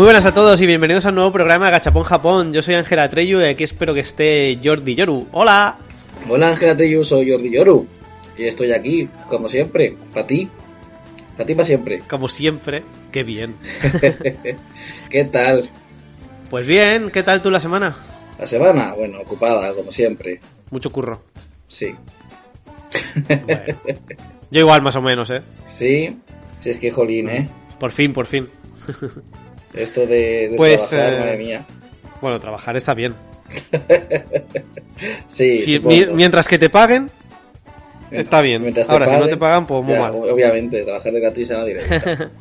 Muy 0.00 0.06
buenas 0.06 0.24
a 0.24 0.32
todos 0.32 0.58
y 0.62 0.66
bienvenidos 0.66 1.04
al 1.04 1.14
nuevo 1.14 1.30
programa 1.30 1.68
Gachapón 1.68 2.04
Japón. 2.04 2.54
Yo 2.54 2.62
soy 2.62 2.74
Ángela 2.74 3.10
Treyu 3.10 3.38
y 3.38 3.44
aquí 3.44 3.64
espero 3.64 3.92
que 3.92 4.00
esté 4.00 4.58
Jordi 4.64 4.94
Yoru. 4.94 5.28
¡Hola! 5.30 5.76
Hola 6.26 6.48
Ángela 6.48 6.74
Treyu, 6.74 7.04
soy 7.04 7.30
Jordi 7.30 7.52
Yoru. 7.52 7.86
Y 8.34 8.44
estoy 8.44 8.72
aquí, 8.72 9.10
como 9.28 9.46
siempre, 9.46 9.94
para 10.14 10.26
ti. 10.26 10.48
Para 11.36 11.44
ti 11.44 11.54
para 11.54 11.66
siempre. 11.66 12.02
Como 12.08 12.28
siempre, 12.28 12.82
qué 13.12 13.24
bien. 13.24 13.56
¿Qué 15.10 15.24
tal? 15.26 15.68
Pues 16.48 16.66
bien, 16.66 17.10
¿qué 17.10 17.22
tal 17.22 17.42
tú 17.42 17.50
la 17.50 17.60
semana? 17.60 17.94
La 18.38 18.46
semana, 18.46 18.94
bueno, 18.94 19.20
ocupada, 19.20 19.74
como 19.74 19.92
siempre. 19.92 20.40
Mucho 20.70 20.90
curro. 20.90 21.24
Sí. 21.68 21.94
Bueno. 23.28 23.78
Yo 24.50 24.60
igual, 24.60 24.80
más 24.80 24.96
o 24.96 25.02
menos, 25.02 25.30
¿eh? 25.30 25.42
Sí, 25.66 26.16
sí 26.58 26.70
es 26.70 26.78
que 26.78 26.90
jolín, 26.90 27.28
¿eh? 27.28 27.50
Por 27.78 27.92
fin, 27.92 28.14
por 28.14 28.24
fin. 28.24 28.48
Esto 29.74 30.00
de, 30.06 30.48
de 30.50 30.56
Pues, 30.56 30.88
trabajar, 30.88 31.12
eh, 31.14 31.18
madre 31.20 31.36
mía. 31.38 31.64
Bueno, 32.20 32.38
trabajar 32.40 32.76
está 32.76 32.94
bien. 32.94 33.14
Sí, 35.28 35.62
Si- 35.62 35.80
mientras 35.80 36.46
que 36.46 36.58
te 36.58 36.68
paguen, 36.68 37.10
está 38.10 38.42
bien. 38.42 38.70
Ahora, 38.88 39.08
si 39.08 39.16
no 39.16 39.26
te 39.28 39.36
pagan, 39.36 39.66
pues 39.66 39.82
muy 39.82 39.94
ya, 39.94 40.00
mal. 40.00 40.12
Obviamente, 40.14 40.82
trabajar 40.82 41.12
de 41.12 41.20
gratis 41.20 41.50
a 41.52 41.58
nadie 41.58 41.74
le 41.74 41.86
gusta. 41.86 42.30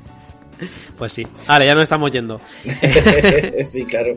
Pues 0.97 1.13
sí. 1.13 1.25
Vale, 1.47 1.65
ya 1.65 1.73
no 1.73 1.81
estamos 1.81 2.11
yendo. 2.11 2.41
sí, 3.71 3.85
claro. 3.85 4.15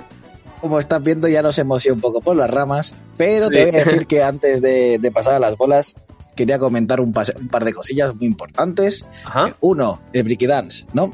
Como 0.60 0.80
estás 0.80 1.00
viendo, 1.00 1.28
ya 1.28 1.40
nos 1.40 1.56
hemos 1.58 1.86
ido 1.86 1.94
un 1.94 2.00
poco 2.00 2.20
por 2.20 2.34
las 2.34 2.50
ramas, 2.50 2.96
pero 3.16 3.46
Sí. 3.46 3.52
te 3.52 3.66
voy 3.66 3.76
a 3.76 3.84
decir 3.84 4.06
que 4.08 4.24
antes 4.24 4.60
de, 4.60 4.98
de 4.98 5.10
pasar 5.12 5.34
a 5.34 5.38
las 5.38 5.56
bolas, 5.56 5.94
quería 6.34 6.58
comentar 6.58 7.00
un, 7.00 7.14
un 7.40 7.48
par 7.48 7.64
de 7.64 7.72
cosillas 7.72 8.14
muy 8.14 8.26
importantes. 8.26 9.02
Ajá. 9.24 9.56
Uno, 9.60 10.00
el 10.12 10.22
Bricky 10.24 10.46
Dance, 10.46 10.86
¿no? 10.92 11.12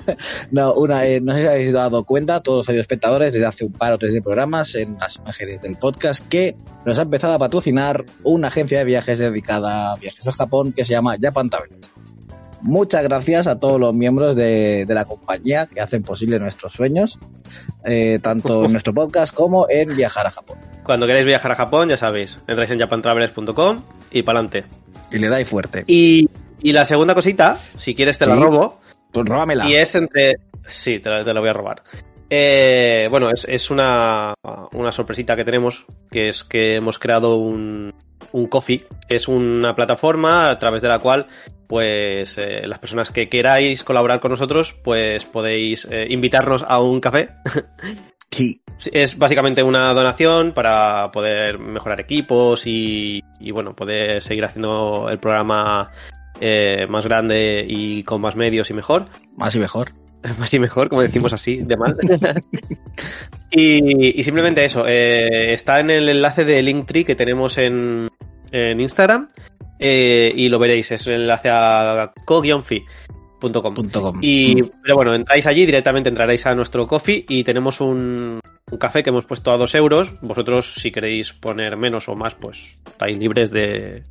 no, 0.50 0.74
una, 0.74 1.06
eh, 1.06 1.20
no 1.20 1.34
sé 1.34 1.42
si 1.42 1.46
habéis 1.46 1.72
dado 1.72 2.04
cuenta, 2.04 2.40
todos 2.40 2.68
los 2.68 2.76
espectadores, 2.76 3.32
desde 3.32 3.46
hace 3.46 3.64
un 3.64 3.72
par 3.72 3.92
o 3.92 3.98
tres 3.98 4.12
de 4.12 4.22
programas, 4.22 4.74
en 4.74 4.98
las 4.98 5.16
imágenes 5.16 5.62
del 5.62 5.76
podcast, 5.76 6.26
que 6.28 6.56
nos 6.84 6.98
ha 6.98 7.02
empezado 7.02 7.34
a 7.34 7.38
patrocinar 7.38 8.04
una 8.22 8.48
agencia 8.48 8.78
de 8.78 8.84
viajes 8.84 9.18
dedicada 9.18 9.92
a 9.92 9.96
viajes 9.96 10.26
al 10.26 10.34
Japón 10.34 10.72
que 10.72 10.84
se 10.84 10.92
llama 10.92 11.16
Japan 11.20 11.50
Travelers. 11.50 11.90
Muchas 12.62 13.02
gracias 13.02 13.46
a 13.46 13.58
todos 13.58 13.80
los 13.80 13.94
miembros 13.94 14.36
de, 14.36 14.84
de 14.86 14.94
la 14.94 15.04
compañía 15.04 15.66
que 15.66 15.80
hacen 15.80 16.02
posible 16.02 16.38
nuestros 16.38 16.72
sueños, 16.72 17.18
eh, 17.84 18.18
tanto 18.22 18.64
en 18.64 18.72
nuestro 18.72 18.92
podcast 18.94 19.34
como 19.34 19.66
en 19.70 19.96
viajar 19.96 20.26
a 20.26 20.30
Japón. 20.30 20.58
Cuando 20.84 21.06
queráis 21.06 21.24
viajar 21.26 21.52
a 21.52 21.56
Japón, 21.56 21.88
ya 21.88 21.96
sabéis, 21.96 22.38
entráis 22.46 22.70
en 22.70 22.78
japantravelers.com 22.78 23.82
y 24.10 24.22
para 24.22 24.40
adelante. 24.40 24.64
Y 25.12 25.18
le 25.18 25.28
dais 25.28 25.48
fuerte. 25.48 25.84
Y, 25.86 26.28
y 26.60 26.72
la 26.72 26.84
segunda 26.84 27.14
cosita, 27.14 27.56
si 27.56 27.94
quieres 27.94 28.18
te 28.18 28.26
la 28.26 28.36
robo, 28.36 28.80
Pues 29.12 29.26
róbamela. 29.26 29.68
y 29.68 29.74
es 29.76 29.94
entre... 29.94 30.34
Sí, 30.66 31.00
te 31.00 31.08
la, 31.10 31.24
te 31.24 31.32
la 31.32 31.40
voy 31.40 31.48
a 31.48 31.52
robar. 31.54 31.82
Eh, 32.28 33.08
bueno, 33.10 33.30
es, 33.30 33.44
es 33.48 33.70
una, 33.70 34.34
una 34.72 34.92
sorpresita 34.92 35.34
que 35.34 35.44
tenemos, 35.44 35.84
que 36.12 36.28
es 36.28 36.44
que 36.44 36.76
hemos 36.76 36.98
creado 36.98 37.36
un, 37.38 37.92
un 38.32 38.46
Coffee. 38.46 38.86
Es 39.08 39.28
una 39.28 39.74
plataforma 39.74 40.50
a 40.50 40.58
través 40.58 40.82
de 40.82 40.88
la 40.88 40.98
cual, 40.98 41.26
pues, 41.66 42.36
eh, 42.38 42.66
las 42.66 42.78
personas 42.78 43.10
que 43.10 43.28
queráis 43.28 43.84
colaborar 43.84 44.20
con 44.20 44.30
nosotros, 44.30 44.74
pues 44.84 45.24
podéis 45.24 45.86
eh, 45.90 46.06
invitarnos 46.10 46.64
a 46.66 46.80
un 46.80 47.00
café. 47.00 47.30
Sí. 48.32 48.62
Es 48.92 49.18
básicamente 49.18 49.62
una 49.62 49.92
donación 49.92 50.54
para 50.54 51.10
poder 51.10 51.58
mejorar 51.58 52.00
equipos 52.00 52.66
y, 52.66 53.22
y, 53.38 53.50
bueno, 53.50 53.74
poder 53.74 54.22
seguir 54.22 54.44
haciendo 54.44 55.08
el 55.10 55.18
programa 55.18 55.90
eh, 56.40 56.86
más 56.88 57.04
grande 57.04 57.64
y 57.68 58.02
con 58.04 58.22
más 58.22 58.36
medios 58.36 58.70
y 58.70 58.74
mejor. 58.74 59.04
Más 59.36 59.54
y 59.56 59.58
mejor. 59.58 59.92
Más 60.38 60.52
y 60.52 60.58
mejor, 60.58 60.88
como 60.88 61.00
decimos 61.00 61.32
así, 61.32 61.60
de 61.62 61.78
mal. 61.78 61.96
y, 63.50 64.20
y 64.20 64.22
simplemente 64.22 64.64
eso, 64.66 64.84
eh, 64.86 65.54
está 65.54 65.80
en 65.80 65.88
el 65.88 66.08
enlace 66.10 66.44
de 66.44 66.60
Linktree 66.60 67.04
que 67.04 67.14
tenemos 67.14 67.56
en, 67.56 68.10
en 68.52 68.80
Instagram 68.80 69.30
eh, 69.78 70.32
y 70.34 70.48
lo 70.48 70.58
veréis, 70.58 70.90
es 70.92 71.06
el 71.06 71.22
enlace 71.22 71.48
a 71.50 72.12
co-fi.com. 72.24 73.74
Y, 74.20 74.62
pero 74.62 74.94
bueno, 74.94 75.14
entráis 75.14 75.46
allí, 75.46 75.64
directamente 75.64 76.10
entraréis 76.10 76.44
a 76.46 76.54
nuestro 76.54 76.86
coffee 76.86 77.24
y 77.28 77.42
tenemos 77.44 77.80
un, 77.80 78.40
un 78.70 78.78
café 78.78 79.02
que 79.02 79.08
hemos 79.10 79.24
puesto 79.24 79.50
a 79.50 79.56
dos 79.56 79.74
euros. 79.74 80.12
Vosotros, 80.20 80.74
si 80.74 80.90
queréis 80.90 81.32
poner 81.32 81.76
menos 81.78 82.08
o 82.08 82.14
más, 82.14 82.34
pues 82.34 82.78
estáis 82.86 83.18
libres 83.18 83.50
de, 83.50 84.02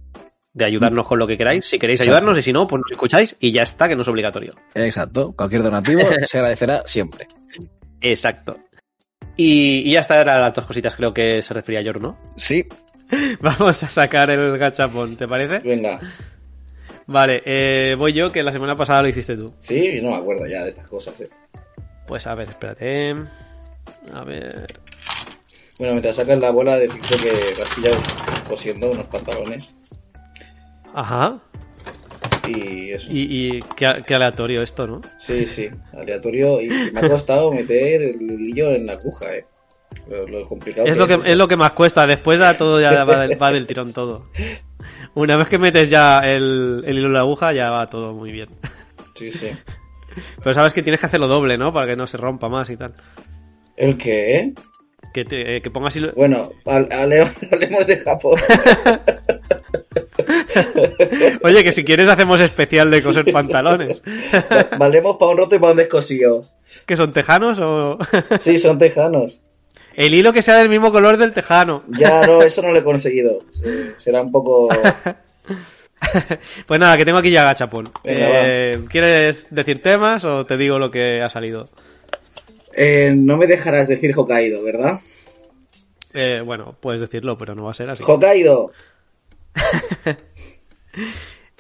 de 0.54 0.66
ayudarnos 0.66 1.08
con 1.08 1.20
lo 1.20 1.28
que 1.28 1.38
queráis. 1.38 1.66
Si 1.66 1.78
queréis 1.78 2.00
Exacto. 2.00 2.18
ayudarnos 2.18 2.40
y 2.40 2.42
si 2.42 2.52
no, 2.52 2.68
pues 2.68 2.82
nos 2.82 2.92
escucháis 2.92 3.38
y 3.40 3.52
ya 3.52 3.62
está, 3.62 3.88
que 3.88 3.96
no 3.96 4.02
es 4.02 4.08
obligatorio. 4.08 4.56
Exacto. 4.74 5.34
Cualquier 5.36 5.62
donativo 5.62 6.02
se 6.24 6.38
agradecerá 6.38 6.82
siempre. 6.86 7.28
Exacto. 8.02 8.58
Y, 9.38 9.88
y 9.88 9.92
ya 9.94 10.00
está, 10.00 10.20
eran 10.20 10.42
las 10.42 10.54
dos 10.54 10.66
cositas 10.66 10.96
creo 10.96 11.14
que 11.14 11.42
se 11.42 11.54
refería 11.54 11.80
a 11.80 11.84
Yor, 11.84 12.02
¿no? 12.02 12.18
Sí. 12.36 12.66
Vamos 13.42 13.84
a 13.84 13.88
sacar 13.88 14.30
el 14.30 14.58
gachapón, 14.58 15.16
¿te 15.18 15.28
parece? 15.28 15.60
Venga. 15.60 16.00
Vale, 17.08 17.42
eh, 17.46 17.96
voy 17.98 18.14
yo, 18.14 18.32
que 18.32 18.44
la 18.44 18.52
semana 18.52 18.76
pasada 18.76 19.02
lo 19.02 19.08
hiciste 19.08 19.36
tú. 19.36 19.52
Sí, 19.60 20.00
no 20.02 20.12
me 20.12 20.18
acuerdo 20.18 20.46
ya 20.48 20.64
de 20.64 20.70
estas 20.70 20.88
cosas. 20.88 21.20
eh. 21.22 21.30
Pues 22.08 22.28
a 22.28 22.36
ver, 22.36 22.50
espérate. 22.50 23.16
A 24.14 24.24
ver. 24.24 24.80
Bueno, 25.80 25.94
mientras 25.94 26.18
sacas 26.18 26.38
la 26.40 26.52
bola, 26.52 26.78
decirte 26.78 27.16
que 27.18 27.62
has 27.62 27.76
pillado 27.76 27.98
cosiendo 28.48 28.92
unos 28.92 29.08
pantalones. 29.08 29.76
Ajá. 30.94 31.40
Y 32.48 32.92
eso. 32.92 33.12
Y, 33.12 33.58
y 33.58 33.60
qué, 33.76 34.04
qué 34.06 34.16
aleatorio 34.16 34.62
esto, 34.62 34.86
¿no? 34.88 35.02
Sí, 35.18 35.46
sí, 35.46 35.70
aleatorio. 35.94 36.62
Y 36.62 36.70
me 36.92 37.00
ha 37.00 37.10
costado 37.10 37.52
meter 37.52 38.02
el 38.02 38.22
hilillo 38.22 38.72
en 38.72 38.86
la 38.88 38.94
aguja, 38.94 39.36
eh. 39.36 39.46
Lo, 40.08 40.28
lo 40.28 40.48
complicado 40.48 40.88
Es 40.88 40.98
lo, 40.98 41.06
que, 41.08 41.14
es 41.26 41.36
lo 41.38 41.48
que 41.48 41.58
más 41.58 41.74
cuesta, 41.74 42.06
después 42.08 42.40
ya 42.40 42.58
todo 42.58 42.80
ya 42.82 43.04
va 43.04 43.26
del, 43.28 43.42
va 43.42 43.52
del 43.52 43.68
tirón 43.68 43.94
todo. 43.94 44.28
Una 45.16 45.36
vez 45.38 45.48
que 45.48 45.58
metes 45.58 45.90
ya 45.90 46.20
el, 46.20 46.84
el 46.86 46.98
hilo 46.98 47.08
en 47.08 47.14
la 47.14 47.20
aguja, 47.22 47.52
ya 47.54 47.70
va 47.72 47.88
todo 47.88 48.14
muy 48.14 48.32
bien. 48.32 48.50
Sí, 49.16 49.32
sí. 49.32 49.50
Pero 50.44 50.54
sabes 50.54 50.74
que 50.74 50.82
tienes 50.84 51.00
que 51.00 51.06
hacerlo 51.08 51.28
doble, 51.28 51.58
¿no? 51.58 51.72
Para 51.74 51.88
que 51.88 51.96
no 51.96 52.08
se 52.08 52.18
rompa 52.18 52.50
más 52.50 52.70
y 52.70 52.78
tal. 52.78 52.94
¿El 53.78 53.98
qué? 53.98 54.54
Que, 55.14 55.26
te- 55.26 55.56
eh, 55.58 55.62
que 55.62 55.72
pongas 55.72 55.96
hilo... 55.96 56.12
Bueno, 56.16 56.52
hablemos 56.66 57.88
de 57.88 57.98
Japón. 57.98 58.40
Oye, 61.44 61.64
que 61.64 61.72
si 61.72 61.84
quieres 61.84 62.10
hacemos 62.10 62.42
especial 62.42 62.92
de 62.92 63.02
coser 63.02 63.32
pantalones. 63.32 64.02
Valemos 64.78 65.18
para 65.18 65.32
un 65.32 65.38
roto 65.38 65.56
y 65.56 65.60
para 65.60 65.72
un 65.72 65.78
descosido. 65.78 66.48
¿Que 66.86 66.96
son 66.98 67.14
tejanos 67.14 67.60
o...? 67.60 67.98
Sí, 68.40 68.58
son 68.58 68.78
tejanos. 68.78 69.44
El 70.00 70.14
hilo 70.14 70.32
que 70.32 70.42
sea 70.42 70.56
del 70.56 70.70
mismo 70.70 70.94
color 70.94 71.18
del 71.18 71.34
tejano. 71.34 71.84
Ya 71.90 72.26
no, 72.26 72.42
eso 72.44 72.62
no 72.62 72.72
lo 72.72 72.80
he 72.80 72.84
conseguido. 72.84 73.44
Será 73.98 74.22
un 74.22 74.32
poco. 74.32 74.70
Pues 76.66 76.80
nada, 76.80 76.96
que 76.96 77.04
tengo 77.04 77.18
aquí 77.18 77.30
ya 77.30 77.44
gachapón. 77.44 77.90
Eh, 78.06 78.86
¿Quieres 78.90 79.48
decir 79.52 79.82
temas 79.82 80.24
o 80.24 80.46
te 80.46 80.56
digo 80.56 80.80
lo 80.80 80.90
que 80.90 81.22
ha 81.22 81.28
salido? 81.28 81.68
Eh, 82.74 83.14
no 83.14 83.36
me 83.36 83.48
dejarás 83.48 83.90
decir 83.90 84.14
Hokkaido, 84.16 84.64
¿verdad? 84.64 85.02
Eh, 86.14 86.42
bueno, 86.44 86.74
puedes 86.80 87.02
decirlo, 87.02 87.38
pero 87.38 87.54
no 87.54 87.66
va 87.66 87.72
a 87.72 87.74
ser 87.74 87.90
así. 87.90 88.02
Hokkaido. 88.08 88.72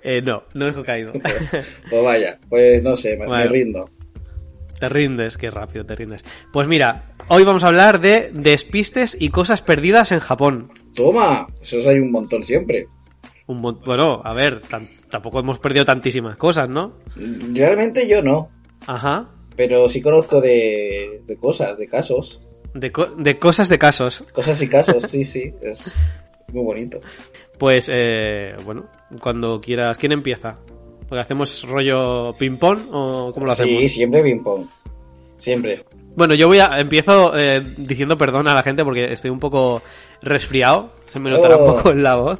Eh, 0.02 0.22
no, 0.22 0.44
no 0.54 0.70
es 0.70 0.78
Hokkaido. 0.78 1.12
Pues 1.90 2.04
vaya, 2.04 2.40
pues 2.48 2.82
no 2.82 2.96
sé, 2.96 3.18
me, 3.18 3.28
me 3.28 3.48
rindo. 3.48 3.90
Te 4.80 4.88
rindes, 4.88 5.36
qué 5.36 5.52
rápido 5.52 5.86
te 5.86 5.94
rindes. 5.94 6.24
Pues 6.54 6.70
mira, 6.70 7.12
hoy 7.30 7.44
vamos 7.44 7.64
a 7.64 7.68
hablar 7.68 8.00
de 8.02 8.30
despistes 8.34 9.16
y 9.20 9.30
cosas 9.30 9.62
perdidas 9.62 10.12
en 10.12 10.20
Japón. 10.20 10.72
Toma, 10.96 11.48
esos 11.62 11.86
hay 11.88 12.00
un 12.00 12.12
montón 12.12 12.44
siempre. 12.44 12.88
Un 13.48 13.62
mon- 13.62 13.80
bueno, 13.86 14.22
a 14.24 14.34
ver, 14.34 14.62
tampoco 15.10 15.40
hemos 15.40 15.60
perdido 15.60 15.86
tantísimas 15.86 16.38
cosas, 16.38 16.70
¿no? 16.70 16.94
Realmente 17.16 18.08
yo 18.08 18.22
no, 18.22 18.50
Ajá. 18.86 19.30
pero 19.56 19.90
sí 19.90 20.02
conozco 20.02 20.40
de, 20.42 21.22
de 21.26 21.38
cosas, 21.38 21.78
de 21.78 21.88
casos. 21.88 22.42
De, 22.74 22.92
co- 22.92 23.08
de 23.18 23.40
cosas 23.40 23.70
de 23.70 23.80
casos. 23.80 24.24
Cosas 24.34 24.62
y 24.62 24.68
casos, 24.68 25.04
sí, 25.04 25.24
sí, 25.24 25.52
es 25.62 25.96
muy 26.54 26.64
bonito. 26.64 27.00
Pues, 27.58 27.90
eh, 27.92 28.56
bueno, 28.64 28.86
cuando 29.20 29.60
quieras. 29.60 29.98
¿Quién 29.98 30.12
empieza? 30.14 30.58
Porque 31.08 31.22
hacemos 31.22 31.64
rollo 31.68 32.34
ping-pong 32.38 32.88
o 32.92 33.32
cómo 33.34 33.48
lo 33.48 33.52
hacemos? 33.52 33.72
Sí, 33.82 33.90
siempre 33.90 34.22
ping 34.22 34.44
pong. 34.44 34.66
Siempre. 35.38 35.84
Bueno, 36.20 36.34
yo 36.36 36.48
voy 36.50 36.60
a. 36.60 36.80
Empiezo 36.82 37.32
eh, 37.38 37.64
diciendo 37.78 38.18
perdón 38.18 38.50
a 38.50 38.54
la 38.54 38.62
gente 38.62 38.84
porque 38.84 39.12
estoy 39.12 39.32
un 39.32 39.40
poco 39.40 39.82
resfriado. 40.22 40.92
Se 41.06 41.18
me 41.18 41.30
notará 41.30 41.56
un 41.56 41.64
Oh. 41.70 41.76
poco 41.78 41.92
en 41.92 42.04
la 42.04 42.16
voz. 42.16 42.40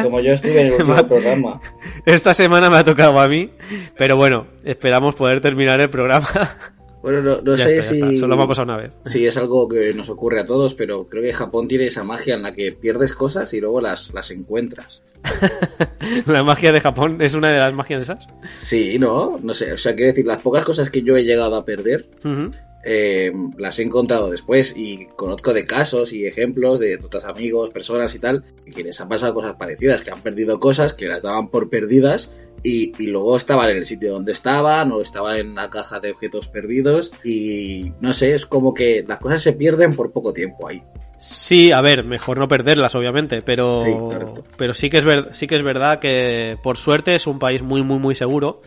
Como 0.00 0.20
yo 0.20 0.32
estuve 0.32 0.60
en 0.60 0.66
el 0.68 0.72
último 0.80 1.06
programa. 1.08 1.60
Esta 2.06 2.34
semana 2.34 2.70
me 2.70 2.76
ha 2.76 2.84
tocado 2.84 3.20
a 3.20 3.26
mí. 3.26 3.50
Pero 3.98 4.16
bueno, 4.16 4.46
esperamos 4.64 5.16
poder 5.16 5.40
terminar 5.40 5.80
el 5.80 5.90
programa. 5.90 6.28
Bueno, 7.02 7.22
no, 7.22 7.40
no 7.40 7.56
ya 7.56 7.64
sé 7.64 7.78
está, 7.78 7.94
ya 7.94 7.94
si... 7.94 8.02
está. 8.10 8.20
Solo 8.20 8.36
me 8.36 8.42
ha 8.42 8.46
pasado 8.46 8.64
una 8.64 8.76
vez. 8.76 8.90
Sí, 9.06 9.26
es 9.26 9.34
algo 9.38 9.66
que 9.66 9.94
nos 9.94 10.10
ocurre 10.10 10.38
a 10.40 10.44
todos, 10.44 10.74
pero 10.74 11.08
creo 11.08 11.22
que 11.22 11.32
Japón 11.32 11.66
tiene 11.66 11.86
esa 11.86 12.04
magia 12.04 12.34
en 12.34 12.42
la 12.42 12.52
que 12.52 12.72
pierdes 12.72 13.14
cosas 13.14 13.54
y 13.54 13.60
luego 13.62 13.80
las, 13.80 14.12
las 14.12 14.30
encuentras. 14.30 15.02
La 16.26 16.42
magia 16.42 16.72
de 16.72 16.80
Japón 16.82 17.22
es 17.22 17.32
una 17.32 17.48
de 17.48 17.58
las 17.58 17.72
magias 17.72 18.02
esas. 18.02 18.26
Sí, 18.58 18.98
¿no? 18.98 19.40
No 19.42 19.54
sé, 19.54 19.72
o 19.72 19.78
sea, 19.78 19.94
quiero 19.94 20.08
decir, 20.10 20.26
las 20.26 20.40
pocas 20.42 20.62
cosas 20.62 20.90
que 20.90 21.00
yo 21.00 21.16
he 21.16 21.24
llegado 21.24 21.56
a 21.56 21.64
perder, 21.64 22.06
Ujú. 22.22 22.50
Eh, 22.84 23.32
las 23.58 23.78
he 23.78 23.82
encontrado 23.82 24.30
después 24.30 24.74
y 24.76 25.06
conozco 25.16 25.52
de 25.52 25.64
casos 25.64 26.12
y 26.12 26.26
ejemplos 26.26 26.80
de 26.80 26.96
otros 26.96 27.24
amigos, 27.24 27.70
personas 27.70 28.14
y 28.14 28.18
tal, 28.18 28.44
que 28.74 28.82
les 28.82 29.00
han 29.00 29.08
pasado 29.08 29.34
cosas 29.34 29.56
parecidas, 29.56 30.02
que 30.02 30.10
han 30.10 30.22
perdido 30.22 30.58
cosas, 30.60 30.94
que 30.94 31.06
las 31.06 31.22
daban 31.22 31.48
por 31.48 31.68
perdidas 31.68 32.34
y, 32.62 32.92
y 33.02 33.06
luego 33.08 33.36
estaban 33.36 33.70
en 33.70 33.78
el 33.78 33.84
sitio 33.84 34.12
donde 34.12 34.32
estaban 34.32 34.92
o 34.92 35.00
estaban 35.00 35.36
en 35.36 35.54
la 35.54 35.70
caja 35.70 36.00
de 36.00 36.10
objetos 36.12 36.48
perdidos 36.48 37.12
y 37.24 37.92
no 38.00 38.12
sé, 38.12 38.34
es 38.34 38.46
como 38.46 38.74
que 38.74 39.04
las 39.06 39.18
cosas 39.18 39.42
se 39.42 39.52
pierden 39.54 39.94
por 39.94 40.12
poco 40.12 40.32
tiempo 40.32 40.68
ahí. 40.68 40.82
Sí, 41.18 41.70
a 41.70 41.82
ver, 41.82 42.02
mejor 42.04 42.38
no 42.38 42.48
perderlas, 42.48 42.94
obviamente, 42.94 43.42
pero 43.42 43.82
Sí, 43.84 43.90
correcto. 43.92 44.44
pero 44.56 44.72
sí 44.72 44.88
que 44.88 44.96
es 44.98 45.04
ver, 45.04 45.28
sí 45.32 45.46
que 45.46 45.56
es 45.56 45.62
verdad 45.62 45.98
que 45.98 46.56
por 46.62 46.78
suerte 46.78 47.14
es 47.14 47.26
un 47.26 47.38
país 47.38 47.60
muy 47.62 47.82
muy 47.82 47.98
muy 47.98 48.14
seguro 48.14 48.62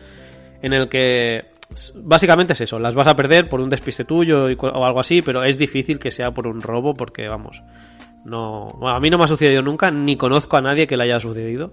en 0.62 0.72
el 0.72 0.88
que 0.88 1.46
básicamente 2.02 2.52
es 2.52 2.60
eso, 2.60 2.78
las 2.78 2.94
vas 2.94 3.06
a 3.08 3.16
perder 3.16 3.48
por 3.48 3.60
un 3.60 3.70
despiste 3.70 4.04
tuyo 4.04 4.50
y 4.50 4.56
o 4.60 4.84
algo 4.84 5.00
así, 5.00 5.22
pero 5.22 5.42
es 5.44 5.58
difícil 5.58 5.98
que 5.98 6.10
sea 6.10 6.32
por 6.32 6.46
un 6.46 6.60
robo 6.62 6.94
porque 6.94 7.26
vamos, 7.28 7.62
no, 8.24 8.68
bueno, 8.78 8.96
a 8.96 9.00
mí 9.00 9.10
no 9.10 9.18
me 9.18 9.24
ha 9.24 9.28
sucedido 9.28 9.62
nunca 9.62 9.90
ni 9.90 10.16
conozco 10.16 10.56
a 10.56 10.62
nadie 10.62 10.86
que 10.86 10.96
le 10.96 11.04
haya 11.04 11.20
sucedido 11.20 11.72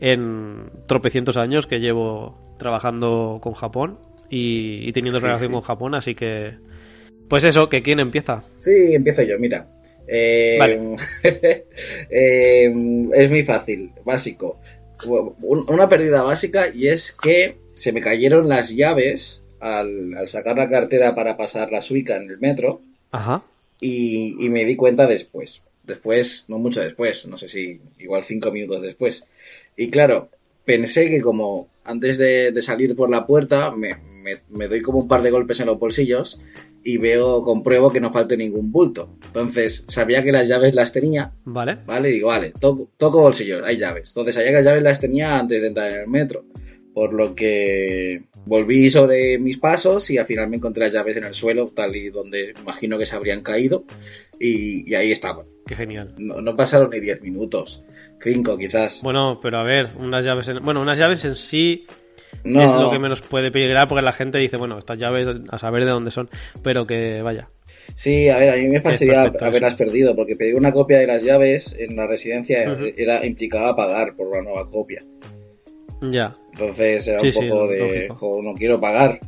en 0.00 0.70
tropecientos 0.86 1.36
años 1.36 1.66
que 1.66 1.78
llevo 1.80 2.54
trabajando 2.58 3.38
con 3.42 3.52
Japón 3.54 3.98
y, 4.30 4.88
y 4.88 4.92
teniendo 4.92 5.20
Sí, 5.20 5.26
relación 5.26 5.48
sí. 5.50 5.52
con 5.54 5.62
Japón, 5.62 5.94
así 5.94 6.14
que 6.14 6.56
pues 7.28 7.44
eso, 7.44 7.68
que 7.68 7.82
quién 7.82 8.00
empieza. 8.00 8.42
Sí, 8.58 8.94
empiezo 8.94 9.22
yo, 9.22 9.38
mira. 9.38 9.66
Eh, 10.06 10.56
Vale. 10.58 10.96
eh, 12.10 12.72
es 13.14 13.30
muy 13.30 13.42
fácil, 13.42 13.92
básico. 14.04 14.56
Un- 15.06 15.64
Una 15.68 15.88
pérdida 15.88 16.22
básica 16.22 16.66
y 16.72 16.88
es 16.88 17.12
que 17.12 17.58
se 17.82 17.92
me 17.92 18.00
cayeron 18.00 18.48
las 18.48 18.70
llaves 18.70 19.42
al, 19.60 20.14
al 20.14 20.26
sacar 20.28 20.56
la 20.56 20.70
cartera 20.70 21.14
para 21.14 21.36
pasar 21.36 21.72
la 21.72 21.82
suica 21.82 22.16
en 22.16 22.30
el 22.30 22.38
metro 22.38 22.80
Ajá. 23.10 23.42
y, 23.80 24.36
y 24.44 24.48
me 24.50 24.64
di 24.64 24.76
cuenta 24.76 25.06
después. 25.06 25.62
Después, 25.84 26.44
no 26.48 26.58
mucho 26.58 26.80
después, 26.80 27.26
no 27.26 27.36
sé 27.36 27.48
si 27.48 27.80
igual 27.98 28.22
cinco 28.22 28.52
minutos 28.52 28.82
después. 28.82 29.24
Y 29.76 29.90
claro, 29.90 30.28
pensé 30.64 31.08
que 31.10 31.20
como 31.20 31.68
antes 31.84 32.18
de, 32.18 32.52
de 32.52 32.62
salir 32.62 32.94
por 32.94 33.10
la 33.10 33.26
puerta 33.26 33.72
me, 33.72 33.96
me- 33.96 34.42
me 34.50 34.68
doy 34.68 34.80
como 34.80 35.00
un 35.00 35.08
par 35.08 35.22
de 35.22 35.30
golpes 35.32 35.58
en 35.58 35.66
los 35.66 35.78
bolsillos 35.80 36.38
y 36.84 36.98
veo, 36.98 37.42
compruebo 37.42 37.90
que 37.92 38.00
no 38.00 38.12
falte 38.12 38.36
ningún 38.36 38.70
bulto. 38.70 39.08
Entonces, 39.26 39.84
sabía 39.88 40.22
que 40.22 40.30
las 40.32 40.46
llaves 40.48 40.74
las 40.74 40.92
tenía, 40.92 41.32
Vale. 41.44 41.78
¿vale? 41.86 42.10
Y 42.10 42.12
digo, 42.12 42.28
vale, 42.28 42.52
toco, 42.60 42.88
toco 42.96 43.20
bolsillos, 43.22 43.62
hay 43.64 43.76
llaves. 43.78 44.08
Entonces, 44.10 44.34
sabía 44.36 44.50
que 44.50 44.56
las 44.56 44.64
llaves 44.64 44.82
las 44.84 45.00
tenía 45.00 45.38
antes 45.38 45.60
de 45.62 45.68
entrar 45.68 45.90
en 45.90 46.00
el 46.00 46.08
metro. 46.08 46.44
Por 46.94 47.14
lo 47.14 47.34
que 47.34 48.24
volví 48.44 48.90
sobre 48.90 49.38
mis 49.38 49.58
pasos 49.58 50.10
y 50.10 50.18
al 50.18 50.26
final 50.26 50.48
me 50.48 50.56
encontré 50.56 50.84
las 50.84 50.92
llaves 50.92 51.16
en 51.16 51.24
el 51.24 51.32
suelo, 51.32 51.68
tal 51.68 51.96
y 51.96 52.10
donde 52.10 52.52
imagino 52.60 52.98
que 52.98 53.06
se 53.06 53.16
habrían 53.16 53.42
caído. 53.42 53.84
Y, 54.38 54.90
y 54.90 54.94
ahí 54.94 55.12
estaban. 55.12 55.46
Qué 55.66 55.74
genial. 55.74 56.14
No, 56.18 56.40
no 56.40 56.56
pasaron 56.56 56.90
ni 56.90 57.00
10 57.00 57.22
minutos. 57.22 57.84
5 58.20 58.58
quizás. 58.58 59.00
Bueno, 59.02 59.40
pero 59.42 59.58
a 59.58 59.62
ver, 59.62 59.90
unas 59.98 60.24
llaves 60.24 60.48
en... 60.48 60.62
Bueno, 60.62 60.82
unas 60.82 60.98
llaves 60.98 61.24
en 61.24 61.36
sí 61.36 61.86
no, 62.44 62.64
es 62.64 62.72
lo 62.72 62.90
que 62.90 62.98
menos 62.98 63.20
puede 63.22 63.50
peligrar 63.50 63.88
porque 63.88 64.02
la 64.02 64.12
gente 64.12 64.38
dice, 64.38 64.56
bueno, 64.56 64.78
estas 64.78 64.98
llaves 64.98 65.28
a 65.48 65.58
saber 65.58 65.84
de 65.84 65.90
dónde 65.90 66.10
son, 66.10 66.28
pero 66.62 66.86
que 66.86 67.22
vaya. 67.22 67.48
Sí, 67.94 68.28
a 68.28 68.38
ver, 68.38 68.50
a 68.50 68.56
mí 68.56 68.68
me 68.68 68.80
fastidia 68.80 69.22
haberlas 69.22 69.74
perdido 69.74 70.14
porque 70.16 70.36
pedir 70.36 70.54
una 70.54 70.72
copia 70.72 70.98
de 70.98 71.06
las 71.06 71.22
llaves 71.22 71.76
en 71.78 71.96
la 71.96 72.06
residencia 72.06 72.70
Ujú. 72.72 72.86
era 72.96 73.24
implicaba 73.24 73.76
pagar 73.76 74.16
por 74.16 74.28
una 74.28 74.42
nueva 74.42 74.68
copia. 74.70 75.02
Ya. 76.10 76.32
Entonces 76.52 77.06
era 77.06 77.20
Sí, 77.20 77.26
un 77.28 77.32
sí, 77.32 77.48
poco 77.48 77.68
de. 77.68 78.08
"Jo, 78.10 78.42
no 78.42 78.54
quiero 78.54 78.80
pagar. 78.80 79.20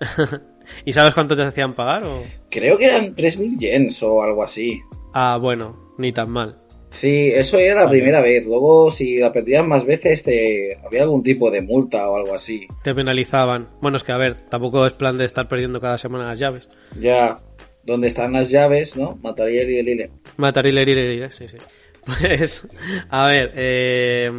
¿Y 0.84 0.92
sabes 0.92 1.14
cuánto 1.14 1.36
te 1.36 1.42
hacían 1.42 1.74
pagar? 1.74 2.04
O... 2.04 2.22
Creo 2.50 2.78
que 2.78 2.86
eran 2.86 3.14
3.000 3.14 3.58
yens 3.58 4.02
o 4.02 4.22
algo 4.22 4.42
así. 4.42 4.80
Ah, 5.14 5.36
bueno, 5.40 5.94
ni 5.98 6.12
tan 6.12 6.30
mal. 6.30 6.58
Sí, 6.90 7.30
eso 7.34 7.58
era 7.58 7.74
la 7.76 7.84
Vale. 7.86 7.98
primera 7.98 8.20
vez. 8.20 8.46
Luego, 8.46 8.90
si 8.90 9.16
la 9.18 9.32
perdías 9.32 9.66
más 9.66 9.84
veces, 9.86 10.22
te... 10.22 10.76
había 10.84 11.02
algún 11.04 11.22
tipo 11.22 11.50
de 11.50 11.62
multa 11.62 12.08
o 12.10 12.16
algo 12.16 12.34
así. 12.34 12.66
Te 12.82 12.94
penalizaban. 12.94 13.68
Bueno, 13.80 13.96
es 13.96 14.04
que 14.04 14.12
a 14.12 14.18
ver, 14.18 14.34
tampoco 14.50 14.86
es 14.86 14.92
plan 14.92 15.16
de 15.16 15.24
estar 15.24 15.48
perdiendo 15.48 15.80
cada 15.80 15.96
semana 15.96 16.28
las 16.28 16.38
llaves. 16.38 16.68
Ya, 17.00 17.38
donde 17.82 18.08
están 18.08 18.32
las 18.32 18.50
llaves, 18.50 18.96
¿no? 18.96 19.18
Mataría 19.22 19.62
y 19.62 19.82
Lile. 19.82 20.10
Matar 20.36 20.66
y 20.66 20.70
y 20.70 20.72
leer, 20.72 21.32
sí, 21.32 21.48
sí. 21.48 21.56
Pues, 22.04 22.66
a 23.10 23.26
ver, 23.28 23.52
eh, 23.54 24.30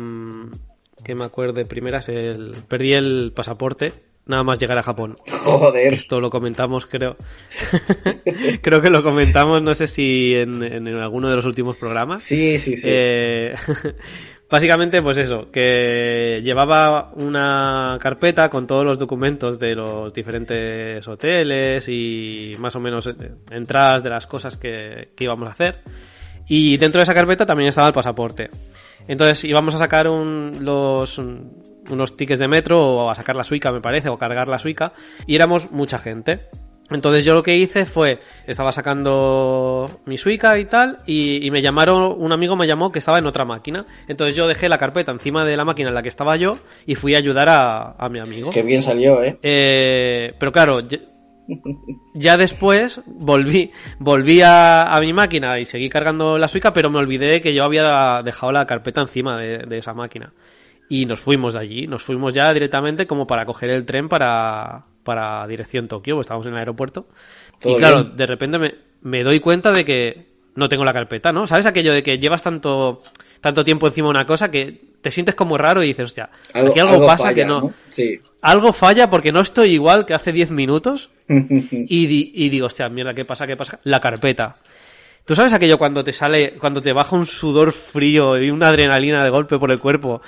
que 1.04 1.16
me 1.16 1.26
acuerde 1.26 1.66
primeras, 1.66 2.10
el, 2.10 2.56
perdí 2.68 2.94
el 2.94 3.32
pasaporte 3.36 3.94
nada 4.26 4.44
más 4.44 4.58
llegar 4.58 4.78
a 4.78 4.84
Japón. 4.84 5.18
Joder. 5.44 5.94
Esto 5.94 6.20
lo 6.20 6.30
comentamos, 6.30 6.86
creo. 6.86 7.18
creo 8.62 8.82
que 8.82 8.90
lo 8.90 9.04
comentamos, 9.04 9.62
no 9.62 9.76
sé 9.76 9.88
si 9.88 10.36
en, 10.36 10.64
en 10.64 10.88
alguno 10.88 11.30
de 11.30 11.36
los 11.36 11.46
últimos 11.46 11.78
programas. 11.78 12.22
Sí, 12.22 12.58
sí, 12.58 12.76
sí. 12.76 12.90
Eh, 12.92 13.54
básicamente, 14.50 15.02
pues 15.02 15.18
eso, 15.18 15.52
que 15.52 16.42
llevaba 16.44 17.12
una 17.16 17.98
carpeta 18.00 18.50
con 18.50 18.68
todos 18.68 18.86
los 18.86 19.00
documentos 19.00 19.60
de 19.60 19.76
los 19.76 20.14
diferentes 20.14 21.06
hoteles 21.08 21.88
y 21.90 22.56
más 22.60 22.76
o 22.76 22.80
menos 22.80 23.08
eh, 23.08 23.16
entradas 23.52 24.04
de 24.04 24.10
las 24.10 24.28
cosas 24.28 24.58
que, 24.58 25.10
que 25.16 25.24
íbamos 25.26 25.48
a 25.48 25.52
hacer. 25.52 25.82
Y 26.48 26.78
dentro 26.78 27.00
de 27.00 27.04
esa 27.04 27.14
carpeta 27.14 27.46
también 27.46 27.70
estaba 27.70 27.88
el 27.88 27.94
pasaporte. 27.94 28.50
Entonces 29.08 29.44
íbamos 29.44 29.76
a 29.76 29.78
sacar 29.78 30.08
un- 30.08 30.60
los, 30.62 31.18
unos 31.18 32.16
tickets 32.18 32.40
de 32.40 32.48
metro 32.48 32.80
o 32.82 33.10
a 33.10 33.16
sacar 33.16 33.36
la 33.36 33.44
suica, 33.44 33.72
me 33.72 33.82
parece, 33.82 34.10
o 34.10 34.18
cargar 34.18 34.48
la 34.48 34.60
suica. 34.60 34.94
Y 35.28 35.36
éramos 35.36 35.72
mucha 35.72 35.98
gente. 35.98 36.48
Entonces 36.90 37.24
yo 37.26 37.34
lo 37.34 37.42
que 37.44 37.56
hice 37.58 37.86
fue, 37.86 38.20
estaba 38.46 38.72
sacando 38.74 40.02
mi 40.06 40.18
suica 40.18 40.60
y 40.60 40.66
tal, 40.66 40.98
y, 41.06 41.46
y 41.46 41.50
me 41.50 41.62
llamaron, 41.62 42.14
un 42.18 42.32
amigo 42.34 42.56
me 42.56 42.68
llamó 42.68 42.92
que 42.92 43.00
estaba 43.00 43.18
en 43.20 43.26
otra 43.26 43.46
máquina. 43.46 43.86
Entonces 44.08 44.36
yo 44.36 44.48
dejé 44.48 44.70
la 44.70 44.78
carpeta 44.78 45.12
encima 45.12 45.46
de 45.46 45.56
la 45.58 45.66
máquina 45.66 45.90
en 45.90 45.96
la 45.96 46.02
que 46.02 46.10
estaba 46.10 46.36
yo 46.36 46.58
y 46.86 46.96
fui 46.96 47.16
a 47.16 47.20
ayudar 47.20 47.50
a, 47.50 47.92
a 47.98 48.10
mi 48.10 48.20
amigo. 48.20 48.52
Qué 48.52 48.64
bien 48.64 48.82
salió, 48.84 49.24
¿eh? 49.24 49.40
Eh, 49.42 50.34
pero 50.38 50.52
claro, 50.52 50.82
ya, 52.14 52.38
después 52.38 53.02
volví, 53.06 53.72
volví 54.00 54.42
a, 54.42 54.94
a 54.94 55.00
mi 55.02 55.14
máquina 55.14 55.60
y 55.60 55.66
seguí 55.66 55.90
cargando 55.90 56.38
la 56.38 56.48
suica, 56.48 56.74
pero 56.74 56.90
me 56.90 57.00
olvidé 57.00 57.42
que 57.42 57.54
yo 57.54 57.64
había 57.64 58.22
dejado 58.24 58.52
la 58.52 58.66
carpeta 58.66 59.02
encima 59.02 59.38
de, 59.38 59.60
de 59.60 59.78
esa 59.78 59.94
máquina. 59.94 60.34
Y 60.90 61.06
nos 61.06 61.22
fuimos 61.22 61.54
de 61.54 61.60
allí, 61.62 61.88
nos 61.88 62.04
fuimos 62.04 62.34
ya 62.34 62.54
directamente 62.54 63.08
como 63.08 63.26
para 63.26 63.46
coger 63.46 63.70
el 63.70 63.86
tren 63.86 64.10
para, 64.10 64.86
para 65.04 65.48
dirección 65.48 65.88
Tokio, 65.88 66.16
pues 66.16 66.26
estábamos 66.26 66.48
en 66.48 66.54
el 66.54 66.60
aeropuerto. 66.60 67.08
Todo 67.60 67.76
y 67.76 67.80
claro, 67.80 68.04
bien. 68.04 68.18
de 68.18 68.26
repente 68.26 68.60
me, 68.60 68.76
me 69.02 69.24
doy 69.24 69.40
cuenta 69.40 69.72
de 69.72 69.86
que 69.86 70.34
no 70.56 70.70
tengo 70.70 70.84
la 70.86 70.94
carpeta, 70.94 71.32
¿no? 71.32 71.48
¿Sabes 71.48 71.66
aquello 71.66 71.94
de 71.94 72.04
que 72.04 72.20
llevas 72.20 72.44
tanto, 72.44 73.02
tanto 73.44 73.64
tiempo 73.66 73.86
encima 73.88 74.08
de 74.08 74.12
una 74.12 74.26
cosa 74.26 74.50
que 74.50 74.80
te 75.02 75.12
sientes 75.12 75.36
como 75.36 75.58
raro 75.58 75.84
y 75.84 75.88
dices, 75.88 76.06
hostia, 76.06 76.30
aquí 76.54 76.80
algo, 76.80 77.06
pasa 77.06 77.26
falla, 77.26 77.36
que 77.36 77.46
no, 77.46 77.74
Sí. 77.90 78.18
algo 78.42 78.72
falla 78.72 79.10
porque 79.10 79.34
no 79.34 79.42
estoy 79.42 79.72
igual 79.72 80.06
que 80.06 80.14
hace 80.14 80.32
10 80.32 80.50
minutos 80.52 81.12
y, 81.28 82.06
di- 82.08 82.32
y 82.34 82.48
digo, 82.50 82.68
hostia, 82.68 82.88
mierda, 82.88 83.14
¿qué 83.14 83.26
pasa? 83.26 83.46
¿Qué 83.46 83.58
pasa? 83.58 83.80
La 83.84 84.00
carpeta. 84.00 84.54
¿Tú 85.26 85.36
sabes 85.36 85.52
aquello 85.52 85.78
cuando 85.78 86.04
te 86.06 86.14
sale, 86.14 86.54
cuando 86.58 86.82
te 86.82 86.94
baja 86.94 87.16
un 87.18 87.26
sudor 87.26 87.74
frío 87.74 88.42
y 88.42 88.50
una 88.50 88.70
adrenalina 88.70 89.24
de 89.24 89.30
golpe 89.30 89.60
por 89.60 89.72
el 89.72 89.80
cuerpo? 89.80 90.22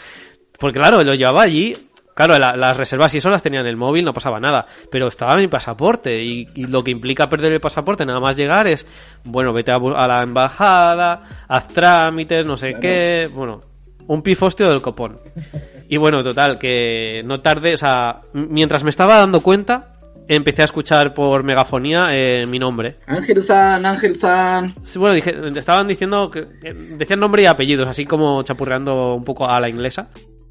Porque 0.59 0.79
claro, 0.79 1.01
lo 1.03 1.13
llevaba 1.15 1.41
allí. 1.43 1.71
Claro, 2.15 2.39
la- 2.39 2.55
las 2.55 2.75
reservas 2.77 3.13
y 3.13 3.17
eso 3.17 3.29
las 3.29 3.43
tenía 3.43 3.59
en 3.59 3.67
el 3.67 3.75
móvil, 3.75 4.03
no 4.05 4.13
pasaba 4.13 4.39
nada. 4.39 4.65
Pero 4.89 5.07
estaba 5.07 5.35
mi 5.35 5.47
pasaporte 5.47 6.23
y, 6.23 6.47
y 6.55 6.65
lo 6.65 6.83
que 6.83 6.89
implica 6.91 7.27
perder 7.29 7.51
el 7.51 7.59
pasaporte 7.59 8.05
nada 8.05 8.19
más 8.21 8.37
llegar 8.37 8.67
es, 8.67 8.87
bueno, 9.25 9.51
vete 9.53 9.71
a, 9.71 9.77
la 9.77 10.23
embajada, 10.23 11.21
haz 11.47 11.67
trámites, 11.67 12.45
no 12.45 12.55
sé 12.57 12.67
Claro. 12.69 12.79
qué. 12.81 13.29
Bueno, 13.33 13.61
un 14.07 14.21
pifostio 14.21 14.69
del 14.69 14.81
copón. 14.81 15.19
Y 15.89 15.97
bueno, 15.97 16.23
total, 16.23 16.57
que 16.57 17.21
no 17.25 17.41
tarde, 17.41 17.73
o 17.73 17.77
sea, 17.77 18.21
mientras 18.33 18.83
me 18.83 18.89
estaba 18.91 19.17
dando 19.17 19.41
cuenta, 19.41 19.91
empecé 20.27 20.61
a 20.61 20.65
escuchar 20.65 21.13
por 21.13 21.43
megafonía 21.43 22.07
eh, 22.15 22.47
mi 22.47 22.59
nombre. 22.59 22.95
Ángel-san, 23.07 23.85
Ángel-san. 23.85 24.69
Sí, 24.83 24.97
bueno, 24.99 25.13
dije, 25.15 25.35
estaban 25.55 25.87
diciendo 25.87 26.31
que 26.31 26.45
decían 26.97 27.19
nombre 27.19 27.43
y 27.43 27.45
apellidos, 27.45 27.87
así 27.87 28.05
como 28.05 28.41
chapurreando 28.43 29.15
un 29.15 29.23
poco 29.25 29.47
a 29.49 29.59
la 29.59 29.67
inglesa. 29.69 30.07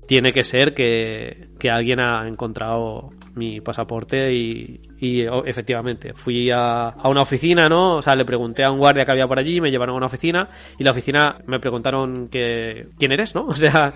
Tiene 0.07 0.33
que 0.33 0.45
ser 0.45 0.75
que, 0.75 1.49
que 1.59 1.71
alguien 1.71 2.01
ha 2.01 2.27
encontrado 2.29 3.11
mi 3.35 3.61
pasaporte 3.61 4.33
y, 4.33 4.81
y, 5.05 5.27
o- 5.27 5.45
efectivamente 5.45 6.15
fui 6.15 6.51
a, 6.51 6.95
una 7.05 7.23
oficina, 7.23 7.69
¿no? 7.69 7.97
O 7.97 8.03
sea, 8.03 8.17
le 8.17 8.25
pregunté 8.25 8.65
a 8.65 8.71
un 8.71 8.79
guardia 8.79 9.05
que 9.05 9.11
había 9.13 9.27
por 9.27 9.39
allí, 9.39 9.61
me 9.61 9.71
llevaron 9.71 9.95
a 9.95 9.99
una 9.99 10.07
oficina 10.07 10.49
y 10.79 10.85
la 10.85 10.93
oficina 10.93 11.37
me 11.47 11.61
preguntaron 11.61 12.29
que 12.29 12.87
quién 12.99 13.13
eres, 13.13 13.35
¿no? 13.35 13.45
O 13.55 13.57
sea, 13.57 13.93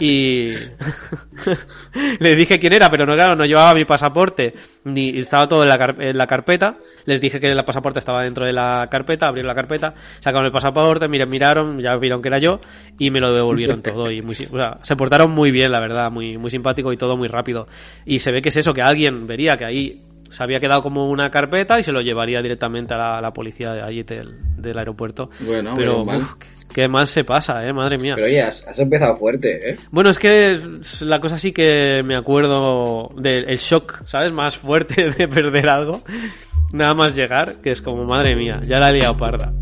y 0.00 0.52
le 2.20 2.34
dije 2.34 2.58
quién 2.58 2.72
era, 2.72 2.90
pero 2.90 3.06
no, 3.06 3.14
claro, 3.14 3.36
no 3.36 3.44
llevaba 3.44 3.74
mi 3.74 3.84
pasaporte 3.84 4.54
ni 4.84 5.18
estaba 5.18 5.48
todo 5.48 5.62
en 5.62 5.68
la, 5.68 5.94
en 5.98 6.16
la 6.16 6.26
carpeta. 6.26 6.76
Les 7.04 7.20
dije 7.20 7.38
que 7.38 7.48
el 7.50 7.64
pasaporte 7.64 7.98
estaba 7.98 8.24
dentro 8.24 8.44
de 8.46 8.52
la 8.52 8.88
carpeta, 8.90 9.28
abrieron 9.28 9.48
la 9.48 9.54
carpeta, 9.54 9.94
sacaron 10.20 10.46
el 10.46 10.52
pasaporte, 10.52 11.06
miren, 11.08 11.30
miraron, 11.30 11.78
ya 11.80 11.96
vieron 11.96 12.20
que 12.20 12.28
era 12.28 12.38
yo 12.38 12.60
y 12.98 13.10
me 13.10 13.20
lo 13.20 13.32
devolvieron 13.32 13.82
todo. 13.82 14.10
Y 14.10 14.22
muy, 14.22 14.34
o 14.34 14.56
sea, 14.56 14.78
se 14.82 14.96
portaron 14.96 15.30
muy 15.30 15.50
bien, 15.50 15.70
la 15.70 15.80
verdad, 15.80 16.10
muy, 16.10 16.36
muy 16.36 16.50
simpático 16.50 16.92
y 16.92 16.96
todo 16.96 17.16
muy 17.16 17.28
rápido. 17.28 17.68
Y 18.04 18.18
se 18.18 18.32
ve 18.32 18.42
que 18.42 18.48
es 18.48 18.56
eso, 18.56 18.74
que 18.74 18.82
alguien 18.82 19.26
vería 19.26 19.56
que 19.56 19.64
ahí 19.64 20.02
se 20.28 20.42
había 20.42 20.60
quedado 20.60 20.82
como 20.82 21.08
una 21.08 21.30
carpeta 21.30 21.78
y 21.78 21.82
se 21.82 21.92
lo 21.92 22.00
llevaría 22.00 22.42
directamente 22.42 22.94
a 22.94 22.96
la, 22.96 23.20
la 23.20 23.32
policía 23.32 23.72
de 23.72 23.82
allí 23.82 24.02
del, 24.02 24.34
del 24.56 24.78
aeropuerto. 24.78 25.30
Bueno, 25.40 25.74
Pero 25.76 26.04
mal. 26.04 26.18
uf, 26.18 26.34
qué 26.72 26.88
mal 26.88 27.06
se 27.06 27.24
pasa, 27.24 27.66
eh, 27.66 27.72
madre 27.72 27.98
mía. 27.98 28.14
Pero 28.14 28.26
oye, 28.26 28.42
has, 28.42 28.66
has 28.66 28.78
empezado 28.78 29.16
fuerte, 29.16 29.70
¿eh? 29.70 29.76
Bueno, 29.90 30.10
es 30.10 30.18
que 30.18 30.58
la 31.00 31.20
cosa 31.20 31.38
sí 31.38 31.52
que 31.52 32.02
me 32.04 32.16
acuerdo 32.16 33.10
del 33.16 33.48
el 33.48 33.58
shock, 33.58 34.02
¿sabes? 34.06 34.32
Más 34.32 34.56
fuerte 34.56 35.10
de 35.18 35.28
perder 35.28 35.68
algo. 35.68 36.02
Nada 36.72 36.94
más 36.94 37.14
llegar, 37.14 37.60
que 37.62 37.70
es 37.70 37.80
como, 37.80 38.04
madre 38.04 38.34
mía, 38.34 38.60
ya 38.66 38.78
la 38.78 38.90
he 38.90 38.94
liado 38.94 39.16
parda. 39.16 39.52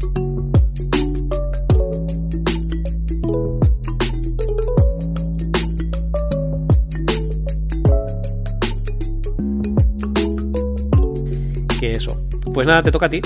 Eso. 11.95 12.21
Pues 12.53 12.67
nada, 12.67 12.83
te 12.83 12.91
toca 12.91 13.07
a 13.07 13.11
ti. 13.11 13.21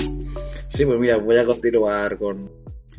Sí, 0.69 0.85
pues 0.85 0.99
mira, 0.99 1.17
voy 1.17 1.37
a 1.37 1.45
continuar 1.45 2.19
con 2.19 2.51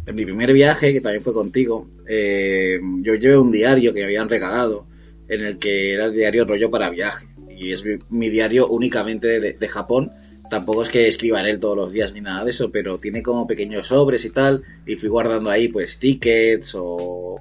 en 0.07 0.15
mi 0.15 0.25
primer 0.25 0.51
viaje, 0.51 0.91
que 0.91 1.01
también 1.01 1.21
fue 1.21 1.33
contigo. 1.33 1.88
eh, 2.07 2.79
yo 3.01 3.13
llevé 3.13 3.38
un 3.38 3.51
diario 3.51 3.93
que 3.93 3.99
me 3.99 4.05
habían 4.05 4.27
regalado, 4.27 4.88
en 5.27 5.41
el 5.41 5.57
que 5.57 5.93
era 5.93 6.05
el 6.05 6.13
diario 6.13 6.45
rollo 6.45 6.71
para 6.71 6.89
viaje. 6.89 7.27
Y 7.55 7.71
es 7.71 7.85
mi, 7.85 7.99
mi 8.09 8.29
diario 8.29 8.67
únicamente 8.67 9.39
de, 9.39 9.53
de 9.53 9.67
Japón. 9.67 10.11
Tampoco 10.49 10.81
es 10.81 10.89
que 10.89 11.07
escriba 11.07 11.39
en 11.39 11.45
él 11.45 11.59
todos 11.59 11.77
los 11.77 11.93
días 11.93 12.13
ni 12.15 12.21
nada 12.21 12.43
de 12.43 12.49
eso, 12.49 12.71
pero 12.71 12.97
tiene 12.97 13.21
como 13.21 13.45
pequeños 13.45 13.88
sobres 13.88 14.25
y 14.25 14.31
tal. 14.31 14.63
Y 14.88 14.95
fui 14.95 15.09
guardando 15.09 15.51
ahí 15.51 15.67
pues 15.67 15.99
tickets 15.99 16.73
o 16.75 17.39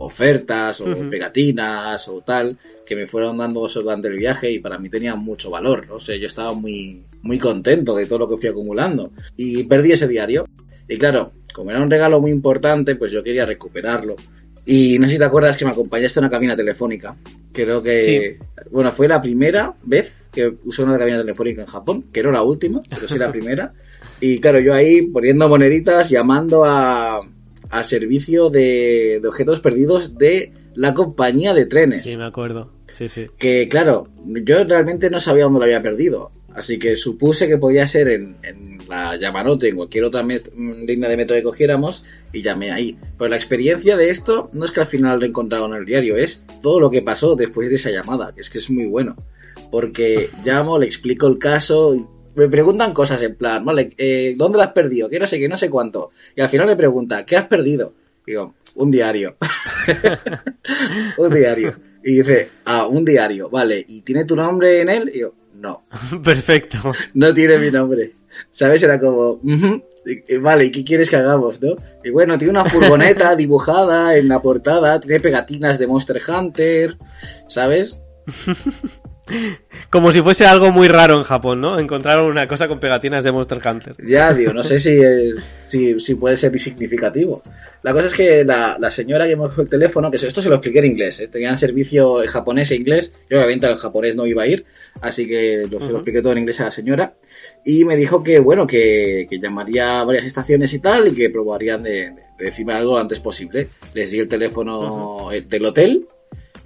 ofertas 0.00 0.80
o 0.80 0.86
pegatinas 1.10 2.08
o 2.08 2.22
tal 2.22 2.56
que 2.86 2.96
me 2.96 3.06
fueron 3.06 3.36
dando 3.36 3.68
durante 3.68 4.08
el 4.08 4.16
viaje 4.16 4.50
y 4.50 4.58
para 4.58 4.78
mí 4.78 4.88
tenía 4.88 5.14
mucho 5.14 5.50
valor. 5.50 5.86
¿no? 5.86 5.96
O 5.96 6.00
sea, 6.00 6.16
yo 6.16 6.26
estaba 6.26 6.54
muy, 6.54 7.04
muy 7.22 7.38
contento 7.38 7.94
de 7.94 8.06
todo 8.06 8.20
lo 8.20 8.28
que 8.28 8.38
fui 8.38 8.48
acumulando. 8.48 9.12
Y 9.36 9.64
perdí 9.64 9.92
ese 9.92 10.08
diario. 10.08 10.46
Y 10.88 10.96
claro, 10.98 11.32
como 11.52 11.70
era 11.70 11.82
un 11.82 11.90
regalo 11.90 12.20
muy 12.20 12.30
importante, 12.30 12.96
pues 12.96 13.12
yo 13.12 13.22
quería 13.22 13.44
recuperarlo. 13.44 14.16
Y 14.64 14.98
no 14.98 15.06
sé 15.06 15.14
si 15.14 15.18
te 15.18 15.24
acuerdas 15.24 15.56
que 15.56 15.64
me 15.64 15.70
acompañaste 15.70 16.18
a 16.18 16.22
una 16.22 16.30
cabina 16.30 16.56
telefónica. 16.56 17.16
Creo 17.52 17.82
que, 17.82 18.38
bueno, 18.70 18.92
fue 18.92 19.06
la 19.06 19.20
primera 19.20 19.74
vez 19.82 20.28
que 20.32 20.54
usé 20.64 20.82
una 20.82 20.98
cabina 20.98 21.18
telefónica 21.18 21.62
en 21.62 21.66
Japón, 21.66 22.04
que 22.12 22.22
no 22.22 22.30
la 22.30 22.42
última, 22.42 22.80
pero 22.88 23.06
sí 23.06 23.18
la 23.18 23.30
primera. 23.30 23.72
Y 24.22 24.38
claro, 24.38 24.60
yo 24.60 24.74
ahí 24.74 25.02
poniendo 25.02 25.48
moneditas, 25.48 26.10
llamando 26.10 26.62
a, 26.62 27.22
a 27.70 27.82
servicio 27.84 28.50
de, 28.50 29.20
de 29.22 29.28
objetos 29.28 29.60
perdidos 29.60 30.18
de 30.18 30.52
la 30.74 30.94
compañía 30.94 31.54
de 31.54 31.66
trenes 31.66 32.04
Sí, 32.04 32.16
me 32.16 32.24
acuerdo. 32.24 32.72
Sí, 32.92 33.08
sí. 33.08 33.26
que 33.38 33.68
claro, 33.68 34.08
yo 34.24 34.64
realmente 34.64 35.10
no 35.10 35.20
sabía 35.20 35.44
dónde 35.44 35.60
lo 35.60 35.64
había 35.64 35.82
perdido. 35.82 36.32
Así 36.54 36.80
que 36.80 36.96
supuse 36.96 37.46
que 37.46 37.58
podía 37.58 37.86
ser 37.86 38.08
en, 38.08 38.36
en 38.42 38.78
la 38.88 39.16
Yamanote, 39.16 39.68
en 39.68 39.76
cualquier 39.76 40.04
otra 40.04 40.24
mm, 40.24 40.84
línea 40.84 41.08
de 41.08 41.16
metro 41.16 41.36
que 41.36 41.44
cogiéramos, 41.44 42.04
y 42.32 42.42
llamé 42.42 42.72
ahí. 42.72 42.98
Pero 43.16 43.28
la 43.28 43.36
experiencia 43.36 43.96
de 43.96 44.10
esto 44.10 44.50
no 44.52 44.64
es 44.64 44.72
que 44.72 44.80
al 44.80 44.86
final 44.86 45.20
lo 45.20 45.26
encontraron 45.26 45.72
en 45.72 45.78
el 45.78 45.86
diario, 45.86 46.16
es 46.16 46.44
todo 46.60 46.80
lo 46.80 46.90
que 46.90 47.02
pasó 47.02 47.36
después 47.36 47.70
de 47.70 47.76
esa 47.76 47.90
llamada, 47.90 48.32
que 48.34 48.40
es 48.40 48.50
que 48.50 48.58
es 48.58 48.68
muy 48.68 48.86
bueno. 48.86 49.16
Porque 49.70 50.28
llamo, 50.44 50.78
le 50.78 50.86
explico 50.86 51.28
el 51.28 51.38
caso, 51.38 51.94
me 52.34 52.48
preguntan 52.48 52.92
cosas 52.94 53.20
en 53.22 53.34
plan, 53.36 53.64
vale, 53.64 53.92
eh, 53.98 54.34
¿dónde 54.36 54.58
lo 54.58 54.62
has 54.64 54.72
perdido? 54.72 55.08
Que 55.08 55.18
no 55.18 55.26
sé 55.26 55.38
qué, 55.38 55.48
no 55.48 55.56
sé 55.56 55.68
cuánto. 55.70 56.10
Y 56.36 56.40
al 56.40 56.48
final 56.48 56.66
me 56.66 56.76
pregunta, 56.76 57.24
¿qué 57.26 57.36
has 57.36 57.46
perdido? 57.46 57.92
Digo, 58.26 58.54
un 58.76 58.90
diario. 58.90 59.36
un 61.18 61.34
diario. 61.34 61.74
Y 62.04 62.16
dice, 62.16 62.48
ah, 62.64 62.86
un 62.86 63.04
diario, 63.04 63.50
vale, 63.50 63.84
¿y 63.86 64.02
tiene 64.02 64.24
tu 64.24 64.34
nombre 64.36 64.80
en 64.80 64.88
él? 64.88 65.10
Y 65.14 65.20
yo, 65.20 65.34
no, 65.54 65.84
Perfecto. 66.24 66.78
no 67.14 67.34
tiene 67.34 67.58
mi 67.58 67.70
nombre. 67.70 68.12
¿Sabes? 68.52 68.82
Era 68.84 68.98
como, 68.98 69.32
"Ujú, 69.42 69.82
y- 70.06 70.34
y 70.34 70.38
vale, 70.38 70.66
¿y 70.66 70.70
qué 70.70 70.84
quieres 70.84 71.10
que 71.10 71.16
hagamos, 71.16 71.60
no? 71.60 71.74
Y 72.04 72.10
bueno, 72.10 72.38
tiene 72.38 72.52
una 72.52 72.64
furgoneta 72.64 73.34
dibujada 73.36 74.16
en 74.16 74.28
la 74.28 74.40
portada, 74.40 74.98
tiene 75.00 75.20
pegatinas 75.20 75.78
de 75.78 75.86
Monster 75.88 76.22
Hunter, 76.26 76.96
¿sabes? 77.48 77.98
Como 79.90 80.12
si 80.12 80.22
fuese 80.22 80.46
algo 80.46 80.70
muy 80.70 80.88
raro 80.88 81.16
en 81.16 81.22
Japón, 81.22 81.60
¿no? 81.60 81.78
Encontraron 81.78 82.26
una 82.26 82.46
cosa 82.46 82.68
con 82.68 82.78
pegatinas 82.80 83.24
de 83.24 83.32
Monster 83.32 83.58
Hunter. 83.64 83.96
Ya, 84.04 84.32
digo, 84.32 84.52
no 84.52 84.62
sé 84.62 84.78
si, 84.78 84.98
si, 85.66 85.98
si 85.98 86.14
puede 86.14 86.36
ser 86.36 86.56
significativo. 86.58 87.42
La 87.82 87.92
cosa 87.92 88.08
es 88.08 88.14
que 88.14 88.44
la, 88.44 88.76
la 88.78 88.90
señora 88.90 89.26
que 89.26 89.36
me 89.36 89.44
cogió 89.44 89.62
el 89.62 89.68
teléfono, 89.68 90.10
que 90.10 90.16
esto 90.16 90.42
se 90.42 90.48
lo 90.48 90.56
expliqué 90.56 90.80
en 90.80 90.86
inglés, 90.86 91.20
¿eh? 91.20 91.28
tenían 91.28 91.56
servicio 91.56 92.22
en 92.22 92.28
japonés 92.28 92.70
e 92.70 92.76
inglés, 92.76 93.14
yo 93.30 93.38
obviamente 93.38 93.66
al 93.66 93.76
japonés 93.76 94.16
no 94.16 94.26
iba 94.26 94.42
a 94.42 94.46
ir, 94.46 94.66
así 95.00 95.26
que 95.26 95.66
lo, 95.70 95.80
se 95.80 95.90
lo 95.90 95.98
expliqué 95.98 96.20
todo 96.20 96.32
en 96.32 96.38
inglés 96.38 96.60
a 96.60 96.64
la 96.64 96.70
señora, 96.70 97.14
y 97.64 97.84
me 97.84 97.96
dijo 97.96 98.22
que, 98.22 98.38
bueno, 98.38 98.66
que, 98.66 99.26
que 99.30 99.38
llamaría 99.38 100.00
a 100.00 100.04
varias 100.04 100.26
estaciones 100.26 100.74
y 100.74 100.80
tal, 100.80 101.08
y 101.08 101.14
que 101.14 101.30
probarían 101.30 101.82
de, 101.82 102.10
de 102.38 102.44
decirme 102.44 102.74
algo 102.74 102.92
lo 102.92 102.98
antes 102.98 103.20
posible. 103.20 103.68
Les 103.94 104.10
di 104.10 104.18
el 104.18 104.28
teléfono 104.28 105.32
eh, 105.32 105.40
del 105.40 105.64
hotel, 105.64 106.06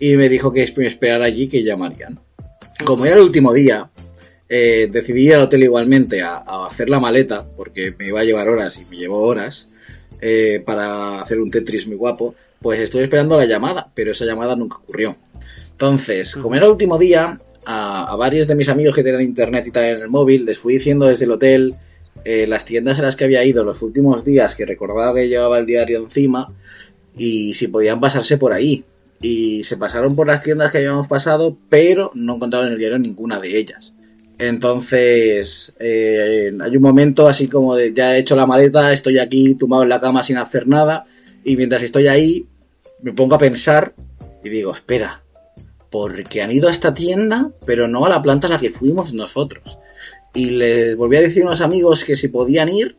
y 0.00 0.16
me 0.16 0.28
dijo 0.28 0.52
que 0.52 0.72
me 0.76 0.86
esperara 0.86 1.26
allí 1.26 1.48
que 1.48 1.62
llamarían. 1.62 2.20
Como 2.82 3.06
era 3.06 3.16
el 3.16 3.22
último 3.22 3.52
día, 3.52 3.90
eh, 4.48 4.88
decidí 4.90 5.26
ir 5.26 5.34
al 5.34 5.42
hotel 5.42 5.62
igualmente 5.62 6.22
a, 6.22 6.36
a 6.36 6.66
hacer 6.66 6.88
la 6.88 6.98
maleta, 6.98 7.46
porque 7.56 7.94
me 7.98 8.08
iba 8.08 8.20
a 8.20 8.24
llevar 8.24 8.48
horas 8.48 8.78
y 8.78 8.84
me 8.86 8.96
llevó 8.96 9.20
horas, 9.20 9.68
eh, 10.20 10.62
para 10.64 11.20
hacer 11.20 11.40
un 11.40 11.50
Tetris 11.50 11.86
muy 11.86 11.96
guapo, 11.96 12.34
pues 12.60 12.80
estoy 12.80 13.02
esperando 13.02 13.36
la 13.36 13.44
llamada, 13.44 13.90
pero 13.94 14.12
esa 14.12 14.24
llamada 14.24 14.56
nunca 14.56 14.78
ocurrió. 14.78 15.16
Entonces, 15.70 16.34
como 16.34 16.54
era 16.54 16.64
el 16.64 16.72
último 16.72 16.98
día, 16.98 17.38
a, 17.66 18.10
a 18.10 18.16
varios 18.16 18.46
de 18.46 18.54
mis 18.54 18.68
amigos 18.68 18.94
que 18.94 19.02
tenían 19.02 19.22
internet 19.22 19.66
y 19.66 19.70
tal 19.70 19.84
en 19.84 20.02
el 20.02 20.08
móvil, 20.08 20.44
les 20.44 20.58
fui 20.58 20.74
diciendo 20.74 21.06
desde 21.06 21.26
el 21.26 21.32
hotel 21.32 21.76
eh, 22.24 22.46
las 22.46 22.64
tiendas 22.64 22.98
a 22.98 23.02
las 23.02 23.16
que 23.16 23.24
había 23.24 23.44
ido 23.44 23.64
los 23.64 23.82
últimos 23.82 24.24
días, 24.24 24.54
que 24.54 24.64
recordaba 24.64 25.14
que 25.14 25.28
llevaba 25.28 25.58
el 25.58 25.66
diario 25.66 25.98
encima, 25.98 26.54
y 27.16 27.54
si 27.54 27.68
podían 27.68 28.00
pasarse 28.00 28.38
por 28.38 28.52
ahí. 28.52 28.84
Y 29.24 29.64
se 29.64 29.78
pasaron 29.78 30.14
por 30.14 30.26
las 30.26 30.42
tiendas 30.42 30.70
que 30.70 30.76
habíamos 30.76 31.08
pasado, 31.08 31.56
pero 31.70 32.10
no 32.12 32.34
encontraron 32.34 32.66
en 32.66 32.74
el 32.74 32.78
diario 32.78 32.98
ninguna 32.98 33.40
de 33.40 33.56
ellas. 33.56 33.94
Entonces, 34.36 35.72
eh, 35.78 36.52
hay 36.60 36.76
un 36.76 36.82
momento 36.82 37.26
así 37.26 37.48
como 37.48 37.74
de 37.74 37.94
ya 37.94 38.14
he 38.14 38.18
hecho 38.18 38.36
la 38.36 38.44
maleta, 38.44 38.92
estoy 38.92 39.18
aquí 39.18 39.54
tumbado 39.54 39.82
en 39.82 39.88
la 39.88 39.98
cama 39.98 40.22
sin 40.22 40.36
hacer 40.36 40.68
nada, 40.68 41.06
y 41.42 41.56
mientras 41.56 41.82
estoy 41.82 42.06
ahí, 42.06 42.46
me 43.00 43.14
pongo 43.14 43.36
a 43.36 43.38
pensar 43.38 43.94
y 44.44 44.50
digo, 44.50 44.72
espera, 44.72 45.22
porque 45.90 46.42
han 46.42 46.52
ido 46.52 46.68
a 46.68 46.72
esta 46.72 46.92
tienda, 46.92 47.50
pero 47.64 47.88
no 47.88 48.04
a 48.04 48.10
la 48.10 48.20
planta 48.20 48.46
a 48.48 48.50
la 48.50 48.60
que 48.60 48.68
fuimos 48.68 49.14
nosotros. 49.14 49.78
Y 50.34 50.50
les 50.50 50.98
volví 50.98 51.16
a 51.16 51.22
decir 51.22 51.44
a 51.44 51.46
unos 51.46 51.62
amigos 51.62 52.04
que 52.04 52.14
si 52.14 52.28
podían 52.28 52.68
ir 52.68 52.94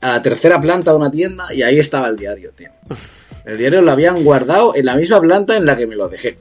a 0.00 0.08
la 0.08 0.22
tercera 0.22 0.60
planta 0.60 0.90
de 0.90 0.96
una 0.96 1.12
tienda, 1.12 1.54
y 1.54 1.62
ahí 1.62 1.78
estaba 1.78 2.08
el 2.08 2.16
diario, 2.16 2.50
tío. 2.50 2.70
El 3.44 3.58
diario 3.58 3.82
lo 3.82 3.90
habían 3.92 4.22
guardado 4.24 4.74
en 4.76 4.86
la 4.86 4.94
misma 4.96 5.20
planta 5.20 5.56
en 5.56 5.66
la 5.66 5.76
que 5.76 5.86
me 5.86 5.96
lo 5.96 6.08
dejé 6.08 6.38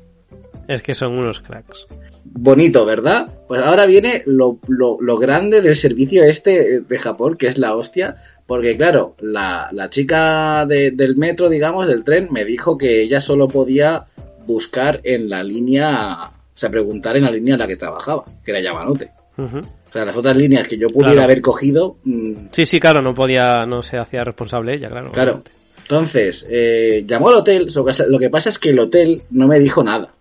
Es 0.67 0.81
que 0.81 0.93
son 0.93 1.13
unos 1.17 1.39
cracks. 1.41 1.87
bonito, 2.23 2.85
¿verdad? 2.85 3.27
Pues 3.47 3.61
ahora 3.63 3.85
viene 3.85 4.23
lo, 4.25 4.59
lo, 4.67 4.97
lo 5.01 5.17
grande 5.17 5.61
del 5.61 5.75
servicio 5.75 6.23
este 6.23 6.81
de 6.81 6.99
Japón, 6.99 7.35
que 7.35 7.47
es 7.47 7.57
la 7.57 7.75
hostia, 7.75 8.17
porque 8.45 8.77
claro, 8.77 9.15
la, 9.19 9.69
la 9.73 9.89
chica 9.89 10.65
de- 10.65 10.91
del 10.91 11.15
metro, 11.17 11.49
digamos, 11.49 11.87
del 11.87 12.03
tren, 12.03 12.27
me 12.31 12.45
dijo 12.45 12.77
que 12.77 13.01
ella 13.01 13.19
solo 13.19 13.47
podía 13.47 14.05
buscar 14.45 15.01
en 15.03 15.29
la 15.29 15.43
línea, 15.43 16.31
o 16.31 16.57
sea, 16.57 16.69
preguntar 16.69 17.17
en 17.17 17.23
la 17.23 17.31
línea 17.31 17.53
en 17.55 17.59
la 17.59 17.67
que 17.67 17.75
trabajaba, 17.77 18.23
que 18.43 18.51
era 18.51 18.61
Yamanote. 18.61 19.11
Ujú. 19.37 19.59
O 19.59 19.91
sea, 19.93 20.05
las 20.05 20.15
otras 20.15 20.37
líneas 20.37 20.67
que 20.67 20.77
yo 20.77 20.87
pudiera 20.87 21.11
Claro. 21.13 21.25
haber 21.25 21.41
cogido, 21.41 21.97
mm, 22.05 22.33
Sí, 22.51 22.65
sí, 22.65 22.79
claro, 22.79 23.01
no 23.01 23.13
podía, 23.13 23.65
no 23.65 23.81
se 23.83 23.97
hacía 23.97 24.23
responsable 24.23 24.73
ella, 24.75 24.89
claro. 24.89 25.11
Claro. 25.11 25.31
obviamente. 25.31 25.51
Entonces, 25.91 26.47
eh, 26.49 27.03
llamó 27.05 27.27
al 27.27 27.35
hotel, 27.35 27.67
lo 28.07 28.17
que 28.17 28.29
pasa 28.29 28.47
es 28.47 28.57
que 28.57 28.69
el 28.69 28.79
hotel 28.79 29.23
no 29.29 29.49
me 29.49 29.59
dijo 29.59 29.83
nada. 29.83 30.15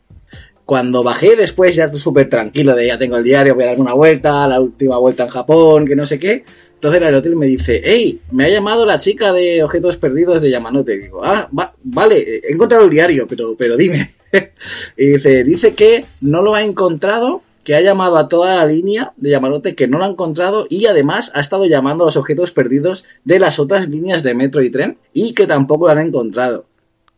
Cuando 0.65 1.05
bajé 1.05 1.37
después, 1.37 1.77
ya 1.77 1.89
súper 1.89 2.29
tranquilo, 2.29 2.75
de 2.75 2.89
ya 2.89 2.99
tengo 2.99 3.17
el 3.17 3.23
diario, 3.23 3.55
voy 3.55 3.63
a 3.63 3.67
darme 3.69 3.83
una 3.83 3.93
vuelta, 3.93 4.49
la 4.49 4.61
última 4.61 4.99
vuelta 4.99 5.23
en 5.23 5.29
Japón, 5.29 5.87
que 5.87 5.95
no 5.95 6.05
sé 6.07 6.19
qué. 6.19 6.45
Entonces 6.75 7.01
el 7.01 7.15
hotel 7.15 7.37
me 7.37 7.47
dice, 7.47 7.81
hey, 7.85 8.21
me 8.33 8.47
ha 8.47 8.49
llamado 8.49 8.85
la 8.85 8.99
chica 8.99 9.33
de 9.33 9.63
objetos 9.63 9.97
perdidos 9.97 10.43
de 10.43 10.51
Yamanote. 10.51 10.99
Digo, 10.99 11.25
ah, 11.25 11.49
va- 11.57 11.73
vale, 11.85 12.17
he 12.19 12.53
encontrado 12.53 12.83
el 12.87 12.91
diario, 12.91 13.29
pero, 13.29 13.55
pero 13.57 13.77
dime. 13.77 14.13
y 14.97 15.07
dice, 15.07 15.45
dice 15.45 15.75
que 15.77 16.05
no 16.21 16.43
lo 16.43 16.57
ha 16.57 16.65
encontrado, 16.65 17.43
que 17.65 17.75
ha 17.75 17.81
llamado 17.81 18.17
a 18.17 18.29
toda 18.29 18.57
la 18.57 18.67
línea 18.67 19.13
de 19.17 19.31
Yamanote, 19.31 19.75
que 19.75 19.87
no 19.89 19.99
lo 19.99 20.05
ha 20.05 20.09
encontrado, 20.09 20.67
y 20.71 20.87
además 20.87 21.31
ha 21.35 21.41
estado 21.41 21.67
llamando 21.67 22.05
a 22.05 22.07
los 22.07 22.17
objetos 22.17 22.53
perdidos 22.53 23.05
de 23.25 23.39
las 23.39 23.59
otras 23.59 23.89
líneas 23.89 24.23
de 24.23 24.35
metro 24.35 24.63
y 24.63 24.71
tren, 24.71 24.99
y 25.13 25.35
que 25.35 25.47
tampoco 25.47 25.87
lo 25.87 25.93
han 25.93 25.99
encontrado. 26.07 26.67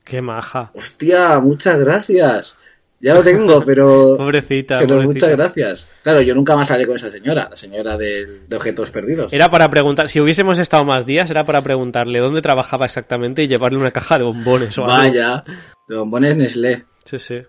Qué 0.05 0.21
maja. 0.21 0.73
Hostia, 0.75 1.39
muchas 1.39 1.79
gracias. 1.79 2.57
Ya 3.01 3.15
lo 3.15 3.23
tengo, 3.23 3.63
pero... 3.67 4.17
Pobrecita, 4.17 4.79
pero 4.79 4.97
pobrecita. 4.97 5.27
muchas 5.27 5.31
gracias. 5.31 5.89
Claro, 6.03 6.21
yo 6.23 6.35
nunca 6.35 6.55
más 6.57 6.71
hablé 6.71 6.87
con 6.87 6.97
esa 6.97 7.11
señora, 7.11 7.49
la 7.51 7.57
señora 7.57 7.97
del- 7.97 8.49
de 8.49 8.57
objetos 8.57 8.91
perdidos. 8.91 9.33
Era 9.33 9.51
para 9.51 9.69
preguntar, 9.71 10.09
si 10.09 10.21
hubiésemos 10.21 10.59
estado 10.59 10.85
más 10.85 11.05
días, 11.07 11.31
era 11.31 11.45
para 11.45 11.63
preguntarle 11.63 12.19
dónde 12.21 12.43
trabajaba 12.43 12.85
exactamente 12.87 13.43
y 13.43 13.49
llevarle 13.49 13.79
una 13.79 13.91
caja 13.91 14.19
de 14.19 14.25
bombones 14.25 14.77
o 14.79 14.83
algo. 14.85 14.97
Vaya, 14.97 15.45
de 15.89 15.97
bombones 15.97 16.37
Nestlé. 16.37 16.85
Sí, 17.05 17.19
sí. 17.19 17.43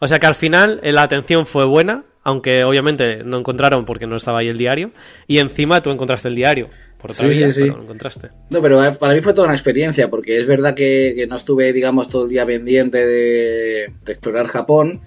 O 0.00 0.08
sea 0.08 0.18
que 0.18 0.26
al 0.26 0.34
final 0.34 0.80
eh, 0.82 0.90
la 0.92 1.02
atención 1.02 1.46
fue 1.46 1.64
buena, 1.64 2.04
aunque 2.24 2.64
obviamente 2.64 3.22
no 3.24 3.38
encontraron 3.38 3.84
porque 3.84 4.06
no 4.06 4.16
estaba 4.16 4.38
ahí 4.40 4.48
el 4.48 4.58
diario, 4.58 4.92
y 5.26 5.38
encima 5.38 5.82
tú 5.82 5.90
encontraste 5.90 6.28
el 6.28 6.34
diario, 6.36 6.68
por 6.98 7.10
otra 7.12 7.24
Sí, 7.30 7.38
vía, 7.38 7.46
sí, 7.50 7.52
sí. 7.52 7.60
pero 7.62 7.76
lo 7.76 7.82
encontraste. 7.82 8.28
No, 8.50 8.62
pero 8.62 8.84
eh, 8.84 8.92
para 8.98 9.14
mí 9.14 9.20
fue 9.20 9.32
toda 9.34 9.46
una 9.48 9.54
experiencia, 9.56 10.08
porque 10.08 10.38
es 10.38 10.46
verdad 10.46 10.74
que, 10.74 11.14
que 11.16 11.26
no 11.26 11.36
estuve, 11.36 11.72
digamos, 11.72 12.08
todo 12.08 12.24
el 12.24 12.30
día 12.30 12.46
pendiente 12.46 13.04
de, 13.06 13.92
de 14.04 14.12
explorar 14.12 14.46
Japón. 14.46 15.00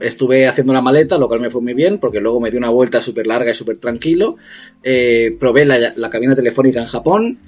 Estuve 0.00 0.46
haciendo 0.48 0.72
una 0.72 0.80
maleta, 0.80 1.18
lo 1.18 1.28
cual 1.28 1.40
me 1.40 1.50
fue 1.50 1.60
muy 1.60 1.74
bien, 1.74 1.98
porque 1.98 2.20
luego 2.20 2.40
me 2.40 2.50
di 2.50 2.56
una 2.56 2.70
vuelta 2.70 3.02
súper 3.02 3.26
larga 3.26 3.50
y 3.50 3.54
súper 3.54 3.76
tranquilo. 3.78 4.36
Eh, 4.82 5.36
probé 5.38 5.66
la, 5.66 5.92
la 5.94 6.08
cabina 6.08 6.34
telefónica 6.34 6.80
en 6.80 6.86
Japón, 6.86 7.38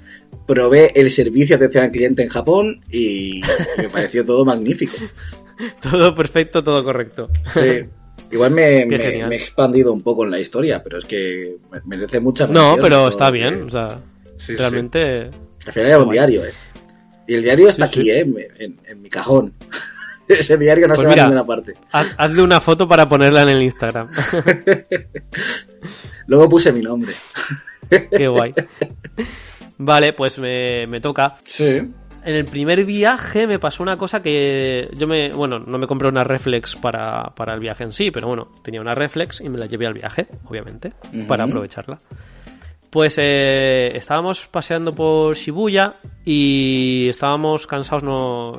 probé 0.45 0.91
el 0.93 1.09
servicio 1.09 1.57
de 1.57 1.65
atención 1.65 1.85
al 1.85 1.91
cliente 1.91 2.21
en 2.21 2.27
Japón 2.29 2.81
y 2.91 3.41
me 3.79 3.89
pareció 3.89 4.23
todo 4.23 4.45
magnífico. 4.45 4.93
Todo 5.81 6.13
perfecto, 6.15 6.63
todo 6.63 6.83
correcto. 6.83 7.29
Sí. 7.45 7.81
Igual 8.33 8.51
me, 8.51 8.81
he 8.83 9.35
expandido 9.35 9.93
un 9.93 10.01
poco 10.01 10.25
en 10.25 10.31
la 10.31 10.39
historia, 10.39 10.83
pero 10.83 10.97
es 10.97 11.05
que 11.05 11.55
me- 11.71 11.81
merece 11.85 12.19
mucha 12.19 12.47
No, 12.47 12.75
pero 12.81 13.07
está 13.07 13.29
bien, 13.31 13.63
o 13.63 13.69
sea, 13.69 13.99
Sí, 14.37 14.47
sí. 14.47 14.55
realmente... 14.55 15.29
Al 15.65 15.71
final 15.71 15.87
era 15.87 15.99
un 15.99 16.09
diario, 16.09 16.43
eh. 16.45 16.51
Y 17.27 17.35
el 17.35 17.43
diario 17.43 17.69
está 17.69 17.87
Sí, 17.87 17.99
aquí, 17.99 18.11
eh, 18.11 18.25
en, 18.87 19.01
mi 19.01 19.09
cajón. 19.09 19.53
Ese 20.27 20.57
diario 20.57 20.87
no 20.87 20.95
Pues 20.95 21.01
se 21.01 21.05
va 21.05 21.11
mira. 21.11 21.23
a 21.23 21.27
ninguna 21.27 21.45
parte. 21.45 21.73
haz- 21.91 22.15
hazle 22.17 22.41
una 22.41 22.59
foto 22.59 22.87
para 22.87 23.07
ponerla 23.07 23.43
en 23.43 23.49
el 23.49 23.61
Instagram. 23.61 24.09
Luego 26.27 26.49
puse 26.49 26.71
mi 26.71 26.81
nombre. 26.81 27.13
Qué 27.89 28.27
guay. 28.27 28.53
Vale, 29.77 30.13
pues 30.13 30.39
me, 30.39 30.87
me 30.87 31.01
toca. 31.01 31.35
Sí. 31.45 31.81
En 32.25 32.35
el 32.35 32.45
primer 32.45 32.85
viaje 32.85 33.47
me 33.47 33.59
pasó 33.59 33.83
una 33.83 33.97
cosa 33.97 34.21
que 34.21 34.89
yo 34.95 35.07
me, 35.07 35.31
bueno, 35.31 35.59
no 35.59 35.77
me 35.77 35.87
compré 35.87 36.07
una 36.07 36.23
reflex 36.23 36.75
para, 36.77 37.33
para 37.35 37.53
el 37.53 37.59
viaje 37.59 37.83
en 37.83 37.91
sí, 37.91 38.11
pero 38.11 38.27
bueno, 38.27 38.49
tenía 38.63 38.79
una 38.79 38.95
reflex 38.95 39.41
y 39.41 39.49
me 39.49 39.57
la 39.57 39.65
llevé 39.65 39.87
al 39.87 39.93
viaje, 39.93 40.27
obviamente, 40.45 40.93
para 41.27 41.43
aprovecharla. 41.43 41.99
Pues 42.89 43.17
eh, 43.19 43.87
estábamos 43.97 44.47
paseando 44.47 44.93
por 44.93 45.35
Shibuya 45.35 45.95
y 46.23 47.09
estábamos 47.09 47.67
cansados, 47.67 48.03
no, 48.03 48.53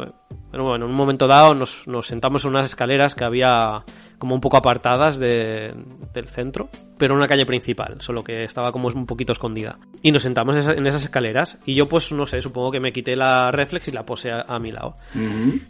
pero 0.50 0.64
bueno, 0.64 0.84
en 0.84 0.90
un 0.90 0.96
momento 0.96 1.26
dado 1.26 1.54
nos, 1.54 1.86
nos 1.86 2.06
sentamos 2.06 2.44
en 2.44 2.50
unas 2.50 2.66
escaleras 2.66 3.14
que 3.14 3.24
había 3.24 3.82
como 4.24 4.34
un 4.34 4.40
poco 4.40 4.56
apartadas 4.56 5.18
de- 5.18 5.74
del 6.14 6.26
centro, 6.28 6.70
pero 6.96 7.12
en 7.12 7.18
una 7.18 7.28
calle 7.28 7.44
principal, 7.44 7.96
solo 8.00 8.24
que 8.24 8.44
estaba 8.44 8.72
como 8.72 8.88
un 8.88 9.04
poquito 9.04 9.32
escondida. 9.32 9.78
Y 10.02 10.12
nos 10.12 10.22
sentamos 10.22 10.54
en 10.54 10.60
esa- 10.62 10.72
en 10.72 10.86
esas 10.86 11.02
escaleras 11.02 11.58
y 11.66 11.74
yo 11.74 11.86
pues 11.86 12.10
no 12.12 12.24
sé, 12.24 12.40
supongo 12.40 12.70
que 12.70 12.80
me 12.80 12.90
quité 12.90 13.16
la 13.16 13.50
reflex 13.50 13.88
y 13.88 13.92
la 13.92 14.06
puse 14.06 14.30
a, 14.32 14.40
a 14.48 14.58
mi 14.58 14.72
lado. 14.72 14.96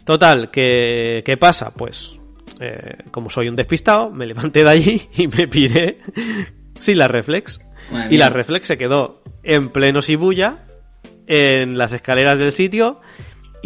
Total, 0.05 0.49
¿qué, 0.51 1.21
qué 1.25 1.35
pasa? 1.35 1.71
Pues 1.75 2.17
eh, 2.61 2.95
como 3.11 3.29
soy 3.29 3.49
un 3.49 3.57
despistado, 3.57 4.09
me 4.09 4.25
levanté 4.25 4.63
de 4.63 4.69
allí 4.69 5.09
y 5.17 5.27
me 5.27 5.47
piré 5.49 5.99
sin 6.79 6.97
la 6.97 7.09
reflex. 7.09 7.59
Y 8.09 8.17
la 8.17 8.29
reflex 8.29 8.67
se 8.67 8.77
quedó 8.77 9.21
en 9.43 9.67
pleno 9.69 9.99
Shibuya, 9.99 10.63
en 11.27 11.77
las 11.77 11.91
escaleras 11.91 12.39
del 12.39 12.51
sitio. 12.53 13.01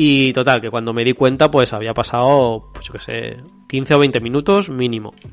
Y 0.01 0.31
total, 0.31 0.61
que 0.61 0.69
cuando 0.69 0.93
me 0.93 1.03
di 1.03 1.11
cuenta, 1.11 1.51
pues 1.51 1.73
había 1.73 1.93
pasado, 1.93 2.69
pues 2.73 2.85
yo 2.87 2.93
qué 2.93 2.99
sé, 2.99 3.37
15 3.67 3.95
o 3.95 3.99
20 3.99 4.21
minutos 4.21 4.69
mínimo. 4.69 5.13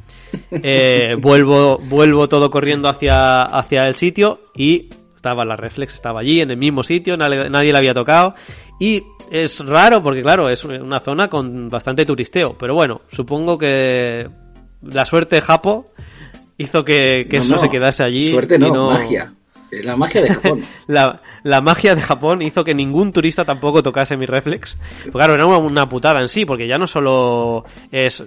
Eh, 0.50 1.14
vuelvo, 1.20 1.78
vuelvo 1.78 2.28
todo 2.28 2.50
corriendo 2.50 2.88
hacia, 2.88 3.42
hacia 3.42 3.86
el 3.86 3.94
sitio 3.94 4.40
y 4.56 4.90
estaba 5.14 5.44
la 5.44 5.54
reflex, 5.54 5.94
estaba 5.94 6.18
allí 6.20 6.40
en 6.40 6.50
el 6.50 6.56
mismo 6.56 6.82
sitio, 6.82 7.16
nadie, 7.16 7.48
nadie 7.48 7.72
la 7.72 7.78
había 7.78 7.94
tocado. 7.94 8.34
Y 8.80 9.04
es 9.30 9.64
raro 9.64 10.02
porque, 10.02 10.22
claro, 10.22 10.48
es 10.48 10.64
una 10.64 10.98
zona 10.98 11.28
con 11.28 11.68
bastante 11.68 12.04
turisteo. 12.04 12.56
Pero 12.58 12.74
bueno, 12.74 13.00
supongo 13.06 13.56
que 13.56 14.28
la 14.82 15.04
suerte 15.04 15.36
de 15.36 15.42
Japo 15.42 15.86
hizo 16.58 16.84
que, 16.84 17.28
que 17.30 17.36
No, 17.38 17.44
eso 17.44 17.54
no. 17.54 17.60
se 17.60 17.68
quedase 17.70 18.02
allí. 18.02 18.24
Suerte 18.26 18.56
y 18.56 18.58
no, 18.58 18.90
magia. 18.90 19.32
Es 19.70 19.84
la 19.84 19.96
magia 19.96 20.22
de 20.22 20.28
Japón. 20.34 20.62
la, 20.86 21.20
la 21.42 21.60
magia 21.60 21.94
de 21.94 22.00
Japón 22.02 22.42
hizo 22.42 22.62
que 22.64 22.74
ningún 22.74 23.12
turista 23.12 23.44
tampoco 23.44 23.82
tocase 23.82 24.16
mi 24.16 24.26
reflex. 24.26 24.76
Pues 25.02 25.12
claro, 25.12 25.34
era 25.34 25.46
una, 25.46 25.58
una 25.58 25.88
putada 25.88 26.20
en 26.20 26.28
sí, 26.28 26.44
porque 26.44 26.68
ya 26.68 26.76
no 26.76 26.86
solo 26.86 27.64
es 27.90 28.22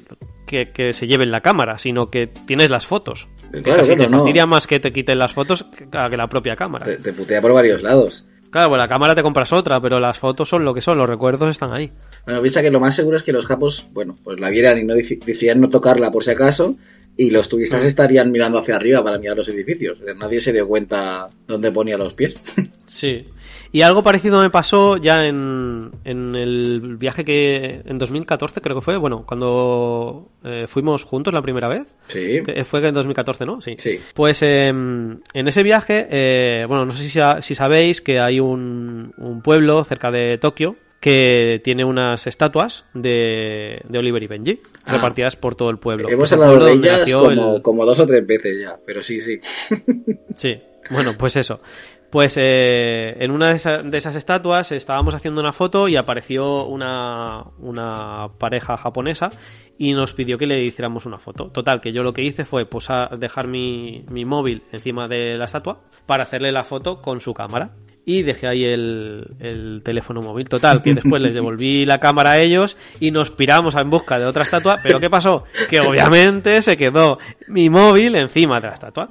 que, 0.45 0.71
que 0.71 0.93
se 0.93 1.07
lleven 1.07 1.31
la 1.31 1.41
cámara, 1.41 1.77
sino 1.77 2.09
que 2.09 2.27
tienes 2.27 2.69
las 2.69 2.85
fotos. 2.85 3.27
Claro, 3.51 3.63
claro, 3.83 3.85
te 3.85 4.07
no. 4.09 4.17
fastidia 4.17 4.45
más 4.45 4.67
que 4.67 4.79
te 4.79 4.91
quiten 4.91 5.17
las 5.17 5.31
fotos 5.33 5.63
que, 5.63 5.87
la 6.17 6.27
propia 6.27 6.55
cámara. 6.55 6.85
Te, 6.85 6.97
te 6.97 7.13
putea 7.13 7.41
por 7.41 7.53
varios 7.53 7.81
lados. 7.83 8.25
Claro, 8.51 8.69
pues 8.69 8.79
la 8.81 8.87
cámara 8.87 9.13
te 9.13 9.21
compras 9.21 9.53
otra, 9.53 9.79
pero 9.79 9.99
las 9.99 10.17
fotos 10.17 10.49
son 10.49 10.65
lo 10.65 10.73
que 10.73 10.81
son, 10.81 10.97
los 10.97 11.07
recuerdos 11.07 11.49
están 11.51 11.71
ahí. 11.71 11.91
Bueno, 12.25 12.41
piensa 12.41 12.61
que 12.63 12.71
lo 12.71 12.79
más 12.79 12.95
seguro 12.95 13.15
es 13.15 13.21
que 13.21 13.31
los 13.31 13.45
japos, 13.45 13.87
bueno, 13.91 14.15
pues 14.23 14.39
la 14.39 14.49
vieran 14.49 14.79
y 14.79 14.83
no 14.85 14.95
deci- 14.95 15.23
decidieran 15.23 15.61
no 15.61 15.69
tocarla 15.69 16.09
por 16.11 16.23
si 16.23 16.31
acaso, 16.31 16.75
y 17.19 17.31
los 17.31 17.49
turistas 17.49 17.83
estarían 17.83 18.31
mirando 18.31 18.59
hacia 18.59 18.77
arriba 18.77 19.03
para 19.03 19.17
mirar 19.17 19.35
los 19.35 19.49
edificios. 19.49 19.99
Nadie 20.17 20.39
se 20.39 20.53
dio 20.53 20.65
cuenta 20.65 21.27
dónde 21.45 21.69
ponía 21.71 21.97
los 21.97 22.13
pies. 22.13 22.37
Sí. 22.89 23.27
Y 23.71 23.83
algo 23.83 24.01
parecido 24.01 24.41
me 24.41 24.49
pasó 24.49 24.97
ya 24.97 25.27
en, 25.27 25.91
en 26.03 26.33
el 26.33 26.97
viaje 26.97 27.23
que 27.23 27.83
en 27.85 27.99
2014 27.99 28.61
creo 28.61 28.77
que 28.77 28.81
fue, 28.81 28.97
bueno, 28.97 29.25
cuando 29.27 30.31
eh, 30.43 30.65
fuimos 30.67 31.03
juntos 31.03 31.31
la 31.31 31.43
primera 31.43 31.67
vez. 31.67 31.93
Sí. 32.07 32.41
Que 32.43 32.63
Fue 32.63 32.83
en 32.87 32.95
2014, 32.95 33.45
¿no? 33.45 33.61
Sí. 33.61 33.75
Sí. 33.77 33.99
Pues 34.15 34.41
eh, 34.41 34.69
en 34.69 35.21
ese 35.33 35.61
viaje, 35.61 36.07
eh, 36.09 36.65
bueno, 36.67 36.87
no 36.87 36.91
sé 36.91 37.07
si, 37.07 37.19
si 37.41 37.53
sabéis 37.53 38.01
que 38.01 38.19
hay 38.19 38.39
un, 38.39 39.13
un 39.17 39.43
pueblo 39.43 39.83
cerca 39.83 40.09
de 40.09 40.39
Tokio 40.39 40.75
que 40.99 41.61
tiene 41.63 41.85
unas 41.85 42.27
estatuas 42.27 42.85
de, 42.93 43.81
de 43.87 43.99
Oliver 43.99 44.21
y 44.23 44.27
Benji 44.27 44.61
Ah. 44.85 44.93
repartidas 44.93 45.35
por 45.35 45.55
todo 45.55 45.69
el 45.69 45.77
pueblo. 45.77 46.09
Hemos 46.09 46.31
el 46.31 46.41
hablado 46.43 46.65
de 46.65 46.73
ellas 46.73 47.11
como, 47.13 47.55
el- 47.55 47.61
como 47.61 47.85
dos 47.85 47.99
o 47.99 48.07
tres 48.07 48.25
veces 48.25 48.61
ya, 48.61 48.77
pero 48.85 49.01
sí, 49.03 49.21
sí. 49.21 49.39
Sí, 50.35 50.59
bueno, 50.89 51.13
pues 51.17 51.35
eso. 51.37 51.61
Pues 52.09 52.37
eh, 52.37 53.15
en 53.19 53.29
una 53.29 53.49
de, 53.49 53.55
esa- 53.55 53.83
de 53.83 53.95
esas 53.97 54.15
estatuas 54.15 54.71
estábamos 54.71 55.13
haciendo 55.13 55.39
una 55.41 55.51
foto 55.53 55.87
y 55.87 55.95
apareció 55.95 56.65
una, 56.65 57.43
una 57.59 58.29
pareja 58.39 58.77
japonesa 58.77 59.29
y 59.77 59.93
nos 59.93 60.13
pidió 60.13 60.37
que 60.39 60.47
le 60.47 60.63
hiciéramos 60.63 61.05
una 61.05 61.19
foto. 61.19 61.51
Total, 61.51 61.79
que 61.79 61.91
yo 61.91 62.01
lo 62.01 62.11
que 62.11 62.23
hice 62.23 62.45
fue 62.45 62.67
a- 62.89 63.09
dejar 63.15 63.47
mi, 63.47 64.05
mi 64.09 64.25
móvil 64.25 64.63
encima 64.71 65.07
de 65.07 65.37
la 65.37 65.45
estatua 65.45 65.81
para 66.07 66.23
hacerle 66.23 66.51
la 66.51 66.63
foto 66.63 66.99
con 66.99 67.19
su 67.21 67.33
cámara. 67.33 67.75
Y 68.09 68.23
dejé 68.23 68.47
ahí 68.47 68.65
el, 68.65 69.35
el 69.39 69.81
teléfono 69.83 70.19
móvil. 70.23 70.49
Total, 70.49 70.81
que 70.81 70.95
después 70.95 71.21
les 71.21 71.35
devolví 71.35 71.85
la 71.85 71.99
cámara 71.99 72.31
a 72.31 72.39
ellos 72.39 72.75
y 72.99 73.11
nos 73.11 73.29
piramos 73.29 73.75
en 73.75 73.87
busca 73.91 74.17
de 74.17 74.25
otra 74.25 74.41
estatua. 74.41 74.79
Pero 74.81 74.99
¿qué 74.99 75.11
pasó? 75.11 75.43
Que 75.69 75.79
obviamente 75.79 76.59
se 76.63 76.75
quedó 76.75 77.19
mi 77.49 77.69
móvil 77.69 78.15
encima 78.15 78.59
de 78.59 78.65
la 78.65 78.73
estatua. 78.73 79.05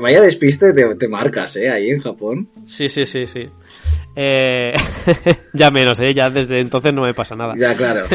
Vaya 0.00 0.22
despiste 0.22 0.72
te, 0.72 0.94
te 0.94 1.08
marcas, 1.08 1.56
¿eh? 1.56 1.68
Ahí 1.68 1.90
en 1.90 1.98
Japón. 1.98 2.48
Sí, 2.64 2.88
sí, 2.88 3.04
sí, 3.04 3.26
sí. 3.26 3.50
Eh, 4.16 4.72
ya 5.52 5.70
menos, 5.70 6.00
¿eh? 6.00 6.14
Ya 6.14 6.30
desde 6.30 6.60
entonces 6.60 6.94
no 6.94 7.02
me 7.02 7.12
pasa 7.12 7.34
nada. 7.34 7.52
Ya, 7.54 7.76
claro. 7.76 8.06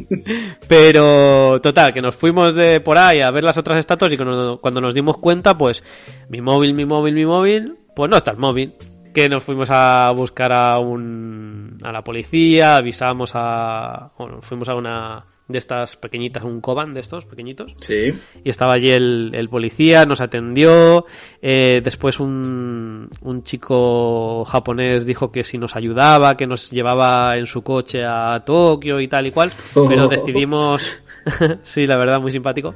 Pero, 0.68 1.62
total, 1.62 1.94
que 1.94 2.02
nos 2.02 2.14
fuimos 2.14 2.54
de 2.54 2.80
por 2.80 2.98
ahí 2.98 3.22
a 3.22 3.30
ver 3.30 3.44
las 3.44 3.56
otras 3.56 3.78
estatuas 3.78 4.12
y 4.12 4.18
cuando, 4.18 4.58
cuando 4.60 4.82
nos 4.82 4.94
dimos 4.94 5.16
cuenta, 5.16 5.56
pues, 5.56 5.82
mi 6.28 6.42
móvil, 6.42 6.74
mi 6.74 6.84
móvil, 6.84 7.14
mi 7.14 7.24
móvil, 7.24 7.78
pues 7.96 8.10
no 8.10 8.18
está 8.18 8.32
el 8.32 8.36
móvil. 8.36 8.74
Que 9.14 9.28
nos 9.28 9.42
fuimos 9.44 9.70
a 9.70 10.10
buscar 10.12 10.52
a 10.52 10.78
un, 10.78 11.78
a 11.82 11.92
la 11.92 12.02
policía, 12.04 12.76
avisamos 12.76 13.32
a, 13.34 14.12
bueno, 14.18 14.40
fuimos 14.40 14.68
a 14.68 14.74
una 14.74 15.24
de 15.50 15.58
estas 15.58 15.96
pequeñitas, 15.96 16.44
un 16.44 16.60
Koban 16.60 16.94
de 16.94 17.00
estos 17.00 17.26
pequeñitos. 17.26 17.74
Sí. 17.80 18.14
Y 18.44 18.48
estaba 18.50 18.74
allí 18.74 18.90
el, 18.90 19.32
el 19.34 19.48
policía, 19.48 20.04
nos 20.04 20.20
atendió. 20.20 21.06
eh, 21.42 21.80
después 21.82 22.20
un, 22.20 23.08
un 23.22 23.42
chico 23.42 24.44
japonés 24.44 25.06
dijo 25.06 25.32
que 25.32 25.42
si 25.42 25.58
nos 25.58 25.74
ayudaba, 25.74 26.36
que 26.36 26.46
nos 26.46 26.70
llevaba 26.70 27.36
en 27.36 27.46
su 27.46 27.62
coche 27.62 28.04
a 28.04 28.42
Tokio 28.44 29.00
y 29.00 29.08
tal 29.08 29.26
y 29.26 29.32
cual. 29.32 29.50
Pero 29.74 30.06
decidimos, 30.08 31.02
sí, 31.62 31.86
la 31.86 31.96
verdad, 31.96 32.20
muy 32.20 32.30
simpático. 32.30 32.74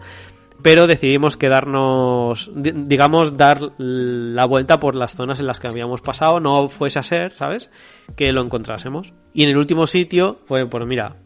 Pero 0.64 0.86
decidimos 0.86 1.36
quedarnos, 1.36 2.50
di- 2.56 2.72
digamos, 2.74 3.36
dar 3.36 3.60
la 3.78 4.46
vuelta 4.46 4.80
por 4.80 4.94
las 4.94 5.14
zonas 5.14 5.38
en 5.38 5.46
las 5.46 5.60
que 5.60 5.68
habíamos 5.68 6.00
pasado. 6.00 6.40
No 6.40 6.68
fuese 6.70 6.98
a 6.98 7.02
ser, 7.02 7.34
¿sabes? 7.36 7.70
Que 8.16 8.32
lo 8.32 8.40
encontrásemos. 8.40 9.12
Y 9.34 9.44
en 9.44 9.50
el 9.50 9.58
último 9.58 9.86
sitio 9.86 10.40
fue, 10.46 10.66
pues 10.66 10.86
mira, 10.86 11.16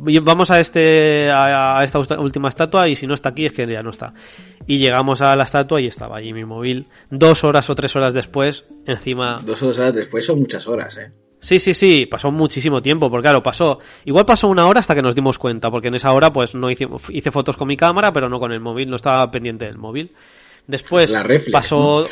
vamos 0.00 0.50
a 0.50 0.58
este 0.58 1.30
a 1.30 1.82
esta 1.84 2.00
última 2.18 2.48
estatua 2.48 2.88
y 2.88 2.96
si 2.96 3.06
no 3.06 3.14
está 3.14 3.28
aquí 3.28 3.46
es 3.46 3.52
que 3.52 3.66
ya 3.68 3.82
no 3.84 3.90
está 3.90 4.12
y 4.66 4.78
llegamos 4.78 5.22
a 5.22 5.34
la 5.36 5.44
estatua 5.44 5.80
y 5.80 5.86
estaba 5.86 6.16
allí 6.16 6.32
mi 6.32 6.44
móvil 6.44 6.88
dos 7.10 7.44
horas 7.44 7.70
o 7.70 7.74
tres 7.76 7.94
horas 7.94 8.12
después 8.14 8.64
encima 8.86 9.38
Dos 9.44 9.62
horas 9.62 9.94
después 9.94 10.26
son 10.26 10.40
muchas 10.40 10.66
horas, 10.66 10.98
¿eh? 10.98 11.12
Sí 11.40 11.58
sí 11.58 11.74
sí 11.74 12.06
pasó 12.06 12.30
muchísimo 12.30 12.82
tiempo 12.82 13.10
porque 13.10 13.24
claro 13.24 13.42
pasó 13.42 13.78
igual 14.04 14.26
pasó 14.26 14.48
una 14.48 14.66
hora 14.66 14.80
hasta 14.80 14.94
que 14.94 15.02
nos 15.02 15.14
dimos 15.14 15.38
cuenta 15.38 15.70
porque 15.70 15.88
en 15.88 15.94
esa 15.94 16.12
hora 16.12 16.32
pues 16.32 16.54
no 16.54 16.70
hice 16.70 16.88
hice 17.10 17.30
fotos 17.30 17.56
con 17.56 17.68
mi 17.68 17.76
cámara 17.76 18.12
pero 18.12 18.28
no 18.28 18.40
con 18.40 18.52
el 18.52 18.60
móvil 18.60 18.90
no 18.90 18.96
estaba 18.96 19.30
pendiente 19.30 19.66
del 19.66 19.78
móvil 19.78 20.12
Después 20.68 21.10
La 21.10 21.22
reflex, 21.22 21.50
pasó. 21.50 22.04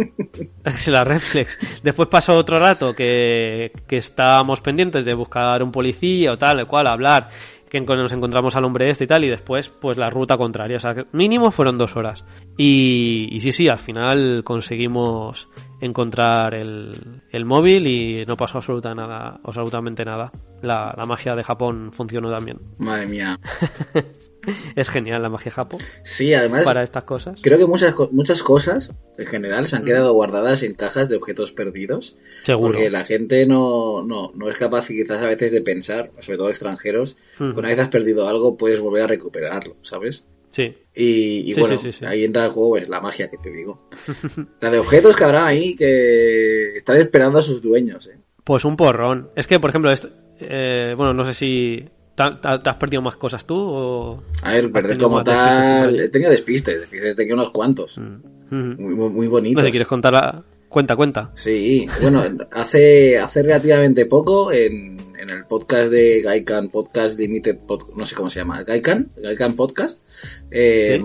la 0.86 1.04
reflex. 1.04 1.58
Después 1.82 2.08
pasó 2.08 2.32
otro 2.32 2.58
rato 2.58 2.94
que, 2.94 3.72
que 3.86 3.98
estábamos 3.98 4.62
pendientes 4.62 5.04
de 5.04 5.12
buscar 5.12 5.62
un 5.62 5.70
policía 5.70 6.32
o 6.32 6.38
tal, 6.38 6.60
el 6.60 6.66
cual 6.66 6.86
hablar, 6.86 7.28
que 7.68 7.78
nos 7.78 8.12
encontramos 8.14 8.56
al 8.56 8.64
hombre 8.64 8.88
este 8.88 9.04
y 9.04 9.06
tal, 9.06 9.24
y 9.24 9.28
después, 9.28 9.68
pues 9.68 9.98
la 9.98 10.08
ruta 10.08 10.38
contraria. 10.38 10.78
O 10.78 10.80
sea, 10.80 10.94
mínimo 11.12 11.50
fueron 11.50 11.76
dos 11.76 11.94
horas. 11.94 12.24
Y, 12.56 13.28
y 13.32 13.40
sí, 13.42 13.52
sí, 13.52 13.68
al 13.68 13.78
final 13.78 14.44
conseguimos 14.44 15.48
encontrar 15.80 16.54
el, 16.54 17.22
el 17.30 17.44
móvil 17.44 17.86
y 17.86 18.24
no 18.26 18.36
pasó 18.36 18.58
absoluta 18.58 18.94
nada, 18.94 19.40
absolutamente 19.42 20.04
nada. 20.04 20.32
La, 20.62 20.94
la 20.96 21.06
magia 21.06 21.34
de 21.34 21.42
Japón 21.42 21.90
funcionó 21.92 22.30
también. 22.30 22.58
Madre 22.78 23.06
mía. 23.06 23.38
Es 24.74 24.88
genial 24.88 25.20
la 25.20 25.28
magia 25.28 25.52
Japón 25.52 25.80
Sí, 26.02 26.32
además, 26.32 26.64
para 26.64 26.82
estas 26.82 27.04
cosas. 27.04 27.38
creo 27.42 27.58
que 27.58 27.66
muchas, 27.66 27.94
muchas 28.10 28.42
cosas, 28.42 28.90
en 29.18 29.26
general, 29.26 29.66
se 29.66 29.76
han 29.76 29.84
quedado 29.84 30.14
guardadas 30.14 30.62
en 30.62 30.72
cajas 30.74 31.08
de 31.10 31.16
objetos 31.16 31.52
perdidos. 31.52 32.16
Seguro. 32.42 32.72
Porque 32.72 32.90
la 32.90 33.04
gente 33.04 33.46
no, 33.46 34.02
no, 34.02 34.32
no 34.34 34.48
es 34.48 34.56
capaz 34.56 34.86
quizás 34.86 35.20
a 35.22 35.26
veces 35.26 35.52
de 35.52 35.60
pensar, 35.60 36.10
sobre 36.20 36.38
todo 36.38 36.48
extranjeros, 36.48 37.18
que 37.36 37.44
una 37.44 37.68
vez 37.68 37.78
has 37.78 37.88
perdido 37.88 38.28
algo 38.28 38.56
puedes 38.56 38.80
volver 38.80 39.02
a 39.02 39.06
recuperarlo, 39.08 39.76
¿sabes? 39.82 40.26
Sí. 40.50 40.74
Y, 40.94 41.50
y 41.50 41.54
Sí, 41.54 41.60
bueno, 41.60 41.78
sí, 41.78 41.92
sí, 41.92 41.98
sí. 42.00 42.04
ahí 42.04 42.24
entra 42.24 42.44
el 42.46 42.50
juego, 42.50 42.76
es 42.76 42.88
la 42.88 43.00
magia 43.00 43.30
que 43.30 43.38
te 43.38 43.50
digo. 43.50 43.88
la 44.60 44.70
de 44.70 44.78
objetos 44.78 45.16
que 45.16 45.24
habrán 45.24 45.46
ahí 45.46 45.76
que 45.76 46.76
están 46.76 46.96
esperando 46.96 47.38
a 47.38 47.42
sus 47.42 47.62
dueños, 47.62 48.08
¿eh? 48.08 48.18
Pues 48.44 48.64
un 48.64 48.76
porrón. 48.76 49.30
Es 49.36 49.46
que, 49.46 49.60
por 49.60 49.70
ejemplo, 49.70 49.92
este- 49.92 50.08
eh, 50.40 50.94
bueno, 50.96 51.12
no 51.14 51.22
sé 51.24 51.34
si 51.34 51.84
¿te, 52.16 52.22
has 52.42 52.76
perdido 52.76 53.00
más 53.02 53.16
cosas 53.16 53.46
tú 53.46 53.54
o... 53.56 54.22
A 54.42 54.52
ver, 54.52 54.66
¿Has 54.66 54.70
perder 54.72 54.98
como 54.98 55.22
tal. 55.22 56.00
He 56.00 56.08
tenido 56.08 56.30
despistes, 56.30 56.80
despistes, 56.80 57.12
he 57.12 57.14
tenido 57.14 57.36
unos 57.36 57.50
cuantos. 57.50 57.96
Ujú. 57.98 58.06
Muy, 58.50 58.94
muy, 58.94 59.08
muy 59.10 59.26
No 59.26 59.30
bonitos. 59.32 59.62
sé 59.62 59.66
si 59.68 59.70
quieres 59.72 59.86
contar. 59.88 60.42
Cuenta, 60.70 60.96
cuenta. 60.96 61.32
Sí, 61.34 61.86
bueno, 62.00 62.22
hace, 62.52 63.18
hace 63.18 63.42
relativamente 63.42 64.06
poco 64.06 64.52
en, 64.52 64.96
en 65.18 65.28
el 65.30 65.44
podcast 65.44 65.90
de 65.90 66.22
Gaikan 66.22 66.70
Podcast 66.70 67.18
Limited, 67.18 67.58
Pod- 67.66 67.92
no 67.96 68.06
sé 68.06 68.14
cómo 68.14 68.30
se 68.30 68.38
llama, 68.38 68.62
Gaikan, 68.62 69.10
Gaikan 69.16 69.54
Podcast, 69.56 70.00
eh, 70.50 71.02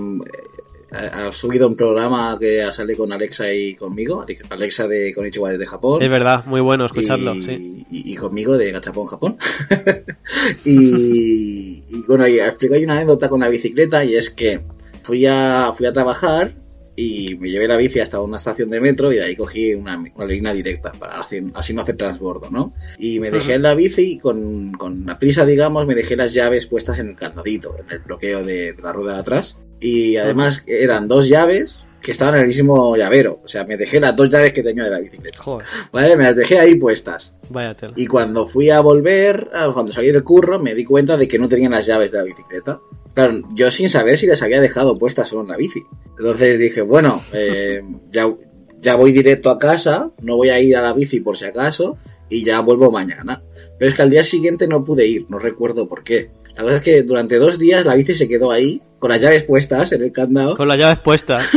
ha, 0.92 1.28
ha 1.28 1.32
subido 1.32 1.68
un 1.68 1.76
programa 1.76 2.38
que 2.40 2.64
sale 2.72 2.96
con 2.96 3.12
Alexa 3.12 3.52
y 3.52 3.74
conmigo, 3.76 4.24
Alexa 4.52 4.88
de 4.88 5.12
Konichiwa 5.16 5.50
desde 5.50 5.66
Japón. 5.66 6.02
Es 6.02 6.10
verdad, 6.12 6.46
muy 6.46 6.62
bueno 6.62 6.86
escucharlo, 6.86 7.34
y, 7.34 7.44
sí. 7.44 7.86
y- 7.90 8.14
y 8.14 8.16
conmigo 8.16 8.58
de 8.58 8.72
Gachapón 8.72 9.08
Japón. 9.08 9.38
y, 10.64 11.84
y 11.90 12.04
bueno, 12.08 12.28
y 12.28 12.40
explico 12.40 12.76
ahí 12.76 12.84
una 12.84 12.94
anécdota 12.98 13.30
con 13.30 13.40
la 13.40 13.50
bicicleta 13.50 14.06
y 14.06 14.16
es 14.16 14.30
que 14.30 14.62
fui 15.04 15.26
a, 15.26 15.72
fui 15.74 15.86
a 15.88 15.94
trabajar 15.94 16.52
y 16.96 17.36
me 17.36 17.50
llevé 17.50 17.68
la 17.68 17.78
bici 17.78 18.00
hasta 18.00 18.22
una 18.22 18.38
estación 18.38 18.70
de 18.70 18.80
metro 18.80 19.12
y 19.12 19.18
de 19.18 19.24
ahí 19.24 19.36
cogí 19.36 19.74
una, 19.74 19.98
una 19.98 20.26
línea 20.26 20.54
directa 20.54 20.92
para 20.94 21.20
así, 21.20 21.42
así 21.54 21.74
no 21.74 21.82
hacer 21.82 21.98
transbordo, 21.98 22.50
¿no? 22.50 22.74
Y 22.98 23.20
me 23.20 23.32
dejé 23.32 23.56
en 23.56 23.64
la 23.64 23.76
bici 23.76 24.14
y 24.14 24.20
con, 24.20 24.72
con 24.74 25.06
la 25.06 25.20
prisa, 25.20 25.46
digamos, 25.46 25.88
me 25.88 25.96
dejé 25.96 26.16
las 26.16 26.34
llaves 26.34 26.66
puestas 26.68 27.00
en 27.00 27.10
el 27.10 27.16
candadito, 27.16 27.76
en 27.80 27.92
el 27.92 28.00
bloqueo 28.00 28.44
de, 28.44 28.74
de 28.74 28.82
la 28.82 28.94
rueda 28.94 29.14
de 29.14 29.20
atrás. 29.20 29.60
Y 29.82 30.16
además 30.16 30.64
eran 30.68 31.08
dos 31.08 31.28
llaves 31.28 31.86
que 32.06 32.12
estaban 32.12 32.36
en 32.36 32.42
el 32.42 32.48
mismo 32.48 32.96
llavero. 32.96 33.42
O 33.44 33.48
sea, 33.48 33.64
me 33.64 33.78
dejé 33.78 34.00
las 34.00 34.16
dos 34.16 34.30
llaves 34.30 34.54
que 34.54 34.62
tenía 34.62 34.84
de 34.84 34.92
la 34.92 35.00
bicicleta. 35.00 35.42
Joder, 35.42 35.66
¿Vale? 35.92 36.16
Me 36.16 36.26
las 36.26 36.36
dejé 36.36 36.60
ahí 36.60 36.76
puestas. 36.76 37.36
vaya 37.50 37.76
tela. 37.76 37.94
Y 37.96 38.06
cuando 38.06 38.46
fui 38.46 38.70
a 38.70 38.80
volver, 38.80 39.50
ah, 39.56 39.72
cuando 39.74 39.92
salí 39.92 40.12
del 40.12 40.24
curro, 40.24 40.60
me 40.60 40.76
di 40.76 40.84
cuenta 40.84 41.18
de 41.18 41.28
que 41.28 41.40
no 41.40 41.50
tenían 41.50 41.72
las 41.72 41.88
llaves 41.88 42.12
de 42.12 42.20
la 42.20 42.24
bicicleta. 42.26 42.80
Claro, 43.16 43.42
yo 43.56 43.72
sin 43.72 43.90
saber 43.90 44.20
si 44.20 44.28
las 44.28 44.44
había 44.44 44.62
dejado 44.62 45.00
puestas 45.00 45.30
solo 45.30 45.42
en 45.42 45.48
la 45.48 45.58
bici. 45.58 45.82
Entonces 46.20 46.60
dije, 46.60 46.84
bueno, 46.84 47.24
eh, 47.34 47.82
ya, 48.12 48.32
ya 48.80 48.96
voy 48.96 49.12
directo 49.12 49.50
a 49.50 49.58
casa, 49.58 50.12
no 50.22 50.36
voy 50.36 50.50
a 50.50 50.60
ir 50.60 50.78
a 50.78 50.84
la 50.84 50.94
bici 50.94 51.22
por 51.22 51.36
si 51.38 51.46
acaso, 51.46 51.98
y 52.30 52.46
ya 52.46 52.60
vuelvo 52.60 52.92
mañana. 52.92 53.42
Pero 53.80 53.90
es 53.90 53.96
que 53.96 54.04
al 54.04 54.12
día 54.12 54.24
siguiente 54.24 54.68
no 54.68 54.84
pude 54.84 55.08
ir, 55.08 55.26
no 55.28 55.40
recuerdo 55.40 55.90
por 55.90 56.04
qué. 56.04 56.30
La 56.56 56.62
cosa 56.62 56.76
es 56.76 56.82
que 56.84 57.02
durante 57.02 57.40
dos 57.40 57.58
días 57.58 57.84
la 57.84 57.96
bici 57.96 58.14
se 58.14 58.28
quedó 58.28 58.52
ahí, 58.52 58.84
con 59.06 59.12
las 59.12 59.22
llaves 59.22 59.44
puestas 59.44 59.92
en 59.92 60.02
el 60.02 60.12
candado, 60.12 60.58
Con 60.58 60.68
las 60.68 60.80
llaves 60.80 60.98
puestas. 60.98 61.48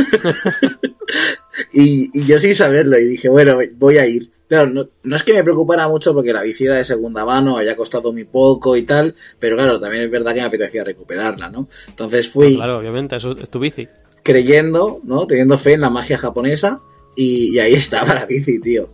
y, 1.73 2.11
y 2.13 2.25
yo 2.27 2.37
sin 2.37 2.53
saberlo, 2.53 2.99
y 2.99 3.05
dije, 3.05 3.27
bueno, 3.27 3.57
voy 3.75 3.97
a 3.97 4.05
ir. 4.05 4.29
Claro, 4.47 4.69
no, 4.69 4.87
no 5.01 5.15
es 5.15 5.23
que 5.23 5.33
me 5.33 5.43
preocupara 5.43 5.87
mucho 5.87 6.13
porque 6.13 6.31
la 6.31 6.43
bici 6.43 6.65
era 6.65 6.77
de 6.77 6.85
segunda 6.85 7.25
mano, 7.25 7.57
había 7.57 7.75
costado 7.75 8.13
muy 8.13 8.25
poco 8.25 8.77
y 8.77 8.83
tal, 8.83 9.15
pero 9.39 9.55
claro, 9.55 9.79
también 9.79 10.03
es 10.03 10.11
verdad 10.11 10.35
que 10.35 10.41
me 10.41 10.45
apetecía 10.45 10.83
recuperarla, 10.83 11.49
¿no? 11.49 11.67
Entonces 11.87 12.29
fui 12.29 12.53
claro, 12.55 12.77
obviamente, 12.77 13.15
es, 13.15 13.25
es 13.25 13.49
tu 13.49 13.57
bici. 13.57 13.87
creyendo, 14.21 15.01
¿no? 15.03 15.25
Teniendo 15.25 15.57
fe 15.57 15.73
en 15.73 15.81
la 15.81 15.89
magia 15.89 16.19
japonesa 16.19 16.81
y, 17.15 17.55
y 17.55 17.57
ahí 17.57 17.73
estaba 17.73 18.13
la 18.13 18.27
bici, 18.27 18.61
tío. 18.61 18.91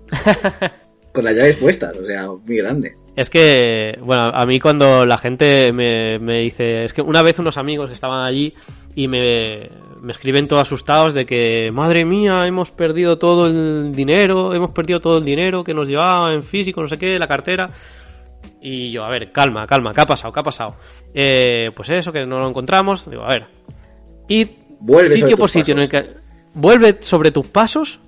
Con 1.13 1.26
las 1.26 1.36
llaves 1.36 1.58
puestas, 1.58 1.98
o 1.98 2.06
sea, 2.06 2.30
muy 2.32 2.56
grande. 2.56 2.96
Es 3.15 3.30
que, 3.30 3.97
bueno, 4.01 4.23
a 4.23 4.45
mí 4.45 4.60
cuando 4.60 5.06
la 5.06 5.17
gente 5.17 5.71
me, 5.71 6.19
me 6.19 6.39
dice, 6.39 6.84
es 6.84 6.93
que 6.93 7.01
una 7.01 7.23
vez 7.23 7.39
unos 7.39 7.58
amigos 7.58 7.89
estaban 7.91 8.25
allí 8.25 8.54
y 8.93 9.08
me, 9.08 9.69
me 10.01 10.12
escriben 10.12 10.47
todos 10.47 10.63
asustados 10.63 11.13
de 11.13 11.25
que, 11.25 11.71
madre 11.71 12.04
mía, 12.04 12.45
hemos 12.45 12.71
perdido 12.71 13.17
todo 13.17 13.47
el 13.47 13.93
dinero, 13.93 14.54
hemos 14.54 14.71
perdido 14.71 14.99
todo 14.99 15.19
el 15.19 15.25
dinero 15.25 15.63
que 15.63 15.73
nos 15.73 15.88
llevaba 15.88 16.34
en 16.34 16.43
físico, 16.43 16.82
no 16.82 16.88
sé 16.88 16.97
qué, 16.97 17.17
la 17.17 17.28
cartera. 17.28 17.71
Y 18.62 18.91
yo, 18.91 19.04
a 19.04 19.10
ver, 19.10 19.32
calma, 19.32 19.65
calma, 19.65 19.93
¿qué 19.93 20.01
ha 20.01 20.06
pasado? 20.06 20.34
¿Qué 20.34 20.39
ha 20.39 20.43
pasado? 20.43 20.75
Eh, 21.13 21.71
pues 21.73 21.89
eso, 21.91 22.12
que 22.12 22.25
no 22.25 22.39
lo 22.39 22.49
encontramos. 22.49 23.10
Digo, 23.10 23.23
a 23.23 23.30
ver, 23.30 23.47
id 24.28 24.49
Vuelve 24.80 25.17
sitio 25.17 25.38
por 25.38 25.49
sitio 25.49 25.73
en 25.73 25.82
el 25.82 25.89
que 25.89 26.06
vuelve 26.54 26.97
sobre 27.01 27.32
tus 27.32 27.47
pasos 27.47 27.99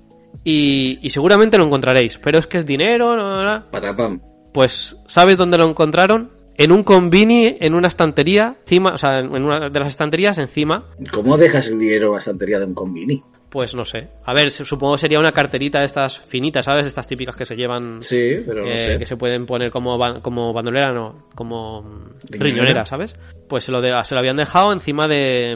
y, 0.43 1.00
y 1.02 1.10
seguramente 1.10 1.58
lo 1.58 1.63
encontraréis. 1.63 2.17
Pero 2.17 2.39
es 2.39 2.46
que 2.46 2.58
es 2.58 2.65
dinero, 2.65 3.15
no, 3.15 3.41
no, 3.41 3.43
no. 3.43 3.72
Patapam. 3.72 4.22
Pues, 4.54 4.98
¿sabes 5.08 5.38
dónde 5.38 5.58
lo 5.58 5.66
encontraron? 5.70 6.32
En 6.58 6.72
un 6.72 6.84
convini, 6.84 7.56
en 7.60 7.76
una 7.76 7.88
estantería, 7.88 8.56
encima, 8.62 8.94
o 8.94 8.98
sea, 8.98 9.20
en 9.20 9.32
una 9.32 9.70
de 9.70 9.80
las 9.80 9.90
estanterías 9.90 10.40
encima, 10.40 10.90
¿Cómo 11.12 11.38
dejas 11.38 11.68
el 11.70 11.78
dinero 11.78 12.08
en 12.08 12.14
la 12.14 12.18
estantería 12.20 12.60
de 12.60 12.66
un 12.66 12.74
convini? 12.74 13.24
pues 13.50 13.74
no 13.76 13.86
sé. 13.86 14.10
A 14.26 14.34
ver, 14.34 14.52
supongo 14.52 14.96
que 14.96 15.00
sería 15.02 15.20
una 15.20 15.32
carterita 15.32 15.80
de 15.80 15.86
estas 15.86 16.20
finitas, 16.20 16.66
¿sabes? 16.66 16.86
Estas 16.86 17.08
típicas 17.08 17.36
que 17.38 17.46
se 17.46 17.56
llevan, 17.56 18.02
Sí, 18.02 18.44
pero 18.46 18.64
no 18.66 18.72
eh, 18.72 18.78
sé. 18.78 18.98
que 19.00 19.06
se 19.06 19.16
pueden 19.16 19.46
poner 19.46 19.72
como, 19.72 19.98
como 20.22 20.52
bandolera, 20.52 20.92
no, 20.92 21.30
como 21.34 21.82
¿Riñonera? 22.30 22.44
riñonera, 22.44 22.86
¿sabes? 22.86 23.16
Pues 23.48 23.64
se 23.64 23.72
lo, 23.72 23.80
de- 23.82 23.94
se 24.04 24.16
lo 24.16 24.20
habían 24.20 24.36
dejado 24.36 24.74
encima 24.74 25.08
de, 25.08 25.56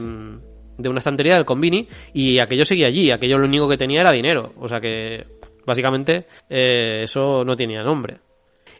de 0.77 0.89
una 0.89 0.99
estantería 0.99 1.35
del 1.35 1.43
convini 1.45 1.85
y 2.13 2.39
aquello 2.39 2.63
seguía 2.63 2.87
allí, 2.87 3.11
aquello 3.11 3.37
lo 3.37 3.45
único 3.45 3.67
que 3.67 3.77
tenía 3.77 4.01
era 4.01 4.11
dinero. 4.13 4.53
O 4.57 4.69
sea 4.69 4.79
que, 4.79 5.25
básicamente, 5.65 6.27
eh, 6.49 7.01
eso 7.03 7.43
no 7.43 7.55
tenía 7.57 7.83
nombre. 7.83 8.19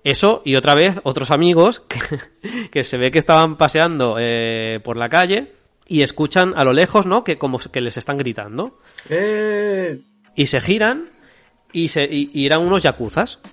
Eso 0.04 0.42
y 0.46 0.56
otra 0.56 0.74
vez 0.76 1.00
otros 1.04 1.30
amigos 1.32 1.80
que, 1.88 2.00
que 2.72 2.84
se 2.84 2.98
ve 2.98 3.12
que 3.12 3.20
estaban 3.20 3.56
paseando 3.58 4.16
eh, 4.20 4.80
por 4.84 4.98
la 4.98 5.10
calle 5.10 5.52
y 5.88 6.02
escuchan 6.02 6.54
a 6.56 6.64
lo 6.64 6.74
lejos, 6.74 7.06
¿no? 7.06 7.24
Que 7.24 7.38
como 7.38 7.60
que 7.60 7.82
les 7.82 7.98
están 7.98 8.18
gritando. 8.18 8.80
Eh, 9.10 10.00
Y 10.36 10.46
se 10.48 10.60
giran 10.62 11.10
y, 11.74 11.90
se, 11.90 12.04
y, 12.04 12.32
y 12.34 12.46
eran 12.46 12.62
unos 12.62 12.82
yakuzas. 12.84 13.40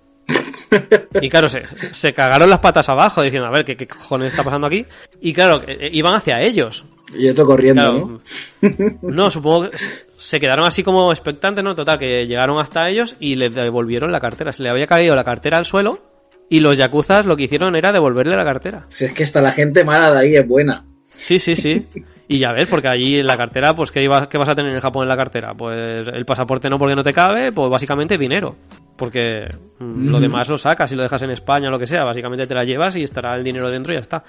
Y 1.22 1.30
claro, 1.30 1.48
se, 1.48 1.64
se 1.92 2.12
cagaron 2.12 2.50
las 2.50 2.58
patas 2.58 2.88
abajo 2.90 3.22
diciendo, 3.22 3.48
a 3.48 3.50
ver, 3.50 3.64
¿qué, 3.64 3.74
qué 3.74 3.88
cojones 3.88 4.28
está 4.34 4.44
pasando 4.44 4.66
aquí? 4.66 4.84
Y 5.20 5.32
claro, 5.32 5.62
eh, 5.66 5.88
iban 5.92 6.14
hacia 6.14 6.42
ellos. 6.42 6.84
y 7.16 7.26
otro 7.28 7.46
corriendo, 7.46 7.80
Claro, 7.80 8.20
¿no? 8.60 8.98
no, 9.02 9.30
supongo 9.30 9.70
que 9.70 9.78
se- 9.78 10.06
se 10.18 10.38
quedaron 10.40 10.66
así 10.66 10.82
como 10.82 11.10
expectantes, 11.10 11.64
¿no? 11.64 11.74
Total, 11.74 11.98
que 11.98 12.26
llegaron 12.26 12.58
hasta 12.60 12.88
ellos 12.90 13.16
y 13.18 13.36
les 13.36 13.54
devolvieron 13.54 14.12
la 14.12 14.20
cartera. 14.20 14.52
Se 14.52 14.62
le 14.62 14.68
había 14.68 14.86
caído 14.86 15.14
la 15.16 15.24
cartera 15.24 15.56
al 15.56 15.64
suelo 15.64 16.07
y 16.50 16.60
los 16.60 16.76
yakuzas 16.76 17.26
lo 17.26 17.36
que 17.36 17.44
hicieron 17.44 17.76
era 17.76 17.92
devolverle 17.92 18.36
la 18.36 18.44
cartera. 18.44 18.86
Si 18.88 19.04
es 19.04 19.12
que 19.12 19.22
hasta 19.22 19.40
la 19.40 19.52
gente 19.52 19.84
mala 19.84 20.12
de 20.12 20.18
ahí 20.20 20.36
es 20.36 20.46
buena. 20.46 20.84
Sí, 21.06 21.38
sí, 21.38 21.56
sí. 21.56 21.86
Y 22.30 22.38
ya 22.40 22.52
ves, 22.52 22.68
porque 22.68 22.88
allí 22.88 23.18
en 23.20 23.26
la 23.26 23.38
cartera, 23.38 23.74
pues 23.74 23.90
¿qué, 23.90 24.02
ibas- 24.02 24.28
qué 24.28 24.36
vas 24.36 24.50
a 24.50 24.54
tener 24.54 24.70
en 24.74 24.80
Japón 24.80 25.04
en 25.04 25.08
la 25.08 25.16
cartera? 25.16 25.54
Pues 25.54 26.06
el 26.08 26.26
pasaporte 26.26 26.68
no 26.68 26.78
porque 26.78 26.94
no 26.94 27.02
te 27.02 27.14
cabe, 27.14 27.52
pues 27.52 27.70
básicamente 27.70 28.18
dinero. 28.18 28.54
Porque 28.98 29.46
mm, 29.78 30.08
lo 30.10 30.20
demás 30.20 30.46
lo 30.50 30.58
sacas 30.58 30.92
y 30.92 30.94
lo 30.94 31.04
dejas 31.04 31.22
en 31.22 31.30
España 31.30 31.68
o 31.68 31.70
lo 31.70 31.78
que 31.78 31.86
sea, 31.86 32.04
básicamente 32.04 32.46
te 32.46 32.52
la 32.54 32.64
llevas 32.64 32.96
y 32.96 33.02
estará 33.02 33.34
el 33.34 33.42
dinero 33.42 33.70
dentro 33.70 33.94
y 33.94 33.96
ya 33.96 34.00
está. 34.02 34.22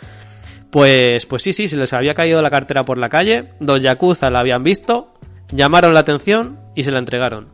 Pues, 0.72 1.26
pues 1.26 1.42
sí, 1.42 1.52
sí, 1.52 1.68
se 1.68 1.76
les 1.76 1.92
había 1.92 2.14
caído 2.14 2.42
la 2.42 2.50
cartera 2.50 2.84
por 2.84 2.98
la 2.98 3.10
calle, 3.10 3.50
dos 3.60 3.82
yakuza 3.82 4.30
la 4.30 4.40
habían 4.40 4.64
visto, 4.64 5.14
llamaron 5.52 5.94
la 5.94 6.00
atención 6.02 6.58
y 6.76 6.84
se 6.84 6.92
la 6.92 7.00
entregaron. 7.00 7.50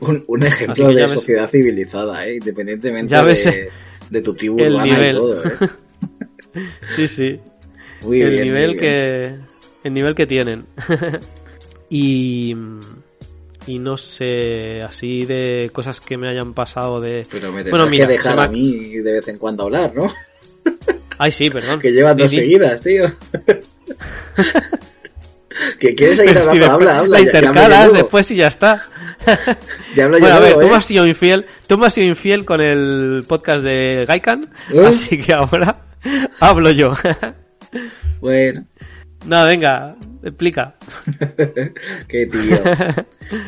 Un, 0.00 0.44
ejemplo 0.44 0.88
de 0.90 0.94
ves- 1.02 1.10
sociedad 1.12 1.48
civilizada, 1.48 2.24
¿eh? 2.24 2.36
Independientemente 2.36 3.12
Ya 3.12 3.22
ves, 3.24 3.44
de, 3.46 3.68
de 4.10 4.22
tu 4.22 4.34
tribu 4.34 4.58
el 4.60 4.74
urbana 4.74 4.84
nivel. 4.94 5.10
y 5.10 5.12
todo, 5.12 5.44
¿eh? 5.44 5.50
Sí, 6.96 7.08
sí. 7.08 7.40
Muy 8.02 8.20
el 8.22 8.30
bien, 8.30 8.40
muy 8.40 8.48
nivel 8.48 8.70
bien. 8.72 8.78
que 8.80 9.36
el 9.84 9.94
nivel 9.94 10.14
que 10.14 10.26
tienen 10.26 10.66
y 11.90 12.54
y 13.66 13.78
no 13.78 13.96
sé 13.96 14.80
así 14.80 15.24
de 15.26 15.70
cosas 15.72 16.00
que 16.00 16.16
me 16.16 16.28
hayan 16.28 16.54
pasado 16.54 17.00
de 17.00 17.26
Pero 17.30 17.52
me 17.52 17.62
bueno 17.64 17.86
mira 17.88 18.06
que 18.06 18.12
dejar 18.14 18.36
me 18.36 18.42
a 18.42 18.48
mí 18.48 18.72
de 18.72 19.12
vez 19.12 19.28
en 19.28 19.38
cuando 19.38 19.64
hablar, 19.64 19.94
¿no? 19.94 20.06
ay 21.18 21.30
sí 21.32 21.50
perdón 21.50 21.80
Que 21.80 21.92
llevan 21.92 22.16
dos 22.16 22.30
seguidas, 22.30 22.80
tío. 22.82 23.04
¿Que 25.78 25.94
¿Quieres 25.94 26.16
seguir 26.18 26.36
si 26.36 26.40
hablando? 26.40 26.58
después 26.60 26.70
habla, 26.70 26.98
habla. 26.98 27.18
la 27.18 27.20
intercalas 27.20 27.92
después 27.92 28.30
y 28.30 28.36
ya 28.36 28.48
está. 28.48 28.82
Ya 29.96 30.04
hablo 30.04 30.18
yo 30.18 30.20
bueno, 30.22 30.36
a 30.36 30.40
ver, 30.40 30.50
luego, 30.52 30.60
tú 30.60 30.66
¿eh? 30.66 30.70
me 30.70 30.76
has 30.76 30.84
sido 30.84 31.06
infiel, 31.06 31.46
tú 31.66 31.76
me 31.78 31.86
has 31.86 31.94
sido 31.94 32.06
infiel 32.06 32.44
con 32.44 32.60
el 32.60 33.24
podcast 33.26 33.64
de 33.64 34.04
Gaikan, 34.06 34.48
¿Eh? 34.72 34.86
así 34.86 35.20
que 35.20 35.32
ahora 35.32 35.82
hablo 36.40 36.70
yo. 36.70 36.92
Bueno, 38.20 38.64
no, 39.26 39.44
venga, 39.44 39.96
explica. 40.22 40.76
qué 42.06 42.26
tío. 42.26 42.58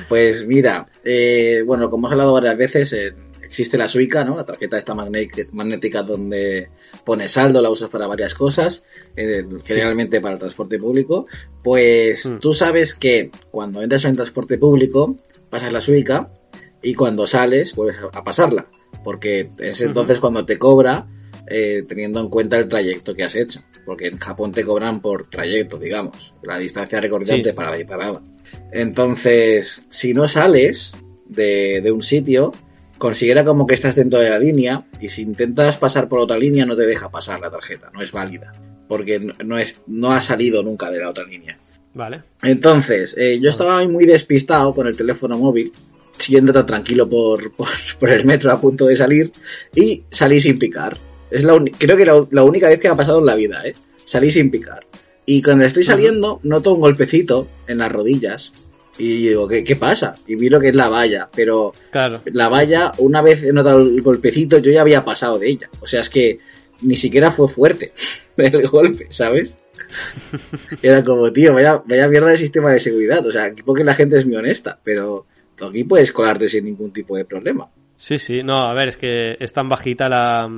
Pues 0.08 0.46
mira, 0.46 0.86
eh, 1.04 1.62
bueno, 1.64 1.88
como 1.88 2.02
hemos 2.02 2.12
hablado 2.12 2.32
varias 2.34 2.56
veces, 2.56 2.92
eh, 2.92 3.14
existe 3.50 3.76
la 3.76 3.88
Suica, 3.88 4.24
¿no? 4.24 4.36
La 4.36 4.46
tarjeta 4.46 4.78
esta 4.78 4.94
magné- 4.94 5.48
magnética 5.50 6.04
donde 6.04 6.70
pones 7.04 7.32
saldo, 7.32 7.60
la 7.60 7.68
usas 7.68 7.88
para 7.90 8.06
varias 8.06 8.32
cosas, 8.34 8.84
eh, 9.16 9.44
generalmente 9.64 10.20
para 10.20 10.34
el 10.34 10.38
transporte 10.40 10.78
público. 10.78 11.26
Pues 11.60 12.24
Mm. 12.26 12.38
tú 12.38 12.54
sabes 12.54 12.94
que 12.94 13.32
cuando 13.50 13.82
entras 13.82 14.04
en 14.04 14.14
transporte 14.14 14.56
público, 14.56 15.16
pasas 15.50 15.72
la 15.72 15.80
Suica 15.80 16.32
y 16.80 16.94
cuando 16.94 17.26
sales, 17.26 17.74
vuelves 17.74 17.96
a- 18.12 18.22
pasarla. 18.22 18.68
Porque 19.02 19.50
es 19.58 19.80
entonces 19.80 20.20
cuando 20.20 20.44
te 20.46 20.56
cobra, 20.56 21.08
eh, 21.48 21.84
teniendo 21.88 22.20
en 22.20 22.28
cuenta 22.28 22.56
el 22.56 22.68
trayecto 22.68 23.16
que 23.16 23.24
has 23.24 23.34
hecho. 23.34 23.60
Porque 23.84 24.06
en 24.06 24.18
Japón 24.18 24.52
te 24.52 24.62
cobran 24.64 25.00
por 25.02 25.28
trayecto, 25.28 25.76
digamos, 25.76 26.34
la 26.44 26.56
distancia 26.58 27.00
recorrida 27.00 27.34
Sí. 27.34 27.42
parada 27.52 27.78
y 27.80 27.84
parada. 27.84 28.22
Entonces, 28.70 29.86
si 29.90 30.14
no 30.14 30.26
sales 30.28 30.92
de, 31.26 31.80
de 31.82 31.90
un 31.92 32.02
sitio, 32.02 32.52
considera 33.00 33.44
como 33.44 33.66
que 33.66 33.74
estás 33.74 33.96
dentro 33.96 34.20
de 34.20 34.30
la 34.30 34.38
línea 34.38 34.84
y 35.00 35.08
si 35.08 35.22
intentas 35.22 35.76
pasar 35.78 36.06
por 36.08 36.20
otra 36.20 36.38
línea 36.38 36.64
no 36.64 36.76
te 36.76 36.86
deja 36.86 37.10
pasar 37.10 37.40
la 37.40 37.50
tarjeta, 37.50 37.90
no 37.92 38.00
es 38.02 38.12
válida. 38.12 38.52
Porque 38.86 39.18
no- 39.18 39.58
es, 39.58 39.80
no 39.88 40.12
ha 40.12 40.20
salido 40.20 40.62
nunca 40.62 40.90
de 40.90 41.00
la 41.00 41.10
otra 41.10 41.24
línea. 41.24 41.58
Vale. 41.94 42.22
Entonces, 42.42 43.16
eh, 43.18 43.40
yo 43.40 43.50
estaba 43.50 43.82
muy 43.88 44.04
despistado 44.04 44.72
con 44.74 44.86
el 44.86 44.94
teléfono 44.94 45.36
móvil, 45.38 45.72
siguiendo 46.18 46.52
tan 46.52 46.66
tranquilo 46.66 47.08
por, 47.08 47.52
por, 47.56 47.68
por 47.98 48.10
el 48.10 48.24
metro 48.24 48.52
a 48.52 48.60
punto 48.60 48.86
de 48.86 48.96
salir, 48.96 49.32
y 49.74 50.04
salí 50.10 50.40
sin 50.40 50.58
picar. 50.58 50.98
Es 51.30 51.42
la 51.44 51.60
creo 51.78 51.96
que 51.96 52.04
la, 52.04 52.26
la 52.30 52.42
única 52.44 52.68
vez 52.68 52.78
que 52.80 52.88
me 52.88 52.94
ha 52.94 52.96
pasado 52.96 53.20
en 53.20 53.26
la 53.26 53.34
vida, 53.34 53.62
¿eh? 53.64 53.74
Salí 54.04 54.30
sin 54.30 54.50
picar. 54.50 54.86
Y 55.26 55.42
cuando 55.42 55.64
estoy 55.64 55.84
saliendo, 55.84 56.40
noto 56.42 56.74
un 56.74 56.80
golpecito 56.80 57.48
en 57.68 57.78
las 57.78 57.92
rodillas. 57.92 58.52
Y 59.00 59.28
digo, 59.28 59.48
¿qué, 59.48 59.64
qué 59.64 59.76
pasa? 59.76 60.16
Y 60.26 60.36
miro 60.36 60.60
que 60.60 60.68
es 60.68 60.74
la 60.74 60.88
valla, 60.88 61.26
pero 61.34 61.72
Claro. 61.90 62.20
la 62.26 62.48
valla, 62.48 62.92
una 62.98 63.22
vez 63.22 63.42
he 63.42 63.52
notado 63.52 63.80
el 63.80 64.02
golpecito, 64.02 64.58
yo 64.58 64.70
ya 64.70 64.82
había 64.82 65.04
pasado 65.04 65.38
de 65.38 65.48
ella. 65.48 65.70
O 65.80 65.86
sea, 65.86 66.00
es 66.00 66.10
que 66.10 66.38
ni 66.82 66.96
siquiera 66.96 67.30
fue 67.30 67.48
fuerte 67.48 67.92
el 68.36 68.66
golpe, 68.68 69.06
¿sabes? 69.10 69.56
Era 70.82 71.02
como, 71.04 71.32
tío, 71.32 71.54
vaya, 71.54 71.82
vaya 71.86 72.08
mierda 72.08 72.30
de 72.30 72.36
sistema 72.36 72.72
de 72.72 72.78
seguridad. 72.78 73.26
O 73.26 73.32
sea, 73.32 73.44
aquí 73.44 73.62
porque 73.62 73.84
la 73.84 73.94
gente 73.94 74.16
es 74.18 74.26
muy 74.26 74.36
honesta, 74.36 74.78
pero 74.82 75.26
tú 75.56 75.66
aquí 75.66 75.84
puedes 75.84 76.12
colarte 76.12 76.48
sin 76.48 76.64
ningún 76.64 76.92
tipo 76.92 77.16
de 77.16 77.24
problema. 77.24 77.68
Sí, 77.96 78.18
sí, 78.18 78.42
no, 78.42 78.66
a 78.66 78.72
ver, 78.74 78.88
es 78.88 78.96
que 78.96 79.36
es 79.40 79.52
tan 79.52 79.68
bajita 79.68 80.08
la, 80.08 80.50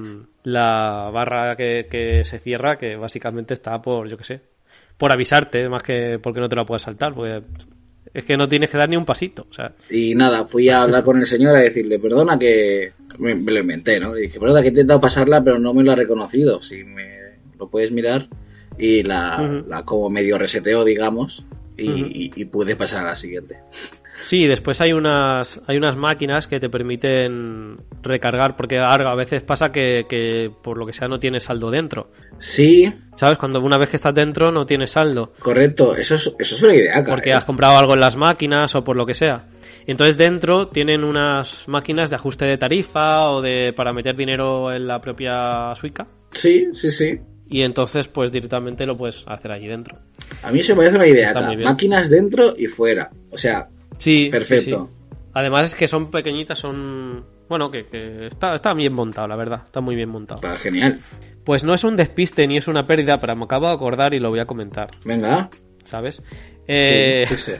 la 0.44 1.10
barra 1.12 1.56
que, 1.56 1.86
que 1.90 2.24
se 2.24 2.38
cierra 2.38 2.78
que 2.78 2.94
básicamente 2.96 3.52
está 3.54 3.82
por, 3.82 4.08
yo 4.08 4.16
qué 4.16 4.24
sé, 4.24 4.40
por 4.96 5.10
avisarte, 5.10 5.68
más 5.68 5.82
que 5.82 6.20
porque 6.22 6.38
no 6.38 6.48
te 6.48 6.54
la 6.54 6.64
puedes 6.64 6.82
saltar, 6.82 7.12
porque 7.12 7.42
es 8.14 8.24
que 8.24 8.36
no 8.36 8.46
tienes 8.48 8.70
que 8.70 8.76
dar 8.78 8.88
ni 8.88 8.96
un 8.96 9.04
pasito, 9.04 9.46
o 9.50 9.54
sea, 9.54 9.72
Y 9.90 10.14
nada, 10.14 10.44
fui 10.46 10.68
a 10.68 10.82
hablar 10.82 11.04
con 11.04 11.18
el 11.18 11.26
señor 11.26 11.56
a 11.56 11.60
decirle, 11.60 11.98
perdona 11.98 12.38
que... 12.38 12.92
Me, 13.18 13.34
me 13.34 13.52
lo 13.52 13.60
inventé, 13.60 14.00
¿no? 14.00 14.14
Le 14.14 14.22
dije, 14.22 14.40
perdona 14.40 14.60
que 14.62 14.68
he 14.68 14.70
intentado 14.70 15.00
pasarla, 15.00 15.42
pero 15.44 15.58
no 15.58 15.74
me 15.74 15.82
lo 15.82 15.92
ha 15.92 15.96
reconocido. 15.96 16.62
Si 16.62 16.82
me 16.84 17.08
lo 17.58 17.68
puedes 17.68 17.90
mirar. 17.92 18.28
Y 18.78 19.02
la, 19.02 19.82
como 19.84 20.08
medio 20.08 20.38
reseteó, 20.38 20.82
digamos. 20.84 21.44
Y, 21.76 21.90
y- 21.90 22.32
y 22.36 22.44
pude 22.46 22.74
pasar 22.76 23.04
a 23.04 23.08
la 23.08 23.14
siguiente. 23.14 23.58
Sí, 24.24 24.46
después 24.46 24.80
hay 24.80 24.92
unas, 24.92 25.60
hay 25.66 25.76
unas 25.76 25.96
máquinas 25.96 26.46
que 26.46 26.60
te 26.60 26.68
permiten 26.68 27.76
recargar, 28.02 28.56
porque 28.56 28.78
a 28.78 29.14
veces 29.14 29.42
pasa 29.42 29.70
que, 29.72 30.06
que 30.08 30.50
por 30.62 30.78
lo 30.78 30.86
que 30.86 30.92
sea 30.92 31.08
no 31.08 31.18
tienes 31.18 31.44
saldo 31.44 31.70
dentro. 31.70 32.10
Sí, 32.38 32.92
¿Sabes? 33.14 33.36
Cuando 33.38 33.60
una 33.60 33.76
vez 33.78 33.90
que 33.90 33.96
estás 33.96 34.14
dentro 34.14 34.50
no 34.50 34.64
tienes 34.64 34.90
saldo, 34.90 35.32
correcto. 35.38 35.94
Eso 35.94 36.14
es, 36.14 36.34
eso 36.38 36.54
es 36.54 36.62
una 36.62 36.74
idea, 36.74 36.94
cara. 36.94 37.06
porque 37.10 37.30
¿eh? 37.30 37.34
has 37.34 37.44
comprado 37.44 37.76
algo 37.76 37.92
en 37.94 38.00
las 38.00 38.16
máquinas 38.16 38.74
o 38.74 38.82
por 38.82 38.96
lo 38.96 39.04
que 39.04 39.14
sea. 39.14 39.46
Entonces 39.86 40.16
dentro 40.16 40.68
tienen 40.68 41.04
unas 41.04 41.68
máquinas 41.68 42.10
de 42.10 42.16
ajuste 42.16 42.46
de 42.46 42.56
tarifa 42.56 43.28
o 43.30 43.42
de 43.42 43.72
para 43.74 43.92
meter 43.92 44.16
dinero 44.16 44.72
en 44.72 44.86
la 44.86 45.00
propia 45.00 45.74
Suica. 45.74 46.06
Sí, 46.32 46.68
sí, 46.72 46.90
sí. 46.90 47.20
Y 47.48 47.62
entonces 47.62 48.08
pues 48.08 48.32
directamente 48.32 48.86
lo 48.86 48.96
puedes 48.96 49.24
hacer 49.26 49.52
allí 49.52 49.66
dentro. 49.68 49.98
A 50.42 50.50
mí 50.50 50.60
eso 50.60 50.72
me 50.74 50.78
parece 50.78 50.96
una 50.96 51.06
idea, 51.06 51.26
Está 51.28 51.34
cara. 51.40 51.46
muy 51.48 51.56
bien. 51.56 51.68
Máquinas 51.68 52.08
dentro 52.08 52.54
y 52.56 52.66
fuera. 52.66 53.10
O 53.30 53.36
sea, 53.36 53.68
Sí, 54.02 54.28
Perfecto. 54.30 54.90
sí, 54.90 55.16
sí. 55.16 55.16
Además 55.34 55.66
es 55.68 55.74
que 55.74 55.86
son 55.88 56.10
pequeñitas, 56.10 56.58
son... 56.58 57.24
Bueno, 57.48 57.70
que, 57.70 57.86
que 57.86 58.26
está, 58.26 58.54
está 58.54 58.74
bien 58.74 58.92
montado, 58.92 59.28
la 59.28 59.36
verdad. 59.36 59.62
Está 59.64 59.80
muy 59.80 59.94
bien 59.94 60.08
montado. 60.08 60.40
está 60.42 60.56
genial. 60.58 60.98
Pues 61.44 61.64
no 61.64 61.72
es 61.74 61.84
un 61.84 61.96
despiste 61.96 62.46
ni 62.46 62.56
es 62.56 62.68
una 62.68 62.86
pérdida, 62.86 63.18
pero 63.20 63.34
me 63.36 63.44
acabo 63.44 63.66
de 63.68 63.74
acordar 63.74 64.14
y 64.14 64.20
lo 64.20 64.30
voy 64.30 64.40
a 64.40 64.44
comentar, 64.46 64.90
Venga. 65.04 65.50
¿sabes? 65.84 66.22
Eh, 66.66 67.24
Sí. 67.36 67.52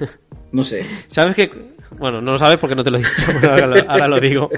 No 0.53 0.63
sé. 0.63 0.85
¿Sabes 1.09 1.35
que 1.35 1.51
Bueno, 1.99 2.21
no 2.21 2.33
lo 2.33 2.39
sabes 2.39 2.59
porque 2.59 2.75
no 2.75 2.83
te 2.85 2.91
lo 2.91 2.97
he 2.99 3.01
dicho, 3.01 3.27
pero 3.41 3.53
ahora 3.53 3.67
lo, 3.67 3.91
ahora 3.91 4.09
lo 4.09 4.21
digo. 4.21 4.51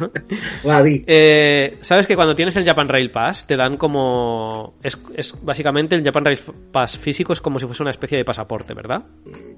Eh, 1.06 1.78
¿Sabes 1.80 2.06
que 2.06 2.14
cuando 2.16 2.34
tienes 2.34 2.56
el 2.56 2.64
Japan 2.64 2.88
Rail 2.88 3.10
Pass 3.10 3.46
te 3.46 3.56
dan 3.56 3.76
como... 3.76 4.74
Es, 4.82 4.98
es 5.16 5.34
básicamente 5.42 5.94
el 5.94 6.04
Japan 6.04 6.24
Rail 6.24 6.38
Pass 6.72 6.98
físico 6.98 7.32
es 7.32 7.40
como 7.40 7.58
si 7.58 7.66
fuese 7.66 7.82
una 7.82 7.90
especie 7.90 8.18
de 8.18 8.24
pasaporte, 8.24 8.74
¿verdad? 8.74 9.02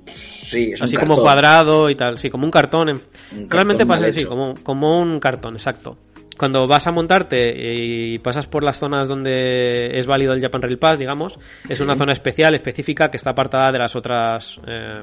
Sí, 0.06 0.72
es 0.72 0.80
un 0.80 0.84
Así 0.84 0.94
cartón. 0.96 1.08
como 1.16 1.22
cuadrado 1.22 1.90
y 1.90 1.94
tal, 1.94 2.18
sí, 2.18 2.30
como 2.30 2.44
un 2.44 2.50
cartón. 2.50 2.88
en- 2.88 2.96
Un 3.32 3.50
Realmente 3.50 3.84
cartón 3.84 3.88
pasa 3.88 4.06
así, 4.06 4.24
como, 4.24 4.54
como 4.62 5.00
un 5.00 5.18
cartón, 5.20 5.54
exacto. 5.54 5.98
Cuando 6.38 6.66
vas 6.66 6.86
a 6.86 6.92
montarte 6.92 7.54
y 7.74 8.18
pasas 8.18 8.46
por 8.46 8.62
las 8.62 8.78
zonas 8.78 9.08
donde 9.08 9.98
es 9.98 10.06
válido 10.06 10.32
el 10.34 10.40
Japan 10.40 10.62
Rail 10.62 10.78
Pass, 10.78 10.98
digamos, 10.98 11.38
es 11.68 11.80
una 11.80 11.94
zona 11.96 12.12
especial, 12.12 12.54
específica, 12.54 13.10
que 13.10 13.16
está 13.16 13.30
apartada 13.30 13.72
de 13.72 13.78
las 13.78 13.96
otras 13.96 14.60
eh, 14.66 15.02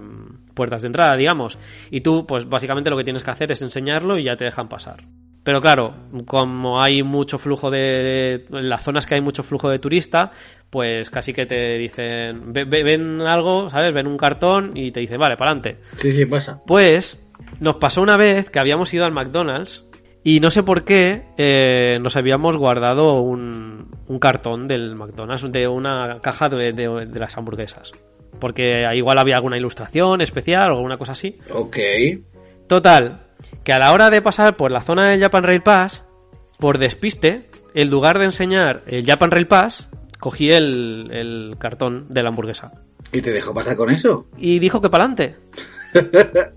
puertas 0.54 0.82
de 0.84 0.88
entrada, 0.88 1.16
digamos. 1.16 1.58
Y 1.90 2.02
tú, 2.02 2.26
pues 2.28 2.48
básicamente 2.48 2.90
lo 2.90 2.98
que 2.98 3.04
tienes 3.04 3.24
que 3.24 3.32
hacer 3.32 3.52
es 3.52 3.62
enseñarlo 3.62 4.18
y 4.18 4.24
ya 4.24 4.36
te 4.36 4.46
dejan 4.46 4.70
pasar. 4.70 5.04
Pero 5.44 5.60
claro, 5.60 5.94
como 6.26 6.82
hay 6.82 7.04
mucho 7.04 7.38
flujo 7.38 7.70
de... 7.70 8.46
En 8.50 8.70
las 8.70 8.82
zonas 8.82 9.06
que 9.06 9.16
hay 9.16 9.22
mucho 9.22 9.44
flujo 9.44 9.70
de 9.70 9.78
turista, 9.78 10.32
pues 10.70 11.10
casi 11.10 11.34
que 11.34 11.46
te 11.46 11.78
dicen... 11.78 12.54
ve- 12.54 12.64
ve- 12.64 12.84
ven 12.84 13.20
algo, 13.22 13.70
¿sabes? 13.70 13.94
Ven 13.94 14.08
un 14.08 14.16
cartón 14.16 14.72
y 14.76 14.92
te 14.92 15.02
dicen, 15.02 15.20
vale, 15.20 15.36
para 15.36 15.52
adelante. 15.52 15.82
Sí, 15.98 16.14
sí, 16.14 16.26
pasa. 16.26 16.62
Pues 16.66 17.22
nos 17.60 17.76
pasó 17.76 18.02
una 18.02 18.16
vez 18.16 18.50
que 18.50 18.60
habíamos 18.60 18.94
ido 18.94 19.04
al 19.04 19.12
McDonald's 19.12 19.86
y 20.24 20.40
no 20.40 20.50
sé 20.50 20.64
por 20.64 20.84
qué 20.84 21.24
eh, 21.38 22.00
nos 22.02 22.16
habíamos 22.18 22.58
guardado 22.58 23.22
un, 23.22 23.90
un 24.08 24.20
cartón 24.20 24.68
del 24.68 24.96
McDonald's, 24.96 25.52
de 25.52 25.68
una 25.68 26.20
caja 26.22 26.50
de, 26.50 26.74
de- 26.74 27.06
de 27.08 27.20
las 27.20 27.38
hamburguesas. 27.38 27.92
Porque 28.40 28.84
igual 28.96 29.18
había 29.20 29.36
alguna 29.36 29.58
ilustración 29.58 30.22
especial 30.22 30.72
o 30.72 30.76
alguna 30.78 30.98
cosa 30.98 31.12
así. 31.14 31.38
Ok. 31.52 31.78
Total, 32.68 33.22
que 33.64 33.74
a 33.74 33.80
la 33.80 33.92
hora 33.94 34.10
de 34.10 34.22
pasar 34.22 34.56
por 34.58 34.72
la 34.72 34.82
zona 34.82 35.10
del 35.10 35.20
Japan 35.20 35.44
Rail 35.44 35.62
Pass, 35.62 36.04
por 36.58 36.78
despiste, 36.78 37.50
en 37.76 37.90
lugar 37.90 38.18
de 38.20 38.26
enseñar 38.26 38.84
el 38.88 39.06
Japan 39.06 39.32
Rail 39.32 39.48
Pass, 39.48 39.90
cogí 40.20 40.50
el, 40.52 41.10
el 41.12 41.56
cartón 41.60 42.08
de 42.10 42.24
la 42.24 42.30
hamburguesa. 42.30 42.72
¿Y 43.12 43.22
te 43.22 43.32
dejó 43.32 43.54
pasar 43.54 43.76
con 43.76 43.90
eso? 43.92 44.26
Y 44.38 44.60
dijo 44.60 44.82
que 44.82 44.90
para 44.90 45.04
adelante. 45.06 45.36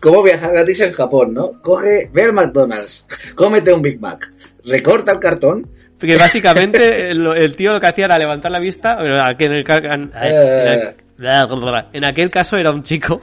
¿Cómo 0.00 0.22
viajar 0.22 0.52
gratis 0.52 0.80
en 0.80 0.92
Japón, 0.92 1.34
no? 1.34 1.60
Coge, 1.62 2.10
ve 2.12 2.22
al 2.24 2.32
McDonald's, 2.32 3.06
cómete 3.34 3.72
un 3.72 3.82
Big 3.82 4.00
Mac, 4.00 4.32
recorta 4.64 5.12
el 5.12 5.18
cartón. 5.18 5.68
Porque 5.98 6.16
básicamente 6.16 7.10
el, 7.10 7.56
tío 7.56 7.72
lo 7.72 7.80
que 7.80 7.86
hacía 7.86 8.06
era 8.06 8.18
levantar 8.18 8.50
la 8.50 8.58
vista, 8.58 8.98
en- 9.00 9.12
en 11.92 12.04
aquel 12.04 12.28
caso 12.30 12.56
era 12.56 12.70
un 12.72 12.82
chico, 12.82 13.22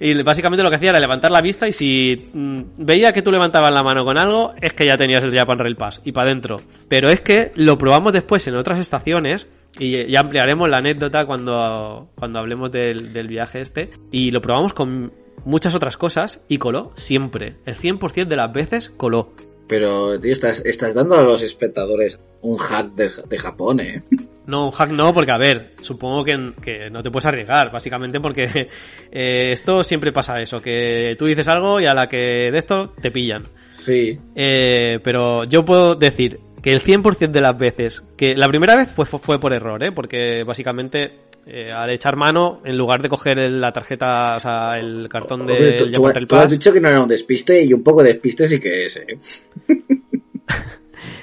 y 0.00 0.20
básicamente 0.22 0.62
lo 0.62 0.70
que 0.70 0.76
hacía 0.76 0.90
era 0.90 0.98
levantar 1.00 1.30
la 1.30 1.42
vista 1.42 1.68
y 1.68 1.72
si 1.74 2.22
mm, 2.32 2.60
veía 2.78 3.12
que 3.12 3.20
tú 3.22 3.30
levantabas 3.30 3.70
la 3.70 3.82
mano 3.82 4.04
con 4.04 4.16
algo, 4.18 4.54
es 4.60 4.72
que 4.72 4.86
ya 4.86 4.96
tenías 4.96 5.22
el 5.22 5.36
Japan 5.36 5.58
Rail 5.58 5.76
Pass 5.76 6.00
y 6.04 6.12
para 6.12 6.28
adentro. 6.28 6.60
Pero 6.88 7.10
es 7.10 7.20
que 7.20 7.52
lo 7.54 7.76
probamos 7.76 8.14
después 8.14 8.46
en 8.48 8.56
otras 8.56 8.78
estaciones 8.78 9.46
y 9.78 10.06
ya 10.10 10.20
ampliaremos 10.20 10.68
la 10.70 10.78
anécdota 10.78 11.26
cuando, 11.26 12.08
cuando 12.16 12.38
hablemos 12.38 12.72
del, 12.72 13.12
del 13.12 13.28
viaje 13.28 13.60
este. 13.60 13.90
Y 14.10 14.30
lo 14.30 14.40
probamos 14.40 14.72
con 14.72 15.12
muchas 15.44 15.74
otras 15.74 15.96
cosas 15.96 16.40
y 16.48 16.58
coló 16.58 16.92
siempre. 16.96 17.56
El 17.66 17.74
100% 17.74 18.26
de 18.26 18.36
las 18.36 18.52
veces 18.52 18.90
coló. 18.96 19.32
Pero, 19.68 20.18
tío, 20.18 20.32
estás, 20.32 20.64
estás 20.64 20.94
dando 20.94 21.16
a 21.16 21.22
los 21.22 21.42
espectadores 21.42 22.18
un 22.40 22.56
hack 22.56 22.94
de, 22.94 23.10
de 23.28 23.38
Japón, 23.38 23.80
¿eh? 23.80 24.02
No, 24.48 24.64
un 24.64 24.72
hack 24.72 24.90
no, 24.92 25.12
porque 25.12 25.30
a 25.30 25.36
ver, 25.36 25.74
supongo 25.82 26.24
que, 26.24 26.54
que 26.62 26.88
no 26.88 27.02
te 27.02 27.10
puedes 27.10 27.26
arriesgar, 27.26 27.70
básicamente 27.70 28.18
porque 28.18 28.70
eh, 29.12 29.50
esto 29.52 29.84
siempre 29.84 30.10
pasa 30.10 30.40
eso, 30.40 30.62
que 30.62 31.16
tú 31.18 31.26
dices 31.26 31.48
algo 31.48 31.78
y 31.80 31.84
a 31.84 31.92
la 31.92 32.08
que 32.08 32.50
de 32.50 32.56
esto 32.56 32.94
te 32.98 33.10
pillan. 33.10 33.42
Sí. 33.78 34.18
Eh, 34.34 35.00
pero 35.04 35.44
yo 35.44 35.66
puedo 35.66 35.96
decir 35.96 36.40
que 36.62 36.72
el 36.72 36.80
100% 36.80 37.30
de 37.30 37.40
las 37.42 37.58
veces, 37.58 38.02
que 38.16 38.34
la 38.34 38.48
primera 38.48 38.74
vez 38.74 38.90
pues, 38.96 39.10
fue, 39.10 39.18
fue 39.18 39.38
por 39.38 39.52
error, 39.52 39.82
¿eh? 39.84 39.92
porque 39.92 40.44
básicamente 40.44 41.16
eh, 41.50 41.72
al 41.72 41.88
echar 41.90 42.14
mano, 42.16 42.60
en 42.64 42.76
lugar 42.76 43.00
de 43.00 43.08
coger 43.08 43.38
la 43.38 43.72
tarjeta, 43.72 44.36
o 44.36 44.40
sea, 44.40 44.78
el 44.78 45.08
cartón 45.08 45.40
Hombre, 45.40 45.56
del 45.72 45.76
tú, 45.78 45.84
tú- 45.90 46.26
tú 46.26 46.36
has 46.36 46.50
dicho 46.50 46.72
que 46.72 46.80
no 46.80 46.88
era 46.88 47.00
un 47.00 47.08
despiste 47.08 47.62
y 47.64 47.72
un 47.72 47.82
poco 47.82 48.02
de 48.02 48.12
despiste 48.12 48.46
sí 48.46 48.60
que 48.60 48.84
es, 48.84 48.96
¿eh? 48.98 49.18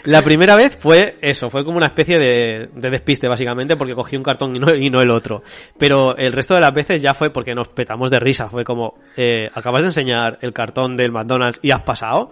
la 0.05 0.21
primera 0.21 0.55
vez 0.55 0.77
fue 0.79 1.17
eso, 1.21 1.49
fue 1.49 1.65
como 1.65 1.77
una 1.77 1.87
especie 1.87 2.17
de, 2.19 2.69
de 2.75 2.89
despiste, 2.89 3.27
básicamente, 3.27 3.75
porque 3.75 3.95
cogí 3.95 4.15
un 4.15 4.23
cartón 4.23 4.55
y 4.55 4.59
no, 4.59 4.73
y 4.75 4.89
no 4.89 5.01
el 5.01 5.09
otro. 5.09 5.43
Pero 5.77 6.15
el 6.17 6.31
resto 6.31 6.53
de 6.53 6.61
las 6.61 6.73
veces 6.73 7.01
ya 7.01 7.13
fue 7.13 7.31
porque 7.31 7.55
nos 7.55 7.67
petamos 7.69 8.11
de 8.11 8.19
risa, 8.19 8.49
fue 8.49 8.63
como, 8.63 8.99
eh, 9.17 9.49
acabas 9.53 9.83
de 9.83 9.89
enseñar 9.89 10.37
el 10.41 10.53
cartón 10.53 10.95
del 10.95 11.11
McDonald's 11.11 11.59
y 11.61 11.71
has 11.71 11.81
pasado. 11.81 12.29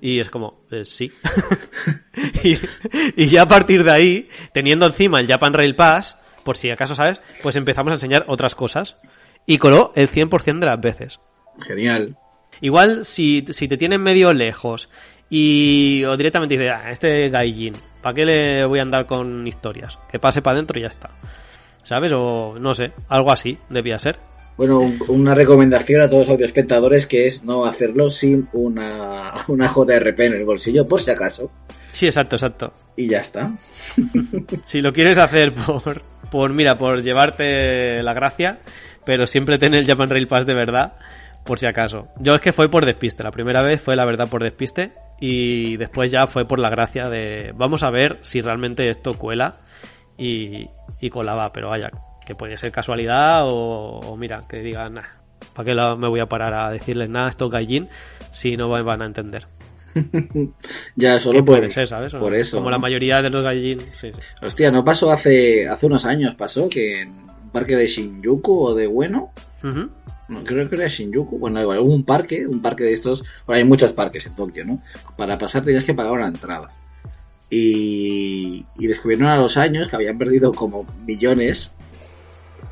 Y 0.00 0.18
es 0.18 0.30
como, 0.30 0.64
eh, 0.72 0.84
sí. 0.84 1.12
y, 2.42 2.56
y 3.16 3.26
ya 3.28 3.42
a 3.42 3.46
partir 3.46 3.84
de 3.84 3.90
ahí, 3.92 4.28
teniendo 4.52 4.84
encima 4.86 5.20
el 5.20 5.28
Japan 5.28 5.52
Rail 5.52 5.76
Pass, 5.76 6.16
por 6.44 6.56
si 6.56 6.70
acaso 6.70 6.94
sabes, 6.94 7.20
pues 7.42 7.56
empezamos 7.56 7.90
a 7.92 7.94
enseñar 7.94 8.24
otras 8.28 8.54
cosas. 8.54 8.98
Y 9.46 9.58
coló 9.58 9.92
el 9.96 10.08
100% 10.08 10.60
de 10.60 10.66
las 10.66 10.80
veces. 10.80 11.20
Genial. 11.60 12.16
Igual, 12.60 13.04
si, 13.04 13.44
si 13.50 13.66
te 13.66 13.76
tienen 13.76 14.00
medio 14.00 14.32
lejos 14.32 14.88
y 15.28 16.04
o 16.04 16.16
directamente 16.16 16.56
dices, 16.56 16.72
ah, 16.74 16.90
este 16.92 17.28
gaijin, 17.28 17.74
¿para 18.02 18.14
qué 18.14 18.24
le 18.24 18.64
voy 18.66 18.78
a 18.78 18.82
andar 18.82 19.06
con 19.06 19.46
historias? 19.46 19.98
Que 20.10 20.18
pase 20.20 20.42
para 20.42 20.54
adentro 20.56 20.78
y 20.78 20.82
ya 20.82 20.88
está. 20.88 21.10
¿Sabes? 21.82 22.12
O 22.14 22.54
no 22.60 22.74
sé, 22.74 22.92
algo 23.08 23.32
así 23.32 23.58
debía 23.68 23.98
ser. 23.98 24.18
Bueno, 24.56 24.78
un- 24.80 24.98
una 25.08 25.34
recomendación 25.34 26.02
a 26.02 26.08
todos 26.08 26.26
los 26.28 26.34
audioespectadores 26.34 27.06
que 27.06 27.26
es 27.26 27.42
no 27.42 27.64
hacerlo 27.64 28.10
sin 28.10 28.48
una, 28.52 29.32
una 29.48 29.66
JRP 29.66 30.20
en 30.26 30.34
el 30.34 30.44
bolsillo, 30.44 30.86
por 30.86 31.00
si 31.00 31.10
acaso. 31.10 31.50
Sí, 31.90 32.06
exacto, 32.06 32.36
exacto. 32.36 32.72
Y 32.96 33.08
ya 33.08 33.18
está. 33.18 33.50
Si 34.66 34.80
lo 34.80 34.92
quieres 34.92 35.18
hacer 35.18 35.52
por, 35.54 36.02
por 36.32 36.54
mira, 36.54 36.78
por 36.78 37.02
llevarte 37.02 38.02
la 38.02 38.14
gracia, 38.14 38.60
pero 39.04 39.26
siempre 39.26 39.58
ten 39.58 39.74
el 39.74 39.86
Japan 39.86 40.08
Rail 40.08 40.26
Pass 40.26 40.46
de 40.46 40.54
verdad, 40.54 40.94
por 41.44 41.58
si 41.58 41.66
acaso. 41.66 42.08
Yo 42.18 42.34
es 42.34 42.40
que 42.40 42.54
fue 42.54 42.70
por 42.70 42.86
despiste, 42.86 43.22
la 43.22 43.30
primera 43.30 43.62
vez 43.62 43.82
fue 43.82 43.96
la 43.96 44.06
verdad 44.06 44.28
por 44.28 44.42
despiste 44.42 44.94
y 45.20 45.76
después 45.76 46.10
ya 46.10 46.26
fue 46.26 46.46
por 46.46 46.58
la 46.58 46.70
gracia 46.70 47.10
de 47.10 47.52
vamos 47.54 47.82
a 47.82 47.90
ver 47.90 48.18
si 48.22 48.40
realmente 48.40 48.88
esto 48.88 49.12
cuela 49.12 49.58
y, 50.16 50.70
y 51.02 51.10
colaba, 51.10 51.52
pero 51.52 51.68
vaya, 51.68 51.90
que 52.24 52.34
puede 52.34 52.56
ser 52.56 52.72
casualidad 52.72 53.42
o, 53.44 54.16
mira, 54.16 54.44
que 54.48 54.62
digan, 54.62 54.94
nah, 54.94 55.02
¿para 55.52 55.66
qué 55.66 55.74
me 55.98 56.08
voy 56.08 56.20
a 56.20 56.26
parar 56.26 56.54
a 56.54 56.70
decirles 56.70 57.10
nada, 57.10 57.28
esto 57.28 57.44
es 57.44 57.50
gaijin, 57.50 57.88
si 58.30 58.56
no 58.56 58.70
me 58.70 58.80
van 58.80 59.02
a 59.02 59.04
entender? 59.04 59.46
Ya 60.96 61.18
solo 61.18 61.44
por, 61.44 61.58
puede 61.58 61.70
ser, 61.70 61.86
¿sabes? 61.86 62.12
por 62.14 62.34
eso. 62.34 62.58
Como 62.58 62.70
la 62.70 62.78
mayoría 62.78 63.22
de 63.22 63.30
los 63.30 63.44
sí, 63.44 63.76
sí. 63.94 64.10
Hostia, 64.40 64.70
¿no 64.70 64.84
pasó 64.84 65.10
hace, 65.12 65.68
hace 65.68 65.86
unos 65.86 66.04
años? 66.04 66.34
Pasó 66.34 66.68
que 66.68 67.02
en 67.02 67.10
un 67.10 67.50
parque 67.52 67.76
de 67.76 67.86
Shinjuku 67.86 68.66
o 68.66 68.74
de 68.74 68.86
Bueno, 68.86 69.32
no, 70.28 70.44
creo 70.44 70.68
que 70.68 70.76
era 70.76 70.88
Shinjuku, 70.88 71.38
bueno, 71.38 71.60
igual, 71.60 71.80
hubo 71.80 71.94
un 71.94 72.04
parque, 72.04 72.46
un 72.46 72.62
parque 72.62 72.84
de 72.84 72.92
estos, 72.92 73.24
bueno, 73.46 73.58
hay 73.58 73.64
muchos 73.64 73.92
parques 73.92 74.26
en 74.26 74.34
Tokio, 74.34 74.64
¿no? 74.64 74.82
Para 75.16 75.38
pasar 75.38 75.62
tenías 75.62 75.84
que 75.84 75.94
pagar 75.94 76.12
una 76.12 76.28
entrada. 76.28 76.70
Y, 77.50 78.64
y 78.78 78.86
descubrieron 78.86 79.28
a 79.28 79.36
los 79.36 79.58
años 79.58 79.88
que 79.88 79.96
habían 79.96 80.16
perdido 80.16 80.54
como 80.54 80.86
millones 81.06 81.74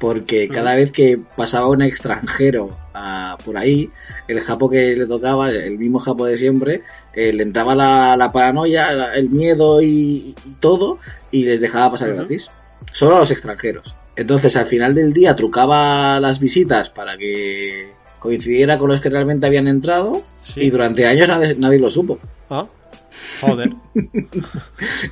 porque 0.01 0.49
cada 0.49 0.75
vez 0.75 0.91
que 0.91 1.21
pasaba 1.37 1.69
un 1.69 1.83
extranjero 1.83 2.77
ah, 2.95 3.37
por 3.45 3.57
ahí, 3.57 3.91
el 4.27 4.41
japo 4.41 4.69
que 4.69 4.97
le 4.97 5.07
tocaba, 5.07 5.51
el 5.51 5.79
mismo 5.79 5.99
japo 6.01 6.27
de 6.27 6.37
siempre, 6.39 6.83
eh, 7.15 7.33
le 7.33 7.43
entraba 7.45 7.75
la, 7.75 8.17
la 8.17 8.33
paranoia, 8.33 8.91
la- 8.93 9.15
el 9.15 9.31
miedo 9.31 9.81
y, 9.83 10.35
y 10.45 10.57
todo, 10.59 10.99
y 11.31 11.45
les 11.45 11.61
dejaba 11.61 11.93
pasar 11.93 12.15
gratis. 12.15 12.51
Solo 12.93 13.17
a 13.17 13.19
los 13.21 13.31
extranjeros. 13.31 13.95
Entonces, 14.17 14.57
al 14.57 14.67
final 14.67 14.95
del 14.95 15.13
día, 15.13 15.37
trucaba 15.37 16.19
las 16.19 16.41
visitas 16.41 16.91
para 16.91 17.17
que 17.17 17.93
coincidiera 18.19 18.79
con 18.79 18.89
los 18.89 19.01
que 19.01 19.09
realmente 19.11 19.47
habían 19.47 19.69
entrado, 19.69 20.23
Sí. 20.43 20.61
y 20.63 20.71
durante 20.71 21.07
años 21.07 21.29
nadie, 21.29 21.55
nadie 21.59 21.79
lo 21.79 21.91
supo. 21.91 22.19
Ah, 22.49 22.67
joder. 23.41 23.71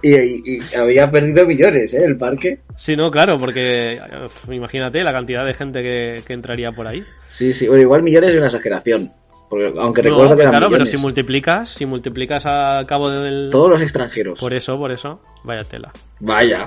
Y, 0.02 0.14
y- 0.14 0.42
y 0.72 0.74
había 0.76 1.10
perdido 1.10 1.46
millones, 1.46 1.92
¿eh? 1.94 2.04
El 2.04 2.16
parque. 2.16 2.60
Sí, 2.76 2.96
no, 2.96 3.10
claro, 3.10 3.38
porque 3.38 4.00
uf, 4.24 4.50
imagínate 4.52 5.02
la 5.02 5.12
cantidad 5.12 5.44
de 5.44 5.54
gente 5.54 5.82
que, 5.82 6.22
que 6.26 6.32
entraría 6.32 6.72
por 6.72 6.86
ahí. 6.86 7.04
Sí, 7.28 7.52
sí, 7.52 7.66
bueno, 7.66 7.82
igual 7.82 8.02
millones 8.02 8.30
es 8.30 8.36
una 8.36 8.46
exageración. 8.46 9.12
Porque, 9.50 9.72
aunque 9.78 10.02
No, 10.02 10.10
recuerdo 10.10 10.36
que 10.36 10.42
eran 10.42 10.52
claro, 10.52 10.70
pero 10.70 10.84
si 10.84 10.96
multiplicas, 10.98 11.70
si 11.70 11.86
multiplicas 11.86 12.44
al 12.44 12.86
cabo 12.86 13.10
del... 13.10 13.48
Todos 13.50 13.70
los 13.70 13.80
extranjeros. 13.80 14.38
Por 14.38 14.52
eso, 14.52 14.76
por 14.76 14.92
eso, 14.92 15.22
vaya 15.42 15.64
tela. 15.64 15.90
Vaya. 16.20 16.64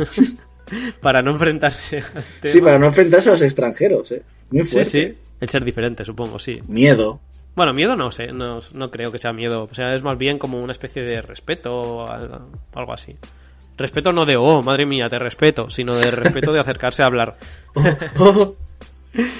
Para 1.01 1.21
no 1.21 1.31
enfrentarse 1.31 1.97
al 1.97 2.23
tema. 2.41 2.53
Sí, 2.53 2.61
para 2.61 2.79
no 2.79 2.85
enfrentarse 2.87 3.27
a 3.29 3.33
los 3.33 3.41
extranjeros, 3.41 4.11
¿eh? 4.13 4.23
Muy 4.51 4.65
Sí, 4.65 4.71
fuerte. 4.73 4.89
sí. 4.89 5.17
El 5.41 5.49
ser 5.49 5.65
diferente, 5.65 6.05
supongo, 6.05 6.39
sí. 6.39 6.59
Miedo. 6.67 7.19
Bueno, 7.55 7.73
miedo 7.73 7.95
no 7.95 8.11
sé, 8.11 8.27
no, 8.31 8.59
no 8.73 8.91
creo 8.91 9.11
que 9.11 9.17
sea 9.17 9.33
miedo. 9.33 9.67
O 9.69 9.73
sea, 9.73 9.93
es 9.93 10.03
más 10.03 10.17
bien 10.17 10.39
como 10.39 10.59
una 10.61 10.71
especie 10.71 11.01
de 11.01 11.21
respeto 11.21 11.73
o 11.73 12.07
algo 12.07 12.93
así. 12.93 13.17
Respeto 13.77 14.13
no 14.13 14.25
de, 14.25 14.37
oh, 14.37 14.61
madre 14.61 14.85
mía, 14.85 15.09
te 15.09 15.19
respeto, 15.19 15.69
sino 15.69 15.95
de 15.95 16.11
respeto 16.11 16.53
de 16.53 16.59
acercarse 16.59 17.03
a 17.03 17.07
hablar. 17.07 17.37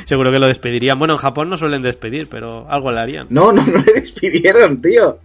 Seguro 0.06 0.32
que 0.32 0.39
lo 0.39 0.47
despedirían. 0.47 1.00
Bueno, 1.00 1.13
en 1.13 1.19
Japón 1.19 1.50
no 1.50 1.58
suelen 1.58 1.82
despedir, 1.82 2.28
pero 2.28 2.69
algo 2.69 2.91
le 2.91 3.00
harían. 3.00 3.28
No, 3.30 3.52
no, 3.52 3.65
no 3.65 3.80
le 3.80 3.93
despidieron, 3.93 4.82
tío. 4.82 5.19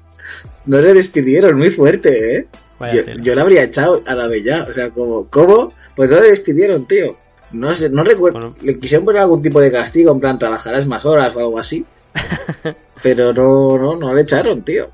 No 0.66 0.79
le 0.79 0.94
despidieron, 0.94 1.57
muy 1.57 1.70
fuerte, 1.70 2.37
¿eh? 2.37 2.46
Yo, 2.92 3.12
yo 3.22 3.35
la 3.35 3.42
habría 3.42 3.62
echado 3.62 4.03
a 4.07 4.14
la 4.14 4.29
de 4.29 4.42
ya. 4.42 4.66
O 4.68 4.72
sea, 4.72 4.90
como, 4.90 5.29
¿cómo? 5.29 5.72
Pues 5.94 6.11
no 6.11 6.20
le 6.20 6.29
despidieron, 6.29 6.87
tío. 6.87 7.16
No 7.53 7.72
sé, 7.72 7.88
no 7.88 8.05
recuerdo. 8.05 8.38
Bueno. 8.40 8.55
Le 8.62 8.79
quisieron 8.79 9.05
poner 9.05 9.22
algún 9.22 9.42
tipo 9.42 9.61
de 9.61 9.72
castigo, 9.72 10.12
en 10.12 10.20
plan, 10.20 10.38
trabajarás 10.38 10.87
más 10.87 11.05
horas 11.05 11.35
o 11.37 11.40
algo 11.40 11.59
así. 11.59 11.85
Pero 13.02 13.33
no, 13.33 13.76
no, 13.79 13.96
no 13.96 14.14
le 14.14 14.22
echaron, 14.22 14.62
tío. 14.62 14.90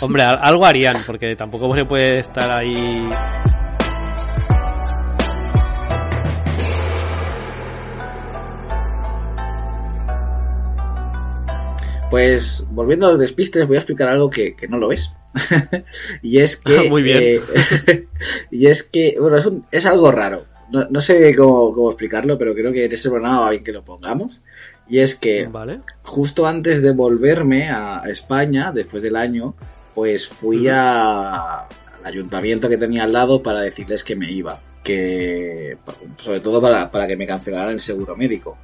Hombre, 0.00 0.22
al- 0.22 0.38
algo 0.42 0.64
harían, 0.66 1.02
porque 1.06 1.34
tampoco 1.36 1.74
se 1.74 1.84
puede 1.84 2.20
estar 2.20 2.50
ahí. 2.50 3.08
Pues 12.10 12.66
volviendo 12.70 13.06
a 13.06 13.10
los 13.10 13.20
despistes, 13.20 13.66
voy 13.66 13.76
a 13.76 13.80
explicar 13.80 14.08
algo 14.08 14.30
que, 14.30 14.54
que 14.56 14.66
no 14.66 14.78
lo 14.78 14.88
ves. 14.88 15.10
y 16.22 16.38
es 16.38 16.56
que. 16.56 16.84
Muy 16.90 17.02
bien. 17.02 17.18
eh, 17.86 18.06
y 18.50 18.66
es 18.66 18.82
que, 18.82 19.16
bueno, 19.20 19.36
es, 19.36 19.46
un- 19.46 19.66
es 19.70 19.84
algo 19.84 20.10
raro. 20.10 20.46
No, 20.70 20.86
no 20.90 21.00
sé 21.00 21.34
cómo, 21.34 21.72
cómo 21.72 21.88
explicarlo, 21.90 22.36
pero 22.38 22.54
creo 22.54 22.72
que 22.72 22.84
en 22.86 22.92
este 22.92 23.08
programa 23.10 23.40
va 23.40 23.50
bien 23.50 23.64
que 23.64 23.72
lo 23.72 23.84
pongamos. 23.84 24.42
Y 24.88 25.00
es 25.00 25.14
que 25.16 25.46
Vale. 25.46 25.80
justo 26.02 26.46
antes 26.46 26.80
de 26.82 26.92
volverme 26.92 27.68
a 27.68 28.02
España, 28.06 28.72
después 28.72 29.02
del 29.02 29.16
año, 29.16 29.54
pues 29.94 30.26
fui 30.28 30.66
a- 30.68 31.60
al 31.66 32.04
ayuntamiento 32.04 32.68
que 32.68 32.78
tenía 32.78 33.04
al 33.04 33.12
lado 33.12 33.42
para 33.42 33.60
decirles 33.60 34.02
que 34.04 34.16
me 34.16 34.30
iba. 34.30 34.60
Que, 34.82 35.76
sobre 36.16 36.40
todo 36.40 36.60
para, 36.62 36.90
para 36.90 37.06
que 37.06 37.16
me 37.16 37.26
cancelaran 37.26 37.72
el 37.72 37.80
seguro 37.80 38.16
médico. 38.16 38.56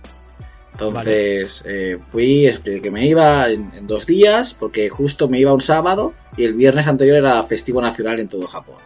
Entonces 0.73 1.63
eh, 1.67 1.99
fui, 2.01 2.47
expliqué 2.47 2.81
que 2.83 2.91
me 2.91 3.07
iba 3.07 3.49
en, 3.51 3.71
en 3.77 3.87
dos 3.87 4.07
días, 4.07 4.55
porque 4.55 4.89
justo 4.89 5.29
me 5.29 5.39
iba 5.39 5.53
un 5.53 5.61
sábado 5.61 6.15
y 6.37 6.45
el 6.45 6.55
viernes 6.55 6.87
anterior 6.89 7.19
era 7.19 7.43
festivo 7.45 7.81
nacional 7.81 8.19
en 8.19 8.29
todo 8.29 8.47
Japón. 8.49 8.77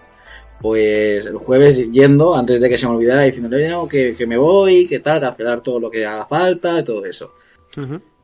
Pues 0.61 1.27
el 1.27 1.37
jueves 1.37 1.91
yendo, 1.93 2.35
antes 2.35 2.61
de 2.61 2.69
que 2.69 2.77
se 2.77 2.87
me 2.87 2.95
olvidara, 2.95 3.23
diciéndole 3.23 3.69
no, 3.69 3.89
que, 3.89 4.15
que 4.17 4.27
me 4.27 4.37
voy, 4.37 4.87
que 4.87 4.99
tal, 4.99 5.21
cancelar 5.21 5.63
todo 5.63 5.79
lo 5.79 5.91
que 5.91 6.05
haga 6.05 6.27
falta, 6.27 6.83
todo 6.83 7.05
eso 7.05 7.33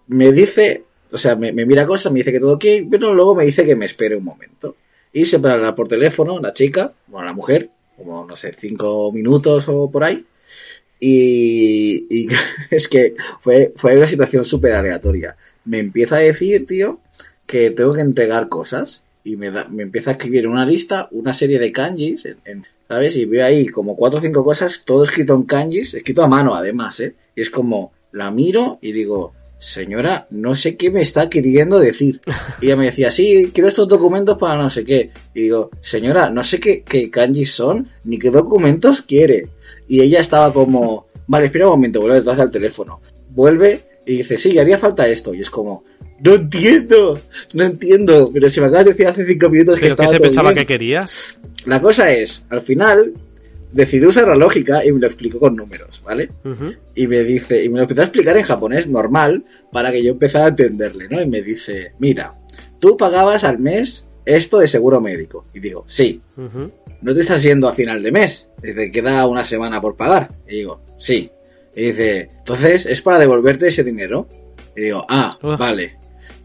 me 0.07 0.33
dice, 0.33 0.85
o 1.11 1.19
sea, 1.19 1.37
me, 1.37 1.53
me 1.53 1.67
mira 1.67 1.87
cosas, 1.87 2.13
me 2.13 2.21
dice 2.21 2.33
que 2.33 2.41
todo 2.41 2.55
ok, 2.55 2.65
pero 2.91 3.15
luego 3.15 3.35
me 3.35 3.45
dice 3.45 3.65
que 3.65 3.77
me 3.77 3.87
espere 3.87 4.17
un 4.17 4.25
momento. 4.25 4.77
Y 5.13 5.25
se 5.25 5.39
para 5.39 5.75
por 5.75 5.89
teléfono, 5.89 6.41
la 6.41 6.53
chica, 6.53 6.93
bueno, 7.07 7.27
la 7.27 7.33
mujer, 7.33 7.71
como 7.97 8.27
no 8.27 8.37
sé, 8.37 8.53
cinco 8.59 9.13
minutos 9.13 9.69
o 9.69 9.91
por 9.91 10.05
ahí. 10.05 10.25
Y, 10.99 12.07
y 12.11 12.29
es 12.71 12.89
que 12.89 13.15
fue, 13.41 13.73
fue 13.77 13.97
una 13.97 14.07
situación 14.07 14.45
súper 14.45 14.73
aleatoria. 14.73 15.37
Me 15.65 15.79
empieza 15.79 16.17
a 16.17 16.21
decir, 16.21 16.67
tío, 16.67 17.01
que 17.47 17.71
tengo 17.71 17.95
que 17.95 18.01
entregar 18.01 18.49
cosas. 18.49 19.03
Y 19.25 19.37
me, 19.37 19.51
da, 19.51 19.67
me 19.71 19.83
empieza 19.83 20.11
a 20.11 20.13
escribir 20.13 20.45
en 20.45 20.51
una 20.51 20.67
lista 20.67 21.09
una 21.11 21.33
serie 21.33 21.59
de 21.59 21.73
kanjis, 21.73 22.27
en- 22.27 22.37
en- 22.45 22.65
¿sabes? 22.89 23.17
Y 23.17 23.25
veo 23.25 23.45
ahí 23.45 23.67
como 23.69 23.97
cuatro 23.97 24.19
o 24.19 24.23
cinco 24.23 24.45
cosas, 24.45 24.83
todo 24.85 25.03
escrito 25.03 25.35
en 25.35 25.45
kanjis, 25.45 25.95
escrito 25.95 26.23
a 26.23 26.29
mano 26.29 26.55
además, 26.55 27.01
¿eh? 27.01 27.15
Y 27.35 27.41
es 27.41 27.51
como, 27.51 27.93
la 28.13 28.31
miro 28.31 28.79
y 28.83 28.93
digo, 28.93 29.33
señora, 29.59 30.27
no 30.31 30.55
sé 30.55 30.77
qué 30.77 30.91
me 30.91 31.01
está 31.01 31.31
queriendo 31.31 31.79
decir. 31.79 32.21
Y 32.61 32.67
ella 32.67 32.77
me 32.77 32.85
decía, 32.87 33.11
sí, 33.11 33.51
quiero 33.55 33.69
estos 33.69 33.89
documentos 33.89 34.37
para 34.37 34.61
no 34.61 34.69
sé 34.69 34.85
qué. 34.85 35.11
Y 35.35 35.43
digo, 35.43 35.71
señora, 35.81 36.29
no 36.31 36.45
sé 36.45 36.61
qué, 36.61 36.83
qué 36.83 37.11
kanjis 37.11 37.53
son, 37.53 37.89
ni 38.05 38.19
qué 38.19 38.31
documentos 38.31 39.01
quiere. 39.03 39.49
Y 39.89 40.03
ella 40.03 40.21
estaba 40.21 40.53
como, 40.53 41.07
vale, 41.27 41.47
espera 41.47 41.65
un 41.67 41.73
momento, 41.73 42.01
vuelve 42.01 42.19
detrás 42.19 42.39
al 42.41 42.51
teléfono. 42.51 43.01
Vuelve 43.31 43.83
y 44.07 44.19
dice, 44.19 44.37
sí, 44.37 44.59
haría 44.59 44.77
falta 44.77 45.09
esto. 45.09 45.33
Y 45.35 45.41
es 45.41 45.49
como, 45.51 45.83
no 46.21 46.35
entiendo, 46.35 47.21
no 47.53 47.65
entiendo. 47.65 48.31
Pero 48.33 48.49
si 48.49 48.61
me 48.61 48.67
acabas 48.67 48.87
de 48.87 48.93
decir 48.93 49.07
hace 49.09 49.27
cinco 49.27 49.51
minutos 49.51 49.77
que 49.79 49.87
¿Pero 49.87 49.97
qué 49.97 50.03
estaba 50.03 50.13
se 50.13 50.17
todo 50.19 50.25
pensaba 50.29 50.53
bien". 50.53 50.67
que 50.67 50.73
querías? 50.73 51.39
La 51.67 51.81
cosa 51.81 52.13
es, 52.13 52.45
al 52.51 52.61
final, 52.61 53.13
decidió 53.73 54.09
usar 54.11 54.29
la 54.29 54.35
lógica 54.37 54.85
y 54.85 54.93
me 54.93 55.01
lo 55.01 55.07
explicó 55.07 55.41
con 55.41 55.57
números, 55.57 56.03
¿vale? 56.05 56.31
Y 56.95 57.07
me 57.07 57.25
dice, 57.25 57.65
y 57.65 57.69
me 57.69 57.77
lo 57.79 57.83
empezó 57.83 58.03
a 58.03 58.05
explicar 58.05 58.37
en 58.37 58.45
japonés 58.45 58.89
normal 58.89 59.45
para 59.73 59.91
que 59.91 60.03
yo 60.03 60.13
empezara 60.13 60.47
a 60.47 60.49
entenderle, 60.49 61.09
¿no? 61.09 61.21
Y 61.21 61.27
me 61.27 61.43
dice, 61.43 61.93
mira, 61.99 62.35
tú 62.79 62.97
pagabas 62.97 63.45
al 63.45 63.59
mes 63.59 64.07
esto 64.27 64.59
de 64.59 64.67
seguro 64.67 65.01
médico. 65.01 65.47
Y 65.55 65.61
digo, 65.61 65.85
sí. 65.89 66.21
¿no 67.03 67.13
te 67.15 67.21
estás 67.21 67.43
yendo 67.43 67.69
a 67.69 67.75
final 67.75 68.03
de 68.03 68.13
mes? 68.13 68.49
Dice, 68.63 68.91
queda 68.91 69.27
una 69.27 69.45
semana 69.45 69.81
por 69.81 69.97
pagar. 69.97 70.29
Y 70.49 70.57
digo, 70.57 70.81
sí. 70.99 71.31
Y 71.75 71.87
dice, 71.87 72.31
entonces, 72.39 72.87
¿es 72.87 73.03
para 73.03 73.19
devolverte 73.19 73.69
ese 73.69 73.83
dinero? 73.85 74.29
Y 74.77 74.83
digo, 74.83 75.05
ah, 75.09 75.37
Uf. 75.43 75.59
vale. 75.59 75.97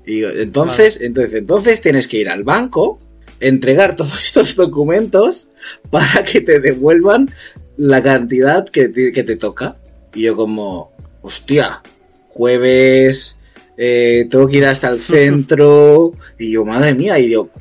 Y 0.10 0.14
digo, 0.14 0.30
entonces, 0.30 0.98
entonces, 1.00 1.36
entonces 1.36 1.82
tienes 1.82 2.08
que 2.08 2.18
ir 2.18 2.30
al 2.30 2.44
banco, 2.44 3.00
entregar 3.40 3.96
todos 3.96 4.20
estos 4.20 4.56
documentos 4.56 5.50
para 5.92 6.24
que 6.24 6.42
te 6.42 6.60
devuelvan 6.60 7.30
la 7.78 8.02
cantidad 8.02 8.68
que 8.68 8.90
te, 8.90 9.12
que 9.12 9.24
te 9.24 9.36
toca. 9.36 9.78
Y 10.16 10.24
yo 10.24 10.36
como, 10.36 10.92
hostia, 11.22 11.84
jueves, 12.28 13.38
eh, 13.78 14.28
tengo 14.32 14.48
que 14.48 14.58
ir 14.58 14.66
hasta 14.66 14.90
el 14.90 15.00
centro. 15.00 16.14
Y 16.40 16.54
yo, 16.54 16.66
madre 16.66 16.96
mía, 16.96 17.20
y 17.20 17.28
digo, 17.28 17.52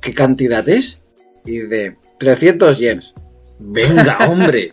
¿qué 0.00 0.14
cantidad 0.14 0.68
es? 0.68 1.02
Y 1.44 1.62
dice, 1.62 1.96
300 2.20 2.78
yens. 2.78 3.12
Venga, 3.58 4.18
hombre. 4.30 4.72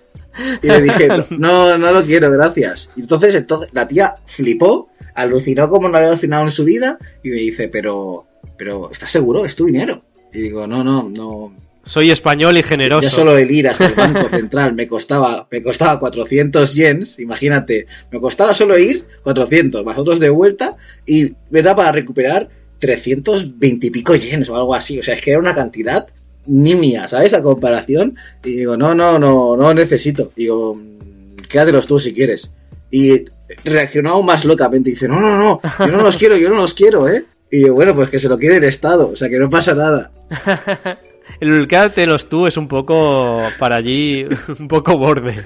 Y 0.61 0.67
le 0.67 0.81
dije, 0.81 1.07
no, 1.39 1.75
no 1.75 1.91
lo 1.91 2.03
quiero, 2.03 2.29
gracias. 2.29 2.91
Y 2.95 3.01
entonces, 3.01 3.33
entonces 3.33 3.69
la 3.73 3.87
tía 3.87 4.15
flipó, 4.27 4.89
alucinó 5.15 5.69
como 5.69 5.89
no 5.89 5.97
había 5.97 6.09
alucinado 6.09 6.43
en 6.43 6.51
su 6.51 6.63
vida 6.63 6.97
y 7.23 7.29
me 7.29 7.37
dice, 7.37 7.67
pero, 7.69 8.25
pero, 8.57 8.91
¿estás 8.91 9.11
seguro? 9.11 9.45
Es 9.45 9.55
tu 9.55 9.65
dinero. 9.65 10.03
Y 10.33 10.39
digo, 10.41 10.67
no, 10.67 10.83
no, 10.83 11.09
no. 11.09 11.53
Soy 11.83 12.09
español 12.11 12.57
y 12.57 12.63
generoso. 12.63 13.07
Ya 13.07 13.09
solo 13.11 13.37
el 13.37 13.49
ir 13.51 13.67
hasta 13.67 13.85
el 13.85 13.93
banco 13.93 14.27
central 14.29 14.73
me 14.73 14.87
costaba, 14.87 15.47
me 15.51 15.61
costaba 15.61 15.99
400 15.99 16.73
yens, 16.73 17.19
imagínate, 17.19 17.85
me 18.11 18.19
costaba 18.19 18.53
solo 18.53 18.77
ir 18.77 19.05
400, 19.23 19.85
más 19.85 19.97
otros 19.97 20.19
de 20.19 20.29
vuelta 20.29 20.75
y 21.05 21.33
era 21.51 21.75
para 21.75 21.91
recuperar 21.91 22.49
320 22.79 23.87
y 23.87 23.89
pico 23.91 24.15
yens 24.15 24.49
o 24.49 24.55
algo 24.55 24.73
así, 24.73 24.99
o 24.99 25.03
sea, 25.03 25.13
es 25.15 25.21
que 25.21 25.31
era 25.31 25.39
una 25.39 25.53
cantidad 25.55 26.07
nimia, 26.47 27.07
¿sabes? 27.07 27.33
A 27.33 27.41
comparación, 27.41 28.15
y 28.43 28.51
digo, 28.57 28.77
no, 28.77 28.93
no, 28.95 29.17
no, 29.19 29.55
no 29.55 29.73
necesito, 29.73 30.31
digo, 30.35 30.75
"Mm, 30.75 31.35
quédatelos 31.49 31.87
tú 31.87 31.99
si 31.99 32.13
quieres. 32.13 32.51
Y 32.91 33.25
reaccionó 33.63 34.11
aún 34.11 34.25
más 34.25 34.45
locamente 34.45 34.89
dice, 34.89 35.07
no, 35.07 35.19
no, 35.19 35.37
no, 35.37 35.61
yo 35.79 35.91
no 35.91 36.03
los 36.03 36.17
quiero, 36.17 36.35
yo 36.37 36.49
no 36.49 36.55
los 36.55 36.73
quiero, 36.73 37.07
¿eh? 37.07 37.25
Y 37.51 37.69
bueno, 37.69 37.95
pues 37.95 38.09
que 38.09 38.19
se 38.19 38.29
lo 38.29 38.37
quede 38.37 38.57
el 38.57 38.63
Estado, 38.63 39.09
o 39.11 39.15
sea, 39.15 39.29
que 39.29 39.37
no 39.37 39.49
pasa 39.49 39.73
nada. 39.73 40.11
El 41.39 41.67
quédatelos 41.67 42.29
tú 42.29 42.47
es 42.47 42.55
un 42.55 42.67
poco 42.67 43.41
para 43.59 43.75
allí, 43.75 44.25
un 44.59 44.67
poco 44.67 44.97
borde. 44.97 45.43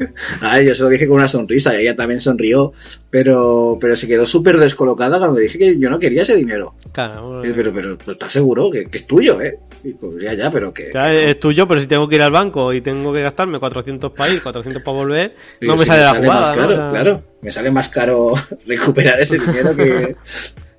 Ay, 0.40 0.66
yo 0.66 0.74
se 0.74 0.82
lo 0.82 0.88
dije 0.88 1.06
con 1.06 1.16
una 1.16 1.28
sonrisa 1.28 1.74
y 1.74 1.82
ella 1.82 1.96
también 1.96 2.20
sonrió, 2.20 2.72
pero, 3.10 3.78
pero 3.80 3.96
se 3.96 4.06
quedó 4.06 4.26
súper 4.26 4.58
descolocada 4.58 5.18
cuando 5.18 5.38
dije 5.40 5.58
que 5.58 5.78
yo 5.78 5.90
no 5.90 5.98
quería 5.98 6.22
ese 6.22 6.36
dinero. 6.36 6.74
Claro, 6.92 7.44
Y, 7.44 7.52
Pero, 7.52 7.72
pero, 7.72 7.98
pero 7.98 8.12
¿estás 8.12 8.32
seguro? 8.32 8.70
Que, 8.70 8.86
que 8.86 8.98
es 8.98 9.06
tuyo, 9.06 9.40
¿eh? 9.40 9.58
Y 9.82 9.88
digo, 9.88 10.18
ya, 10.18 10.34
ya, 10.34 10.50
pero 10.50 10.72
que... 10.74 10.90
No. 10.92 11.06
es 11.06 11.40
tuyo, 11.40 11.66
pero 11.66 11.80
si 11.80 11.86
tengo 11.86 12.08
que 12.08 12.16
ir 12.16 12.22
al 12.22 12.30
banco 12.32 12.72
y 12.72 12.80
tengo 12.80 13.12
que 13.12 13.22
gastarme 13.22 13.58
400 13.58 14.12
para 14.12 14.32
ir, 14.32 14.42
400 14.42 14.82
para 14.82 14.96
volver, 14.96 15.34
no 15.62 15.74
me 15.76 15.84
si 15.84 15.86
sale 15.86 16.02
la 16.02 16.14
jugada. 16.14 16.40
más 16.40 16.50
¿no? 16.50 16.54
caro, 16.56 16.70
O 16.70 16.74
sea, 16.74 16.90
claro. 16.90 17.22
Me 17.42 17.52
sale 17.52 17.70
más 17.70 17.88
caro 17.88 18.32
recuperar 18.66 19.20
ese 19.20 19.38
dinero 19.38 19.74
que... 19.76 20.16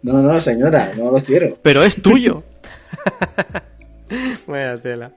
No, 0.03 0.13
no, 0.19 0.39
señora, 0.39 0.93
no 0.97 1.11
lo 1.11 1.19
quiero. 1.19 1.59
Pero 1.61 1.84
es 1.84 2.01
tuyo. 2.01 2.41
Vaya 4.47 4.82
tela. 4.82 5.11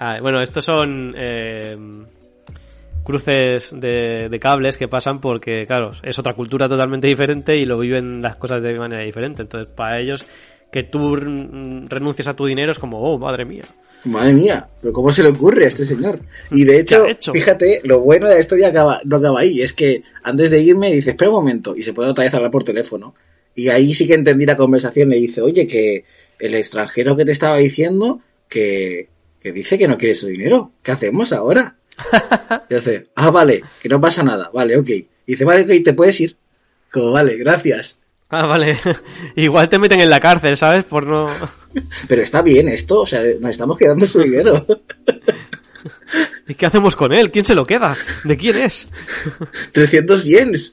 Ah, 0.00 0.18
bueno, 0.20 0.42
estos 0.42 0.64
son 0.64 1.14
eh, 1.16 1.76
cruces 3.06 3.70
de, 3.72 4.28
de 4.28 4.40
cables 4.40 4.76
que 4.76 4.88
pasan 4.88 5.20
porque, 5.20 5.64
claro, 5.64 5.92
es 6.02 6.18
otra 6.18 6.34
cultura 6.34 6.68
totalmente 6.68 7.06
diferente 7.06 7.56
y 7.56 7.64
lo 7.64 7.78
viven 7.78 8.20
las 8.20 8.36
cosas 8.36 8.60
de 8.60 8.74
manera 8.74 9.02
diferente. 9.02 9.42
Entonces, 9.42 9.72
para 9.74 10.00
ellos, 10.00 10.26
que 10.72 10.82
tú 10.82 11.16
mm, 11.16 11.86
renuncies 11.86 12.26
a 12.26 12.34
tu 12.34 12.46
dinero 12.46 12.72
es 12.72 12.78
como, 12.78 13.00
oh, 13.00 13.18
madre 13.18 13.44
mía. 13.44 13.64
Madre 14.04 14.32
mía, 14.34 14.68
pero 14.80 14.92
¿cómo 14.92 15.10
se 15.10 15.22
le 15.22 15.28
ocurre 15.28 15.64
a 15.64 15.68
este 15.68 15.84
señor? 15.86 16.18
Y 16.50 16.64
de 16.64 16.84
¿Qué 16.84 16.96
ha 16.96 16.98
hecho, 16.98 17.06
hecho? 17.06 17.32
fíjate, 17.32 17.80
lo 17.84 18.00
bueno 18.00 18.28
de 18.28 18.34
la 18.34 18.40
historia 18.40 18.68
acaba, 18.68 19.00
no 19.04 19.16
acaba 19.16 19.40
ahí. 19.40 19.62
Es 19.62 19.72
que 19.72 20.02
antes 20.24 20.50
de 20.50 20.60
irme 20.60 20.92
dice, 20.92 21.10
espera 21.10 21.30
un 21.30 21.36
momento, 21.36 21.76
y 21.76 21.82
se 21.84 21.92
pone 21.92 22.10
otra 22.10 22.24
vez 22.24 22.34
a 22.34 22.38
hablar 22.38 22.50
por 22.50 22.64
teléfono. 22.64 23.14
Y 23.54 23.68
ahí 23.68 23.94
sí 23.94 24.06
que 24.06 24.14
entendí 24.14 24.44
la 24.44 24.56
conversación. 24.56 25.08
Le 25.08 25.16
dice, 25.16 25.40
oye, 25.40 25.66
que 25.66 26.04
el 26.38 26.54
extranjero 26.54 27.16
que 27.16 27.24
te 27.24 27.32
estaba 27.32 27.56
diciendo 27.56 28.20
que, 28.48 29.08
que 29.40 29.52
dice 29.52 29.78
que 29.78 29.88
no 29.88 29.96
quiere 29.96 30.14
su 30.14 30.26
dinero. 30.26 30.72
¿Qué 30.82 30.92
hacemos 30.92 31.32
ahora? 31.32 31.75
Y 32.70 32.74
hace, 32.74 33.08
ah, 33.14 33.30
vale, 33.30 33.62
que 33.80 33.88
no 33.88 34.00
pasa 34.00 34.22
nada. 34.22 34.50
Vale, 34.52 34.76
ok. 34.76 34.88
Y 34.88 35.06
dice, 35.26 35.44
vale, 35.44 35.62
ok, 35.62 35.84
te 35.84 35.92
puedes 35.92 36.20
ir. 36.20 36.36
Como, 36.90 37.12
vale, 37.12 37.36
gracias. 37.36 38.00
Ah, 38.28 38.46
vale. 38.46 38.76
Igual 39.36 39.68
te 39.68 39.78
meten 39.78 40.00
en 40.00 40.10
la 40.10 40.20
cárcel, 40.20 40.56
¿sabes? 40.56 40.84
Por 40.84 41.06
no... 41.06 41.28
Pero 42.08 42.22
está 42.22 42.42
bien 42.42 42.68
esto, 42.68 43.02
o 43.02 43.06
sea, 43.06 43.22
nos 43.40 43.50
estamos 43.50 43.76
quedando 43.76 44.06
su 44.06 44.20
dinero. 44.20 44.66
¿Y 46.48 46.54
qué 46.54 46.66
hacemos 46.66 46.94
con 46.96 47.12
él? 47.12 47.30
¿Quién 47.30 47.44
se 47.44 47.54
lo 47.54 47.66
queda? 47.66 47.96
¿De 48.24 48.36
quién 48.36 48.56
es? 48.56 48.88
300 49.72 50.24
yens. 50.24 50.72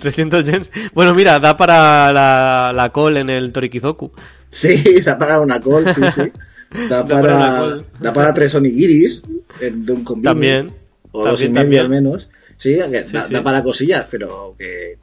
300 0.00 0.46
yens. 0.46 0.70
Bueno, 0.94 1.14
mira, 1.14 1.38
da 1.38 1.56
para 1.56 2.12
la, 2.12 2.72
la 2.74 2.90
call 2.90 3.18
en 3.18 3.30
el 3.30 3.52
Torikizoku. 3.52 4.12
Sí, 4.50 5.00
da 5.02 5.18
para 5.18 5.40
una 5.40 5.60
col, 5.60 5.84
sí, 5.94 6.02
sí. 6.14 6.32
Da, 6.88 7.02
Da 7.02 7.06
para 7.06 7.76
da 8.00 8.12
para 8.12 8.32
tres 8.34 8.54
onigiris 8.54 9.22
en, 9.60 9.84
de 9.84 9.92
un. 9.92 10.22
También. 10.22 10.72
O 11.12 11.24
dos 11.26 11.40
y 11.42 11.44
También, 11.46 11.66
medio 11.68 11.82
también. 11.82 11.82
al 11.82 11.88
menos. 12.04 12.30
Sí, 12.56 12.76
que 12.90 13.02
Sí, 13.02 13.12
da, 13.12 13.22
sí. 13.22 13.32
da 13.34 13.42
para 13.42 13.62
cosillas, 13.62 14.06
pero 14.10 14.54
que... 14.58 14.96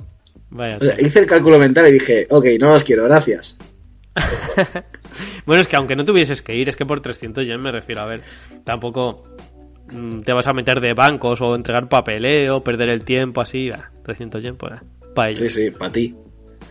Vaya. 0.50 0.78
o 0.78 0.80
sea, 0.80 0.96
hice 1.02 1.20
el 1.20 1.26
cálculo 1.26 1.60
mental 1.60 1.88
y 1.90 1.92
dije, 1.94 2.26
ok, 2.30 2.46
no 2.60 2.68
los 2.72 2.84
quiero, 2.84 3.04
gracias. 3.06 3.58
Bueno, 5.46 5.62
es 5.62 5.68
que 5.68 5.76
aunque 5.78 5.96
no 5.96 6.04
tuvieses 6.06 6.42
que 6.42 6.56
ir, 6.56 6.68
es 6.70 6.76
que 6.76 6.86
por 6.86 7.00
300 7.00 7.48
yen 7.48 7.62
me 7.62 7.72
refiero. 7.72 8.02
A 8.02 8.06
ver, 8.06 8.22
tampoco 8.64 9.24
mm, 9.90 10.20
te 10.20 10.34
vas 10.34 10.46
a 10.48 10.54
meter 10.54 10.80
de 10.82 10.94
bancos 10.94 11.42
o 11.42 11.56
entregar 11.56 11.88
papeleo, 11.90 12.64
perder 12.64 12.90
el 12.90 13.04
tiempo 13.04 13.42
así. 13.42 13.70
ah, 13.72 13.90
300 14.04 14.44
yen, 14.44 14.56
pues 14.58 14.74
para 15.16 15.34
Sí, 15.36 15.42
ellos. 15.42 15.54
sí, 15.54 15.72
para 15.72 15.92
ti. 15.92 16.16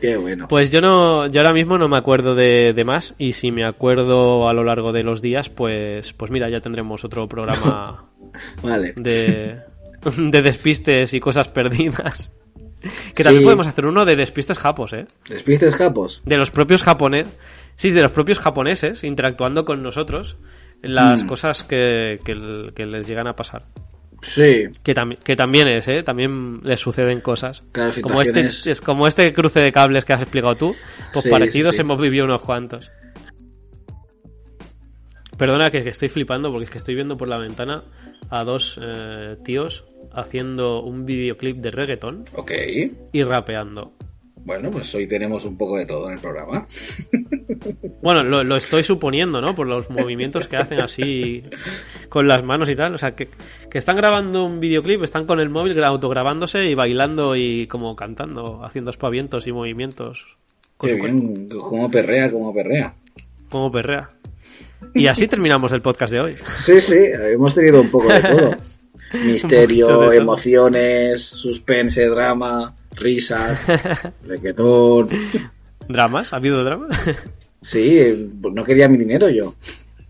Qué 0.01 0.16
bueno. 0.16 0.47
Pues 0.49 0.70
yo 0.70 0.80
no, 0.80 1.26
yo 1.28 1.41
ahora 1.41 1.53
mismo 1.55 1.78
no 1.78 1.89
me 1.89 1.97
acuerdo 1.97 2.34
de, 2.34 2.72
de 2.74 2.84
más 2.84 3.14
y 3.18 3.32
si 3.32 3.51
me 3.53 3.64
acuerdo 3.64 4.49
a 4.49 4.53
lo 4.53 4.62
largo 4.64 4.93
de 4.93 5.03
los 5.03 5.22
días, 5.22 5.49
pues, 5.49 6.12
pues 6.12 6.30
mira, 6.30 6.49
ya 6.51 6.61
tendremos 6.61 7.05
otro 7.05 7.26
programa 7.28 8.05
Vale. 8.62 8.93
de, 8.97 9.61
de 10.16 10.43
despistes 10.43 11.14
y 11.14 11.20
cosas 11.20 11.49
perdidas. 11.49 12.30
Que 13.14 13.24
también 13.24 13.41
Sí. 13.43 13.45
podemos 13.47 13.66
hacer 13.66 13.87
uno 13.87 14.05
de 14.05 14.14
despistes 14.16 14.59
japos, 14.59 14.93
¿eh? 14.93 15.07
¿Despistes 15.28 15.74
japos? 15.76 16.22
de 16.24 16.37
los 16.37 16.51
propios 16.51 16.82
japoneses, 16.82 17.34
sí, 17.74 17.91
de 17.91 18.03
los 18.03 18.12
propios 18.12 18.39
japoneses 18.39 19.03
interactuando 19.03 19.64
con 19.64 19.82
nosotros 19.82 20.37
las 20.82 21.24
Mm. 21.24 21.26
cosas 21.26 21.64
que, 21.64 22.20
que- 22.24 22.70
que 22.76 22.87
les 22.87 23.09
llegan 23.09 23.26
a 23.26 23.34
pasar. 23.34 23.64
Sí. 24.23 24.64
Que, 24.83 24.95
tam- 24.95 25.17
que 25.19 25.37
también 25.37 25.69
es, 25.69 25.87
¿eh? 25.89 26.03
También 26.03 26.61
les 26.64 26.81
suceden 26.81 27.21
cosas. 27.21 27.62
Claro, 27.73 27.93
como 28.03 28.23
este, 28.23 28.41
es 28.47 28.81
como 28.81 29.07
este 29.07 29.33
cruce 29.33 29.61
de 29.61 29.71
cables 29.73 30.05
que 30.05 30.12
has 30.14 30.23
explicado 30.23 30.55
tú, 30.57 30.75
pues 31.12 31.25
Sí, 31.25 31.31
parecidos 31.31 31.73
sí, 31.73 31.77
sí. 31.77 31.83
hemos 31.83 32.01
vivido 32.01 32.25
unos 32.25 32.41
cuantos. 32.43 32.91
Perdona 35.37 35.71
que, 35.71 35.83
que 35.83 35.91
estoy 35.91 36.09
flipando 36.09 36.51
porque 36.51 36.64
es 36.64 36.71
que 36.71 36.79
estoy 36.79 36.95
viendo 36.95 37.17
por 37.17 37.29
la 37.29 37.37
ventana 37.37 37.85
a 38.31 38.43
dos 38.43 38.81
eh, 38.83 39.37
tíos 39.45 39.85
haciendo 40.12 40.83
un 40.83 41.05
videoclip 41.05 41.59
de 41.59 41.71
reggaeton 41.71 42.25
Ok. 42.35 42.53
y 43.12 43.23
rapeando. 43.23 43.93
Bueno, 44.47 44.70
pues 44.70 44.94
hoy 44.94 45.07
tenemos 45.07 45.44
un 45.44 45.59
poco 45.59 45.76
de 45.76 45.84
todo 45.86 46.07
en 46.07 46.14
el 46.14 46.20
programa. 46.20 46.66
Bueno, 48.01 48.22
lo, 48.22 48.44
lo 48.44 48.55
estoy 48.55 48.84
suponiendo, 48.84 49.40
¿no? 49.40 49.57
Por 49.57 49.66
los 49.66 49.90
movimientos 49.90 50.47
que 50.47 50.57
hacen 50.57 50.78
así 50.78 51.42
con 52.09 52.28
las 52.28 52.44
manos 52.44 52.70
y 52.70 52.76
tal. 52.76 52.94
O 52.94 52.99
sea, 52.99 53.16
que, 53.16 53.28
que 53.68 53.78
están 53.78 53.97
grabando 53.97 54.44
un 54.44 54.61
videoclip, 54.61 55.03
están 55.03 55.26
con 55.26 55.40
el 55.40 55.49
móvil 55.49 55.74
gra- 55.74 55.86
autograbándose 55.86 56.66
y 56.66 56.74
bailando 56.76 57.34
y 57.34 57.66
como 57.66 57.97
cantando, 57.97 58.62
haciendo 58.64 58.92
espavientos 58.92 59.49
y 59.49 59.53
movimientos 59.53 60.24
Qué 60.78 60.94
bien, 60.94 61.49
como 61.49 61.90
perrea, 61.90 62.30
como 62.30 62.55
perrea. 62.55 62.94
como 63.51 63.72
perrea. 63.72 64.11
Y 64.94 65.09
así 65.09 65.26
terminamos 65.26 65.72
el 65.72 65.82
podcast 65.82 66.12
de 66.12 66.20
hoy. 66.20 66.34
Sí, 66.57 66.80
sí, 66.80 66.99
hemos 67.12 67.53
tenido 67.55 67.80
un 67.80 67.90
poco 67.90 68.12
de 68.12 68.20
todo. 68.20 68.51
Misterio, 69.24 70.11
de 70.11 70.16
emociones, 70.18 71.22
suspense, 71.24 72.07
drama, 72.07 72.76
risas, 72.97 73.64
reggaetón. 74.26 75.09
¿Dramas? 75.88 76.32
¿Ha 76.32 76.36
habido 76.36 76.64
dramas? 76.64 76.99
Sí, 77.62 78.28
no 78.53 78.64
quería 78.64 78.88
mi 78.88 78.97
dinero 78.97 79.28
yo. 79.28 79.55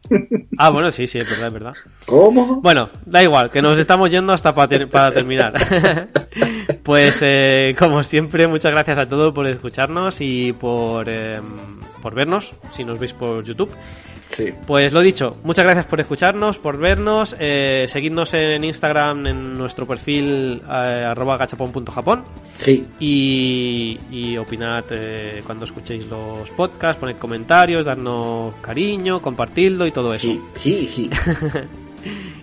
ah, 0.59 0.71
bueno, 0.71 0.91
sí, 0.91 1.07
sí, 1.07 1.19
es 1.19 1.29
verdad, 1.29 1.49
es 1.49 1.53
verdad. 1.53 1.75
¿Cómo? 2.07 2.61
Bueno, 2.63 2.89
da 3.05 3.23
igual, 3.23 3.51
que 3.51 3.61
nos 3.61 3.79
estamos 3.79 4.11
yendo 4.11 4.33
hasta 4.33 4.55
ter- 4.69 4.89
para 4.89 5.13
terminar. 5.13 5.53
pues, 6.83 7.19
eh, 7.23 7.75
como 7.79 8.03
siempre, 8.05 8.47
muchas 8.47 8.73
gracias 8.73 8.99
a 8.99 9.09
todos 9.09 9.35
por 9.35 9.47
escucharnos 9.47 10.21
y 10.21 10.53
por, 10.53 11.07
eh, 11.09 11.41
por 12.03 12.15
vernos, 12.15 12.55
si 12.71 12.85
nos 12.85 12.99
veis 12.99 13.13
por 13.13 13.43
YouTube. 13.45 13.71
Sí. 14.31 14.53
Pues 14.67 14.93
lo 14.93 15.01
dicho, 15.01 15.37
muchas 15.45 15.65
gracias 15.65 15.87
por 15.87 16.01
escucharnos, 16.01 16.59
por 16.59 16.77
vernos. 16.79 17.35
Eh, 17.39 17.87
seguidnos 17.89 18.35
en 18.35 18.65
Instagram 18.65 19.27
en 19.27 19.55
nuestro 19.55 19.87
perfil 19.87 20.63
eh, 20.69 21.07
arroba 21.09 21.37
gachapon.japón 21.37 22.25
Sí. 22.59 22.85
y, 23.01 23.99
y 24.11 24.37
opinad 24.37 24.85
eh, 24.91 25.43
cuando 25.47 25.65
escuchéis 25.65 26.07
los 26.07 26.51
podcasts, 26.51 26.99
poned 27.01 27.17
comentarios, 27.17 27.85
darnos 27.87 28.55
cariño, 28.57 29.21
compartidlo 29.23 29.87
y 29.87 29.93
todo 29.93 30.13
eso. 30.13 30.27
Sí, 30.27 30.41
sí, 30.61 30.91
sí. 30.93 31.11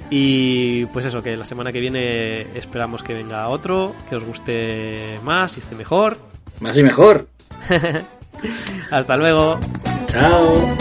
Y 0.10 0.86
pues 0.88 1.06
eso, 1.06 1.24
que 1.24 1.36
la 1.38 1.46
semana 1.46 1.72
que 1.72 1.80
viene 1.80 2.42
esperamos 2.56 3.02
que 3.02 3.14
venga 3.14 3.48
otro, 3.48 3.96
que 4.10 4.16
os 4.18 4.24
guste 4.24 5.18
más 5.24 5.56
y 5.58 5.62
esté 5.62 5.74
mejor. 5.76 6.18
Más 6.60 6.78
y 6.78 6.84
mejor. 6.84 7.28
Hasta 8.92 9.18
luego. 9.18 9.60
Chao. 10.08 10.76